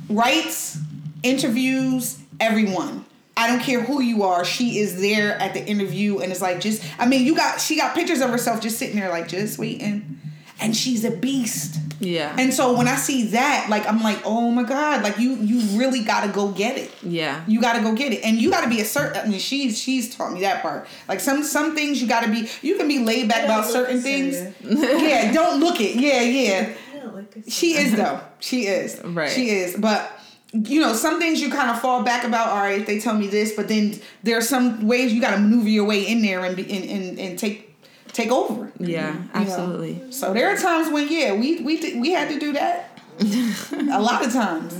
[0.08, 0.78] Writes,
[1.22, 3.04] interviews, everyone.
[3.38, 4.44] I don't care who you are.
[4.44, 7.76] She is there at the interview and it's like just I mean, you got she
[7.76, 10.18] got pictures of herself just sitting there like just waiting.
[10.60, 11.78] And she's a beast.
[12.00, 12.34] Yeah.
[12.36, 15.78] And so when I see that, like I'm like, oh my God, like you you
[15.78, 16.90] really gotta go get it.
[17.02, 17.44] yeah.
[17.46, 19.24] You gotta go get it, and you gotta be a certain.
[19.24, 20.88] I mean, she's she's taught me that part.
[21.08, 22.48] Like some some things you gotta be.
[22.60, 24.34] You can be laid back about certain things.
[24.62, 25.94] yeah, don't look it.
[25.94, 26.74] Yeah, yeah.
[26.92, 28.20] Yeah, like She is though.
[28.40, 29.00] She is.
[29.04, 29.30] Right.
[29.30, 29.76] She is.
[29.76, 30.17] But
[30.52, 32.48] you know, some things you kind of fall back about.
[32.48, 35.38] All right, if they tell me this, but then there are some ways you gotta
[35.38, 37.76] maneuver your way in there and be and and, and take
[38.12, 38.72] take over.
[38.78, 39.28] Yeah, you know?
[39.34, 40.12] absolutely.
[40.12, 42.98] So there are times when yeah, we we did, we had to do that.
[43.20, 44.74] a lot of times.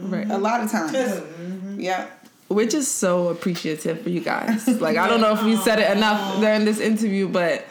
[0.00, 0.28] Right.
[0.30, 0.92] A lot of times.
[0.92, 1.80] Mm-hmm.
[1.80, 2.08] Yeah.
[2.48, 4.66] We're just so appreciative for you guys.
[4.80, 7.64] Like I don't know if we said it enough during this interview, but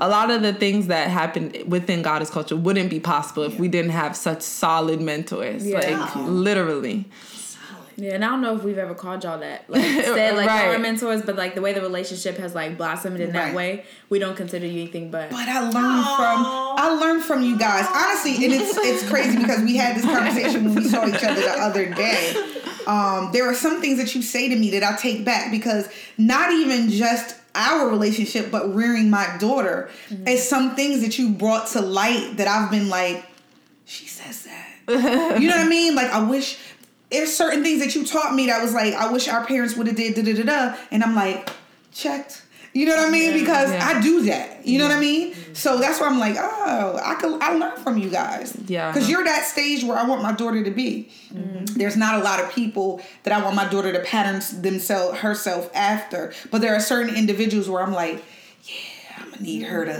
[0.00, 3.68] a lot of the things that happen within goddess culture wouldn't be possible if we
[3.68, 5.64] didn't have such solid mentors.
[5.66, 5.78] Yeah.
[5.78, 7.04] Like literally.
[7.96, 9.68] Yeah, and I don't know if we've ever called y'all that.
[9.68, 10.68] Like said like Right.
[10.68, 13.54] our mentors, but like the way the relationship has like blossomed in that Right.
[13.54, 16.46] way, we don't consider you anything but But I learned from
[16.78, 17.86] I learned from you guys.
[17.94, 21.42] Honestly, and it's it's crazy because we had this conversation when we saw each other
[21.42, 22.34] the other day.
[22.86, 25.86] Um, there are some things that you say to me that I take back because
[26.16, 30.28] not even just our relationship, but rearing my daughter, mm-hmm.
[30.28, 33.26] is some things that you brought to light that I've been like,
[33.84, 35.40] she says that.
[35.40, 35.94] you know what I mean?
[35.94, 36.58] Like I wish
[37.10, 39.86] there's certain things that you taught me that was like, I wish our parents would
[39.86, 41.50] have did da da da da, and I'm like,
[41.92, 42.42] checked.
[42.72, 43.32] You know what I mean?
[43.32, 43.88] Because Yeah.
[43.88, 44.64] I do that.
[44.66, 45.34] You know what I mean?
[45.54, 48.56] So that's why I'm like, oh, I could I learn from you guys.
[48.66, 48.92] Yeah.
[48.92, 51.08] Because you're that stage where I want my daughter to be.
[51.34, 51.64] Mm-hmm.
[51.78, 55.70] There's not a lot of people that I want my daughter to pattern themselves herself
[55.74, 58.24] after, but there are certain individuals where I'm like, yeah, I'm gonna
[59.40, 59.92] need her to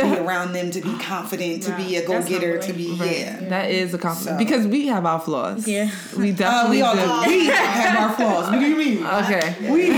[0.00, 2.98] be around them to be confident, to be a go getter, to humbling.
[2.98, 3.40] be yeah.
[3.48, 4.38] That is a compliment.
[4.38, 5.66] So- Because we have our flaws.
[5.66, 5.90] Yeah.
[6.16, 7.28] We Uh, definitely we all do.
[7.30, 8.48] we have our flaws.
[8.50, 9.06] What do you mean?
[9.06, 9.54] Okay.
[9.70, 9.90] We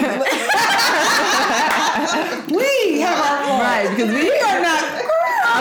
[2.54, 3.60] we have our flaws.
[3.60, 4.82] Right, because we We are not.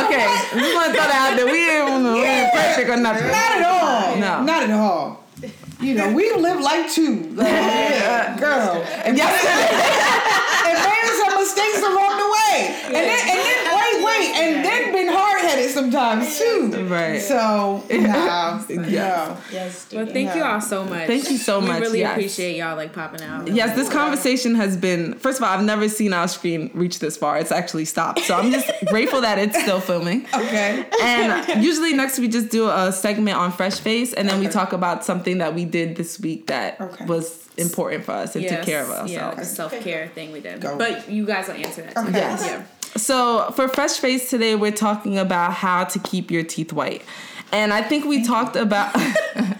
[0.05, 0.25] Okay,
[0.55, 1.45] we just want to throw that out there.
[1.45, 3.27] We ain't, we ain't perfect or nothing.
[3.27, 4.17] Not at all.
[4.17, 4.43] No.
[4.43, 5.23] Not at all.
[5.79, 7.31] You know, we live life too.
[7.35, 8.81] Like, yeah, girl.
[9.05, 9.45] And Yes,
[10.65, 12.14] and made some mistakes along the way.
[12.95, 16.87] And then, and then wait, wait, and then been hard headed sometimes too.
[16.87, 17.19] Right.
[17.21, 18.63] So, no.
[18.69, 19.37] no.
[19.51, 19.87] Yes.
[19.93, 21.07] Well, thank you all so much.
[21.07, 22.11] Thank you so we much, really yes.
[22.17, 23.47] appreciate y'all like popping out.
[23.47, 25.13] Yes, this conversation has been.
[25.15, 27.37] First of all, I've never seen our screen reach this far.
[27.37, 30.25] It's actually stopped, so I'm just grateful that it's still filming.
[30.33, 30.85] Okay.
[31.01, 34.73] And usually next we just do a segment on Fresh Face, and then we talk
[34.73, 37.05] about something that we did this week that Okay.
[37.05, 39.11] was important for us and Yes, took care of ourselves.
[39.11, 40.61] Yeah, like a self care thing we did.
[40.61, 40.77] Go.
[40.77, 41.95] But you guys will answer that.
[41.95, 42.01] too.
[42.01, 42.11] Okay.
[42.11, 42.43] Yes.
[42.45, 42.63] Yeah.
[42.97, 47.03] So for Fresh Face today, we're talking about how to keep your teeth white.
[47.51, 48.91] And I think we talked about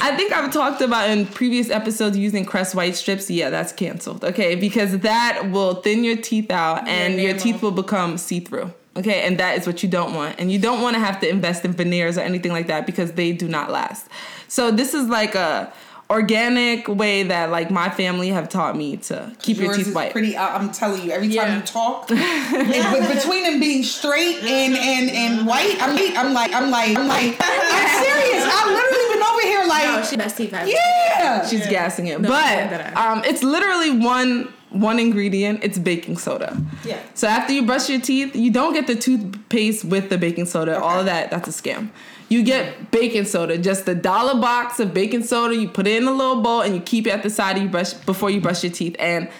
[0.00, 3.30] I think I've talked about in previous episodes using Crest white strips.
[3.30, 4.24] Yeah, that's canceled.
[4.24, 7.42] Okay, because that will thin your teeth out and your enamel.
[7.42, 8.72] teeth will become see-through.
[8.96, 10.36] Okay, and that is what you don't want.
[10.38, 13.12] And you don't want to have to invest in veneers or anything like that because
[13.12, 14.08] they do not last.
[14.48, 15.72] So this is like a
[16.10, 20.12] organic way that like my family have taught me to keep your teeth is white.
[20.12, 20.36] Pretty.
[20.36, 21.56] I- I'm telling you, every time Yeah.
[21.56, 26.70] you talk, and between them being straight and and and white, I'm I'm like I'm
[26.70, 28.44] like I'm like I'm serious.
[28.46, 30.68] I've literally been over here like she best teeth ever.
[30.68, 31.46] yeah.
[31.46, 32.20] She's gassing it.
[32.20, 35.62] No, but um, it's literally one one ingredient.
[35.62, 36.56] It's baking soda.
[36.84, 37.00] Yeah.
[37.14, 40.80] So after you brush your teeth, you don't get the toothpaste with the baking soda.
[40.80, 41.90] All of that, that's a scam.
[42.28, 45.56] You get baking soda, just the dollar box of baking soda.
[45.56, 47.62] You put it in a little bowl and you keep it at the side of
[47.62, 48.96] you brush before you brush your teeth.
[48.98, 49.30] And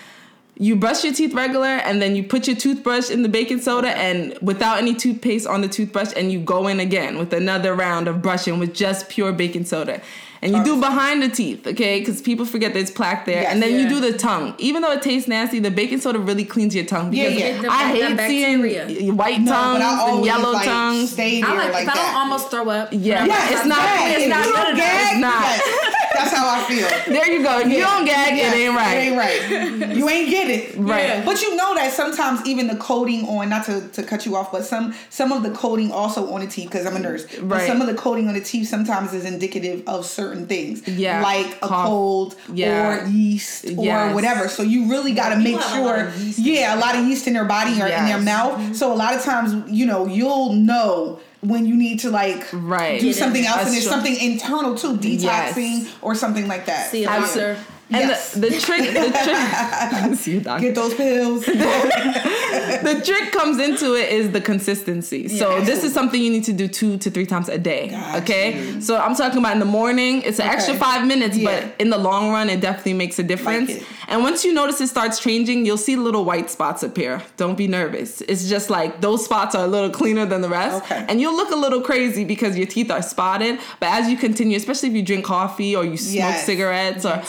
[0.58, 3.96] you brush your teeth regular and then you put your toothbrush in the baking soda
[3.96, 8.08] and without any toothpaste on the toothbrush and you go in again with another round
[8.08, 10.00] of brushing with just pure baking soda.
[10.40, 11.98] And you do behind the teeth, okay?
[11.98, 13.42] Because people forget there's plaque there.
[13.42, 13.52] Yes.
[13.52, 14.54] and then you do the tongue.
[14.58, 17.12] Even though it tastes nasty, the baking soda really cleans your tongue.
[17.12, 17.62] Yeah, Because yeah.
[17.62, 18.88] The- I hate bacteria.
[18.88, 21.12] seeing white No, tongues but and yellow like tongues.
[21.12, 22.88] stay there I like, like if I don't almost throw up.
[22.92, 23.22] Yeah.
[23.22, 24.78] when I'm Yes, outside, it's not you good don't enough.
[24.78, 26.07] gag, It's not.
[26.18, 26.30] Yes.
[26.30, 27.12] That's how I feel.
[27.14, 27.58] There you go.
[27.60, 28.94] If you don't gag, Yes, it ain't right.
[28.96, 29.96] It ain't right.
[29.98, 30.76] You ain't get it.
[30.76, 31.04] Right.
[31.04, 31.24] Yeah.
[31.24, 34.52] But you know that sometimes even the coating on not to, to cut you off,
[34.52, 37.24] but some some of the coating also on the teeth because I'm a nurse.
[37.26, 37.66] But Right.
[37.66, 40.86] some of the coating on the teeth sometimes is indicative of certain things.
[40.86, 41.22] Yeah.
[41.22, 41.86] Like a Cough.
[41.86, 43.04] cold Yeah.
[43.04, 44.48] or yeast or whatever.
[44.48, 46.04] So you really got to make People a sure.
[46.06, 48.24] of yeast in Yeah, a lot of yeast in their body or in their Yes.
[48.24, 48.58] mouth.
[48.58, 48.72] Mm-hmm.
[48.74, 53.00] So a lot of times, you know, you'll know when you need to like Right.
[53.00, 53.50] do Get something there.
[53.52, 55.88] else and A it's str- something internal too, detoxing Yes.
[56.02, 56.90] or something like that.
[56.90, 57.56] See a I've- doctor.
[57.90, 58.32] And Yes.
[58.34, 59.10] the, the trick, the
[60.08, 60.40] trick, see you.
[60.40, 61.44] Get those pills.
[61.46, 65.28] the trick comes into it is the consistency.
[65.28, 65.64] So Yeah.
[65.64, 67.88] this is something you need to do two to three times a day.
[67.88, 68.58] Got okay.
[68.74, 68.80] you.
[68.80, 70.22] So I'm talking about in the morning.
[70.22, 70.54] It's an Okay.
[70.56, 71.50] extra five minutes, Yeah.
[71.62, 73.70] but in the long run, it definitely makes a difference.
[73.70, 73.82] it.
[74.08, 77.22] and once you notice it starts changing, you'll see little white spots appear.
[77.36, 78.20] Don't be nervous.
[78.22, 81.04] It's just like those spots are a little cleaner than the rest, Okay.
[81.08, 83.58] and you'll look a little crazy because your teeth are spotted.
[83.80, 86.46] But as you continue, especially if you drink coffee or you smoke Yes.
[86.46, 87.22] cigarettes or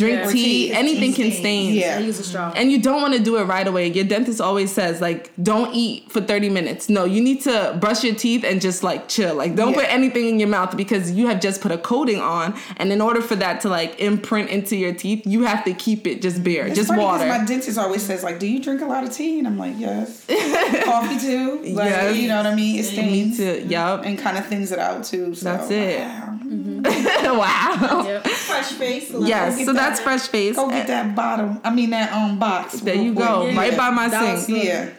[0.00, 0.30] drink Yeah.
[0.32, 1.74] tea, Tea, anything tea can stain.
[1.74, 1.96] Yeah.
[1.98, 2.52] I use a straw.
[2.56, 3.86] And you don't want to do it right away.
[3.98, 6.88] Your dentist always says like, don't eat for 30 minutes.
[6.88, 9.34] No, you need to brush your teeth and just like chill.
[9.42, 9.80] Like don't Yeah.
[9.82, 13.00] put anything in your mouth because you have just put a coating on and in
[13.00, 16.42] order for that to like imprint into your teeth, you have to keep it just
[16.42, 17.26] bare, It's just funny 'cause water.
[17.26, 19.74] My dentist always says like, "Do you drink a lot of tea?" And I'm like,
[19.78, 20.24] "Yes."
[20.84, 21.60] Coffee too.
[21.74, 22.16] Like, Yes.
[22.16, 22.78] You know what I mean?
[22.80, 23.10] It stains.
[23.12, 23.68] Me stains too.
[23.68, 24.04] Yup.
[24.06, 25.34] and kind of thins it out too.
[25.34, 26.00] So, That's it.
[26.00, 26.38] wow.
[27.40, 28.04] wow.
[28.06, 28.26] Yep.
[28.26, 29.10] Fresh face.
[29.20, 30.54] Yes, so that- that's fresh face.
[30.56, 31.60] Go get that bottom.
[31.64, 32.80] I mean that um box.
[32.80, 33.56] There you go, quick.
[33.56, 34.64] right by my That was sink.
[34.64, 34.90] Yeah.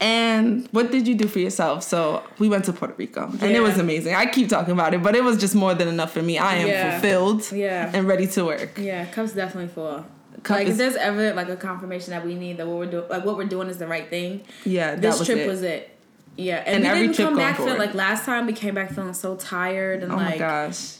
[0.00, 1.82] And what did you do for yourself?
[1.82, 3.48] So we went to Puerto Rico, and Yeah.
[3.58, 4.14] it was amazing.
[4.14, 6.36] I keep talking about it, but it was just more than enough for me.
[6.38, 6.90] I am Yeah.
[7.00, 7.90] fulfilled Yeah.
[7.94, 8.78] and ready to work.
[8.78, 10.04] Yeah, cup's definitely full.
[10.42, 12.86] Cup like is- if there's ever like a confirmation that we need that what we're
[12.86, 14.42] doing like what we're doing is the right thing.
[14.64, 15.48] Yeah, that This was trip it.
[15.48, 15.90] was it.
[16.36, 18.46] Yeah, and, And we every didn't trip come back feeling like last time.
[18.46, 20.96] We came back feeling so tired and Oh like my gosh.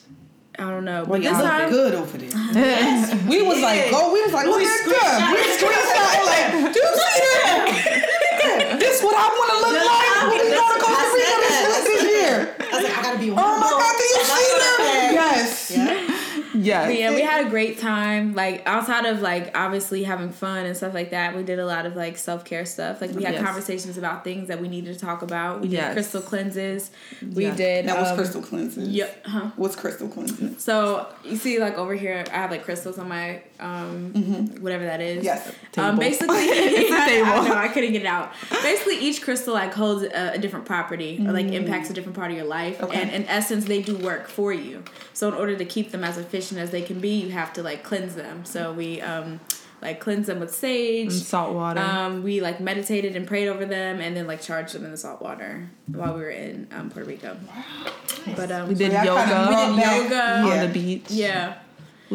[0.59, 1.05] I don't know.
[1.05, 2.31] Well, But y'all this look time, good over there.
[3.29, 4.13] We was like, go.
[4.13, 5.35] We was like, look We at that.
[5.35, 8.79] We screenshot like, do you see that?
[8.79, 11.85] this is what I want to look like when we go to Costa Rica this,
[11.85, 12.55] this year.
[12.61, 13.31] I was like, I gotta be.
[13.31, 15.11] Oh my God, do you see that?
[15.15, 15.71] Yes.
[16.65, 16.87] Yeah.
[16.87, 18.35] But yeah, we had a great time.
[18.35, 21.87] Like outside of like obviously having fun and stuff like that, we did a lot
[21.87, 23.01] of like self care stuff.
[23.01, 23.45] Like we had Yes.
[23.45, 25.61] conversations about things that we needed to talk about.
[25.61, 25.89] We Yes.
[25.89, 26.91] did crystal cleanses.
[27.35, 27.55] We Yeah.
[27.55, 27.87] did.
[27.87, 28.89] Now, what's um, crystal cleanses?
[28.89, 29.27] Yep.
[29.27, 29.51] Huh.
[29.57, 30.63] What's crystal cleanses?
[30.63, 34.13] So you see, like over here, I have like crystals on my um
[34.61, 35.25] whatever that is.
[35.25, 35.53] Yes.
[35.77, 37.29] Um, basically, It's a I, table.
[37.31, 38.33] I know I couldn't get it out.
[38.63, 42.31] Basically, each crystal like holds a, a different property or like impacts a different part
[42.31, 43.01] of your life, Okay.
[43.01, 44.83] and in essence, they do work for you.
[45.13, 47.63] So in order to keep them as efficient as they can be, you have to
[47.63, 48.45] like cleanse them.
[48.45, 49.41] So we um
[49.83, 51.13] like cleanse them with sage.
[51.13, 51.79] And salt water.
[51.81, 54.97] Um, we like meditated and prayed over them, and then like charged them in the
[54.97, 57.37] salt water while we were in um, Puerto Rico.
[57.47, 57.93] Wow.
[58.37, 60.23] But um, we did y'all yoga we did yoga.
[60.25, 61.11] on the beach.
[61.11, 61.59] yeah.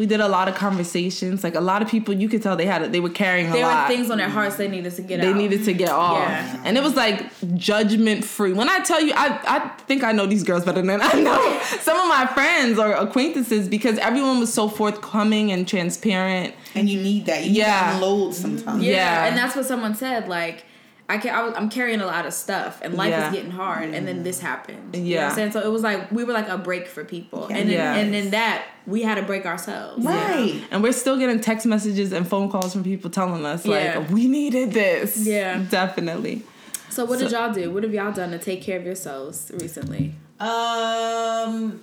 [0.00, 1.44] We did a lot of conversations.
[1.44, 2.90] Like a lot of people, you could tell they had it.
[2.90, 5.28] They were carrying a There were things on their hearts they needed to get they
[5.28, 5.36] out.
[5.36, 6.62] needed to get off, Yeah.
[6.64, 7.18] and it was like
[7.56, 8.54] judgment free.
[8.54, 9.58] When I tell you, I I
[9.88, 13.68] think I know these girls better than I know some of my friends or acquaintances
[13.68, 16.54] because everyone was so forthcoming and transparent.
[16.74, 17.44] And you need that.
[17.44, 17.66] You Yeah.
[17.66, 18.82] need to unload sometimes.
[18.82, 18.92] yeah.
[18.94, 19.26] Yeah.
[19.26, 20.28] and that's what someone said.
[20.28, 20.64] Like,
[21.10, 23.26] I can, I was, I'm carrying a lot of stuff, and life Yeah.
[23.28, 24.94] is getting hard, and then this happened.
[24.94, 25.28] You know what Yeah.
[25.28, 25.52] I'm saying?
[25.52, 27.96] So it was like we were like a break for people, and then, Yes.
[27.98, 30.04] and then that we had to break ourselves.
[30.04, 30.62] Right.
[30.70, 33.98] And we're still getting text messages and phone calls from people telling us Yeah.
[33.98, 35.16] like we needed this.
[35.18, 35.64] Yeah.
[35.68, 36.42] definitely.
[36.90, 37.70] So what did y'all do?
[37.70, 40.14] What have y'all done to take care of yourselves recently?
[40.40, 41.82] Um,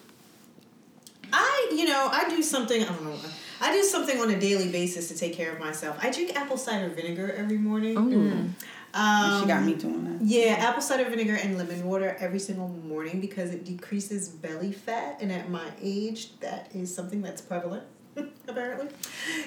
[1.34, 3.16] I you know I do something I don't know.
[3.60, 5.98] I do something on a daily basis to take care of myself.
[6.02, 7.98] I drink apple cider vinegar every morning.
[7.98, 8.50] Ooh.
[8.98, 10.26] Um, she got me doing that.
[10.26, 15.18] Yeah, apple cider vinegar and lemon water every single morning because it decreases belly fat,
[15.22, 17.84] and at my age, that is something that's prevalent.
[18.48, 18.88] Apparently,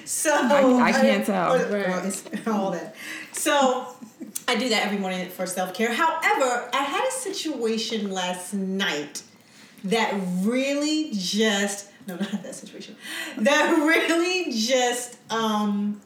[0.05, 1.53] so I- I can't tell.
[1.55, 2.95] or- it's all that.
[3.33, 3.87] So
[4.47, 5.91] I do that every morning for self care.
[5.93, 9.23] However, I had a situation last night
[9.83, 12.95] that really just no, not that situation.
[13.39, 15.99] That really just um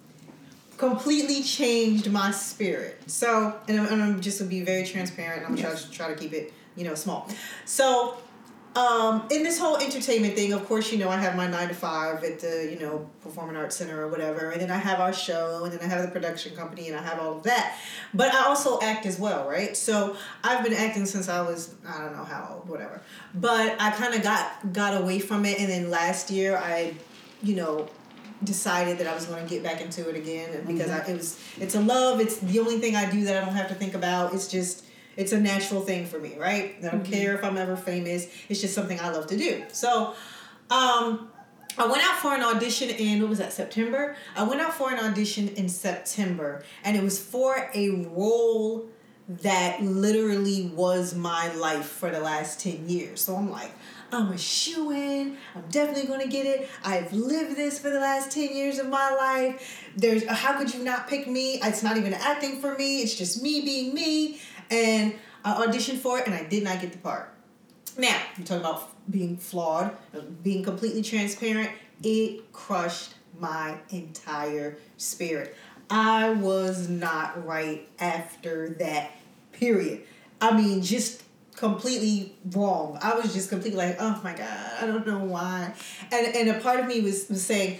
[0.77, 3.01] completely changed my spirit.
[3.07, 5.45] So, and I'm, and I'm just gonna be very transparent.
[5.47, 5.65] I'm Yes.
[5.65, 7.29] trying to try to keep it, you know, small.
[7.65, 8.17] So,
[8.75, 11.73] um, in this whole entertainment thing, of course, you know, I have my nine to
[11.73, 15.13] five at the, you know, Performing Arts Center or whatever, and then I have our
[15.13, 17.77] show, and then I have the production company, and I have all of that.
[18.13, 19.77] But I also act as well, right?
[19.77, 23.01] So I've been acting since I was, I don't know how old, whatever.
[23.33, 26.95] But I kind of got got away from it, and then last year I,
[27.41, 27.87] you know,
[28.45, 31.39] decided that I was going to get back into it again because I, it was
[31.59, 33.93] it's a love it's the only thing I do that I don't have to think
[33.93, 34.33] about.
[34.33, 34.85] It's just
[35.17, 36.75] it's a natural thing for me right?
[36.83, 38.27] I don't care if I'm ever famous.
[38.49, 39.63] It's just something I love to do.
[39.71, 40.13] So
[40.69, 41.29] um
[41.77, 44.15] I went out for an audition in what was that September?
[44.35, 48.87] I went out for an audition in September and it was for a role
[49.27, 53.21] that literally was my life for the last 10 years.
[53.21, 53.71] So I'm like
[54.15, 55.37] I'm a shoe in.
[55.55, 56.69] I'm definitely going to get it.
[56.85, 59.91] I've lived this for the last 10 years of my life.
[59.97, 61.59] There's uh, how could you not pick me?
[61.61, 63.01] It's not even acting for me.
[63.01, 64.39] It's just me being me.
[64.71, 67.33] And I auditioned for it and I did not get the part.
[67.97, 71.71] Now, I'm talking about being flawed, uh, being completely transparent.
[72.01, 75.55] It crushed my entire spirit.
[75.89, 79.11] I was not right after that,
[79.51, 80.03] period.
[80.41, 81.21] I mean, just
[81.55, 82.97] completely wrong.
[83.01, 85.73] I was just completely like, oh my God, I don't know why.
[86.11, 87.79] And, and a part of me was, was saying,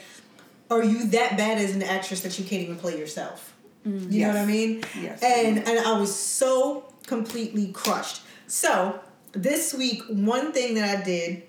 [0.69, 3.53] are you that bad as an actress that you can't even play yourself?
[3.85, 4.11] Mm.
[4.11, 4.84] You know what I mean?
[4.99, 5.22] Yes.
[5.22, 8.23] And and I was so completely crushed.
[8.47, 8.99] So
[9.31, 11.43] this week, one thing that I did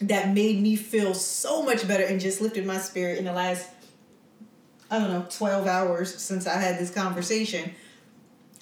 [0.00, 3.68] that made me feel so much better and just lifted my spirit in the last
[4.90, 7.72] I don't know, 12 hours since I had this conversation.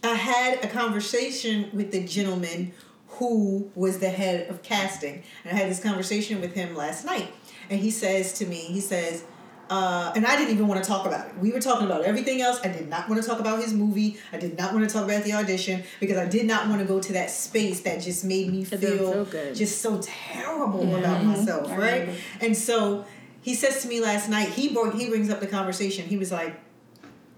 [0.03, 2.73] I had a conversation with the gentleman
[3.09, 5.23] who was the head of casting.
[5.45, 7.33] And I had this conversation with him last night.
[7.69, 9.25] And he says to me, he says,
[9.69, 11.39] uh, and I didn't even want to talk about it.
[11.39, 12.59] We were talking about everything else.
[12.65, 14.17] I did not want to talk about his movie.
[14.33, 16.87] I did not want to talk about the audition because I did not want to
[16.87, 19.25] go to that space that just made me feel,
[19.55, 22.09] just so terrible about myself, right?
[22.41, 23.05] And so
[23.43, 26.05] he says to me last night, he brought, he brings up the conversation.
[26.07, 26.59] He was like,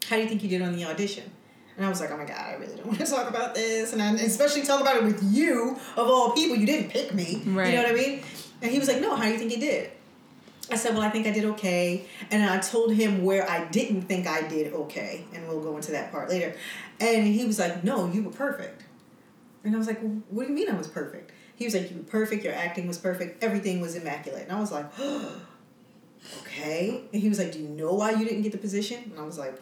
[0.06, 1.30] "How do you think you did on the audition?"
[1.76, 3.92] And I was like, "Oh my god, I really don't want to talk about this,
[3.92, 6.56] and I, especially talk about it with you of all people.
[6.56, 7.70] You didn't pick me, Right.
[7.70, 8.22] you know what I mean?"
[8.60, 9.90] And he was like, "No, how do you think you did?"
[10.70, 14.02] I said, "Well, I think I did okay," and I told him where I didn't
[14.02, 16.54] think I did okay, and we'll go into that part later.
[17.00, 18.82] And he was like, "No, you were perfect."
[19.64, 21.90] And I was like, well, "What do you mean I was perfect?" He was like,
[21.90, 22.44] "You were perfect.
[22.44, 23.42] Your acting was perfect.
[23.42, 24.86] Everything was immaculate." And I was like,
[26.42, 29.18] "Okay." And he was like, "Do you know why you didn't get the position?" And
[29.18, 29.54] I was like,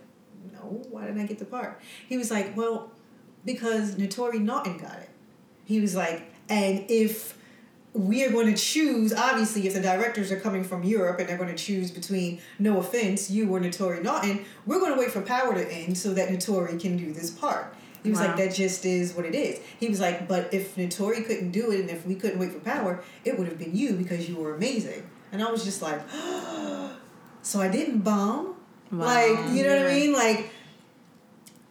[0.52, 0.82] "No.
[0.90, 2.90] Why didn't I get the part?" He was like, "Well,
[3.44, 5.08] because Naturi Naughton got it."
[5.64, 7.36] He was like, "And if."
[7.92, 11.36] we are going to choose obviously if the directors are coming from Europe and they're
[11.36, 15.20] going to choose between no offense you or Naturi Naughton we're going to wait for
[15.22, 17.74] power to end so that Naturi can do this part
[18.04, 18.28] he was Wow.
[18.28, 21.72] like that just is what it is he was like but if Naturi couldn't do
[21.72, 24.36] it and if we couldn't wait for power it would have been you because you
[24.36, 25.02] were amazing
[25.32, 26.00] and I was just like
[27.42, 28.54] so I didn't bomb
[28.90, 30.50] like you know what I mean like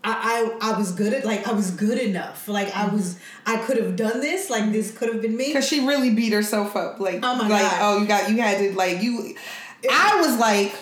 [0.04, 3.52] I, I I was good at like I was good enough like I was mm-hmm.
[3.52, 6.34] I could have done this like this could have been me Because she really beat
[6.34, 7.00] herself up.
[7.00, 7.80] Like, Oh my like, God.
[7.82, 9.36] oh, you got, you had to, like, you.
[9.90, 10.76] I was like,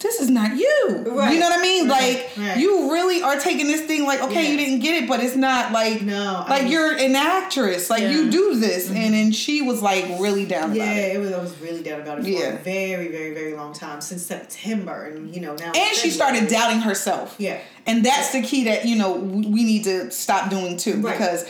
[0.00, 1.04] this is not you.
[1.06, 1.32] Right.
[1.34, 1.88] You know what I mean?
[1.88, 2.16] Right.
[2.16, 2.56] Like, Right.
[2.58, 4.50] you really are taking this thing like, okay, Yeah.
[4.50, 7.90] you didn't get it, but it's not like, No, I like you're an actress.
[7.90, 8.88] Like, you do this.
[8.88, 9.12] And mm-hmm.
[9.12, 11.16] then she was like really down Yeah, about it.
[11.16, 11.32] it was.
[11.32, 12.54] I was really down about it for Yeah.
[12.54, 15.72] a very, very, very long time since September, and you know now.
[15.74, 17.34] And she started doubting herself.
[17.38, 17.58] Yeah.
[17.86, 21.02] And that's the key that, you know, we we need to stop doing too.
[21.02, 21.44] Because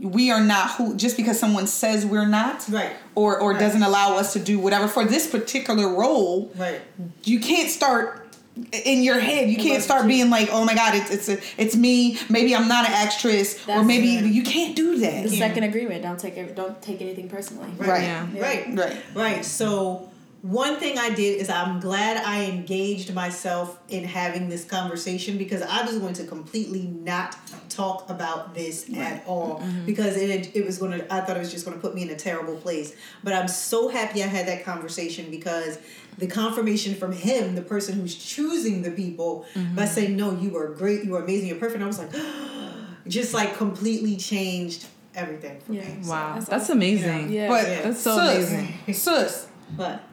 [0.00, 2.64] we are not who, just because someone says we're not.
[2.68, 2.92] Right.
[3.14, 3.60] Or, or Right.
[3.60, 6.52] doesn't allow us to do whatever for this particular role.
[6.56, 6.80] Right.
[7.24, 8.24] you can't start
[8.72, 9.48] in your head.
[9.50, 12.66] You can't start being like, "Oh my God, it's it's a, it's me." Maybe I'm
[12.66, 14.24] not an actress, or maybe it.
[14.24, 15.24] you can't do that.
[15.24, 15.46] The Yeah.
[15.46, 16.02] second agreement.
[16.02, 16.56] Don't take it.
[16.56, 17.70] Don't take anything personally.
[17.78, 18.02] Right.
[18.02, 18.26] Yeah.
[18.36, 18.66] Right.
[18.76, 18.96] Right.
[19.14, 19.44] Right.
[19.44, 20.08] So
[20.42, 25.62] one thing I did is I'm glad I engaged myself in having this conversation because
[25.62, 27.36] I was going to completely not
[27.68, 29.84] talk about this at all mm-hmm.
[29.84, 32.02] because it it was going to I thought it was just going to put me
[32.02, 32.94] in a terrible place.
[33.24, 35.78] But I'm so happy I had that conversation because
[36.18, 39.84] the confirmation from him, the person who's choosing the people, by mm-hmm.
[39.86, 41.82] saying no, you are great, you are amazing, you're perfect.
[41.82, 42.10] I was like,
[43.08, 44.86] just like completely changed
[45.16, 45.82] everything for Yeah.
[45.82, 46.02] me.
[46.02, 46.78] So, Wow, That's that's, awesome.
[46.78, 47.32] amazing.
[47.32, 47.48] Yeah.
[47.48, 47.82] But Yeah.
[47.82, 48.94] That's so sus, amazing.
[48.94, 50.04] sus, but.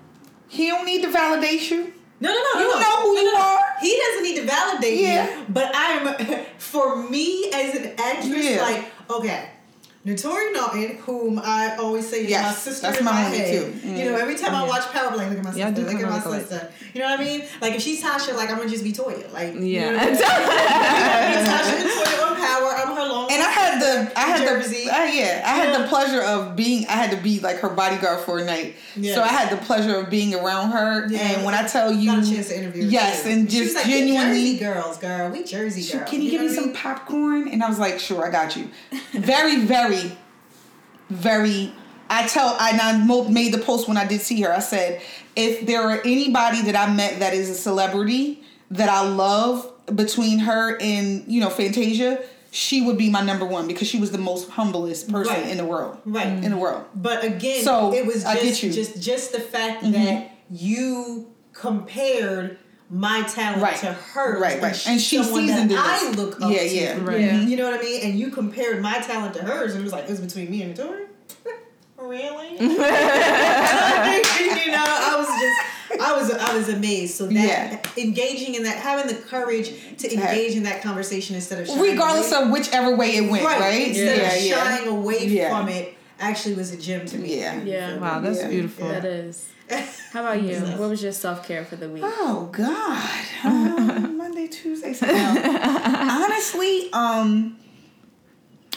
[0.56, 1.94] He don't need to validate you.
[2.20, 2.60] No, no, no.
[2.62, 3.40] You no, know who no, you no.
[3.40, 3.60] are.
[3.82, 5.26] He doesn't need to validate Yeah.
[5.26, 8.46] me, but I'm for me as an actress.
[8.46, 8.62] Yeah.
[8.62, 9.50] Like, okay,
[10.06, 13.74] Naturi Naughton, whom I always say is Yes, my sister that's in my my, head.
[13.82, 13.88] too.
[13.90, 16.20] You know, every time I watch Power, like, look at my sister, look at my
[16.38, 16.72] sister.
[16.94, 17.44] You know what I mean?
[17.60, 19.32] Like if she's Tasha, like I'm gonna just be Toya.
[19.34, 19.92] Like, you Yeah.
[19.92, 20.16] know what I mean?
[21.46, 22.72] Tasha and Toya on Power.
[22.78, 23.32] I'm her long.
[23.32, 24.86] And I had the, I had Jersey.
[24.86, 25.82] the, uh, yeah, I had Yeah.
[25.82, 28.76] the pleasure of being, I had to be like her bodyguard for a night.
[28.96, 29.16] Yeah.
[29.16, 31.08] So I had the pleasure of being around her.
[31.10, 31.20] Yeah.
[31.32, 32.84] And when I tell you, got a chance to interview.
[32.86, 35.32] yes, and just like, genuinely, girls, girl.
[35.32, 36.08] We Jersey girls.
[36.10, 37.48] can you, give me some popcorn?
[37.48, 38.70] And I was like, sure, I got you.
[39.14, 39.95] Very, very,
[41.10, 41.74] very.
[42.08, 44.54] I tell, I, and I made the post when I did see her.
[44.54, 45.02] I said,
[45.36, 50.40] if there are anybody that I met that is a celebrity that I love between
[50.40, 54.18] her and you know Fantasia, she would be my number one because she was the
[54.20, 55.48] most humblest person Right.
[55.50, 55.98] in the world.
[56.06, 56.28] Right.
[56.28, 56.86] in the world.
[56.96, 58.70] But again, So, it was I just get you.
[58.70, 58.76] Mm-hmm.
[58.76, 62.58] just just the fact that you compared
[62.90, 63.78] my talent Right.
[63.78, 64.76] to hers, Right, right.
[64.76, 66.02] she's And she someone seasoned that.
[66.04, 66.68] I look up Yeah, to.
[66.76, 66.98] yeah.
[67.02, 67.20] Right.
[67.22, 67.42] Yeah.
[67.42, 68.02] You know what I mean?
[68.04, 70.62] And you compared my talent to hers, and it was like it was between me
[70.62, 71.06] and Tori.
[71.98, 72.50] really?
[72.60, 72.78] you know,
[74.86, 75.62] I was just.
[76.02, 77.16] I was I was amazed.
[77.16, 77.80] So that Yeah.
[77.98, 82.32] engaging in that, having the courage to engage in that conversation instead of shying Regardless
[82.32, 83.60] away- of whichever way it went, right?
[83.60, 84.64] right, instead Yeah, of yeah.
[84.64, 85.50] shying away Yeah.
[85.50, 87.40] from it, actually was a gem to me.
[87.40, 87.62] Yeah.
[87.64, 87.98] Yeah.
[87.98, 88.48] Wow, that's Yeah.
[88.50, 88.88] beautiful.
[88.90, 89.46] That is.
[90.12, 90.60] How about you?
[90.60, 92.04] What was your self care for the week?
[92.06, 93.22] Oh God.
[93.46, 95.60] Um, Monday, Tuesday, Sunday.
[95.62, 97.58] Honestly, um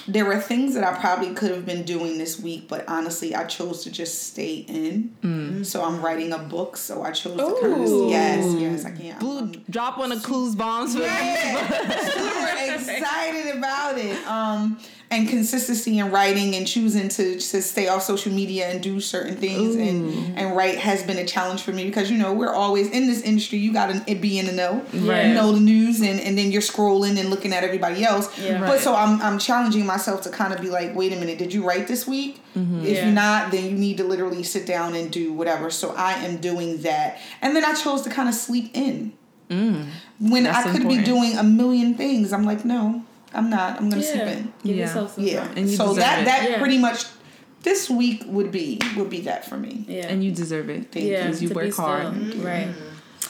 [0.07, 3.45] there were things that I probably could have been doing this week, but honestly, I
[3.45, 5.65] chose to just stay in.
[5.65, 8.09] So I'm writing a book, so I chose to kind of Ooh.
[8.09, 9.21] yes, yes, I can't.
[9.21, 10.95] Blue, I'm drop one of Clues bombs.
[10.95, 11.09] For super
[12.75, 14.27] excited about it.
[14.27, 14.79] Um,
[15.11, 19.35] and consistency in writing and choosing to, to stay off social media and do certain
[19.37, 22.91] things and and write has been a challenge for me because you know we're always
[22.91, 25.29] in this industry you got to be in the know Right.
[25.29, 28.61] you know the news and, and then you're scrolling and looking at everybody else Yeah.
[28.61, 28.81] but Right.
[28.81, 31.65] so I'm, I'm challenging myself to kind of be like wait a minute did you
[31.67, 32.81] write this week mm-hmm.
[32.85, 33.05] if Yeah.
[33.07, 36.37] you're not then you need to literally sit down and do whatever so I am
[36.37, 39.15] doing that and then I chose to kind of sleep in
[39.49, 39.87] mm.
[40.21, 40.99] when That's I could important.
[41.07, 43.05] be doing a million things I'm like no
[43.39, 44.85] I'm not I'm gonna sleep in Give Yeah.
[44.87, 45.41] yourself some yeah.
[45.47, 45.57] time.
[45.57, 46.25] And you so that it.
[46.27, 46.59] that Yeah.
[46.59, 47.05] pretty much
[47.63, 49.85] this week would be would be that for me.
[49.89, 50.07] Yeah.
[50.09, 50.91] And you deserve it.
[50.93, 51.13] Thank you.
[51.13, 52.07] yeah, Because you work be hard.
[52.31, 52.43] still.
[52.45, 52.69] Right.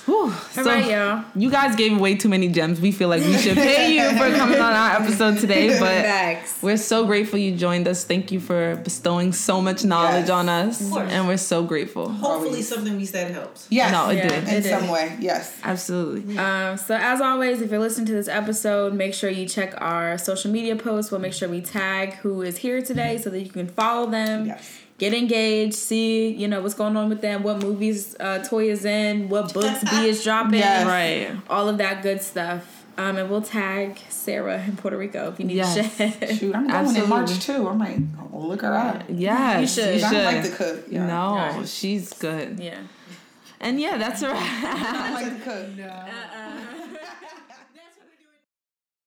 [0.07, 0.33] Whew.
[0.53, 1.25] So, right, y'all.
[1.37, 2.81] You guys gave away too many gems.
[2.81, 6.59] We feel like we should pay you for coming on our episode today, but Facts.
[6.63, 8.05] we're so grateful you joined us.
[8.05, 10.31] Thank you for bestowing so much knowledge Yes.
[10.31, 11.13] on us, Of course.
[11.13, 12.09] and we're so grateful.
[12.09, 12.69] Hopefully, Always.
[12.69, 13.67] something we said helps.
[13.71, 13.93] Yes.
[13.93, 14.29] No, it Yeah.
[14.29, 14.43] did.
[14.45, 14.71] in It did.
[14.71, 15.17] some way.
[15.21, 15.53] Yes.
[15.63, 16.39] Absolutely.
[16.39, 20.17] Um, so as always, if you're listening to this episode, make sure you check our
[20.17, 21.11] social media posts.
[21.11, 24.47] We'll make sure we tag who is here today so that you can follow them.
[24.47, 24.71] Yes.
[24.99, 28.85] Get engaged, see you know what's going on with them, what movies uh, Toy is
[28.85, 30.87] in, what books B is dropping, Yes.
[30.87, 31.41] Right.
[31.49, 32.75] all of that good stuff.
[32.97, 35.75] Um, and we'll tag Sarah in Puerto Rico if you need Yes.
[35.77, 36.35] to share.
[36.37, 37.03] Shoot, I'm going Absolutely.
[37.05, 37.69] in March too.
[37.69, 38.01] I might
[38.33, 39.05] look her up.
[39.09, 40.01] Yeah, You should.
[40.01, 40.17] You I should.
[40.17, 40.85] don't like to cook.
[40.91, 41.07] Yeah.
[41.07, 41.69] No, Right.
[41.69, 42.59] she's good.
[42.59, 42.79] yeah.
[43.61, 44.35] And yeah, that's right.
[44.37, 45.87] I don't like to cook.
[45.87, 46.38] Uh-uh.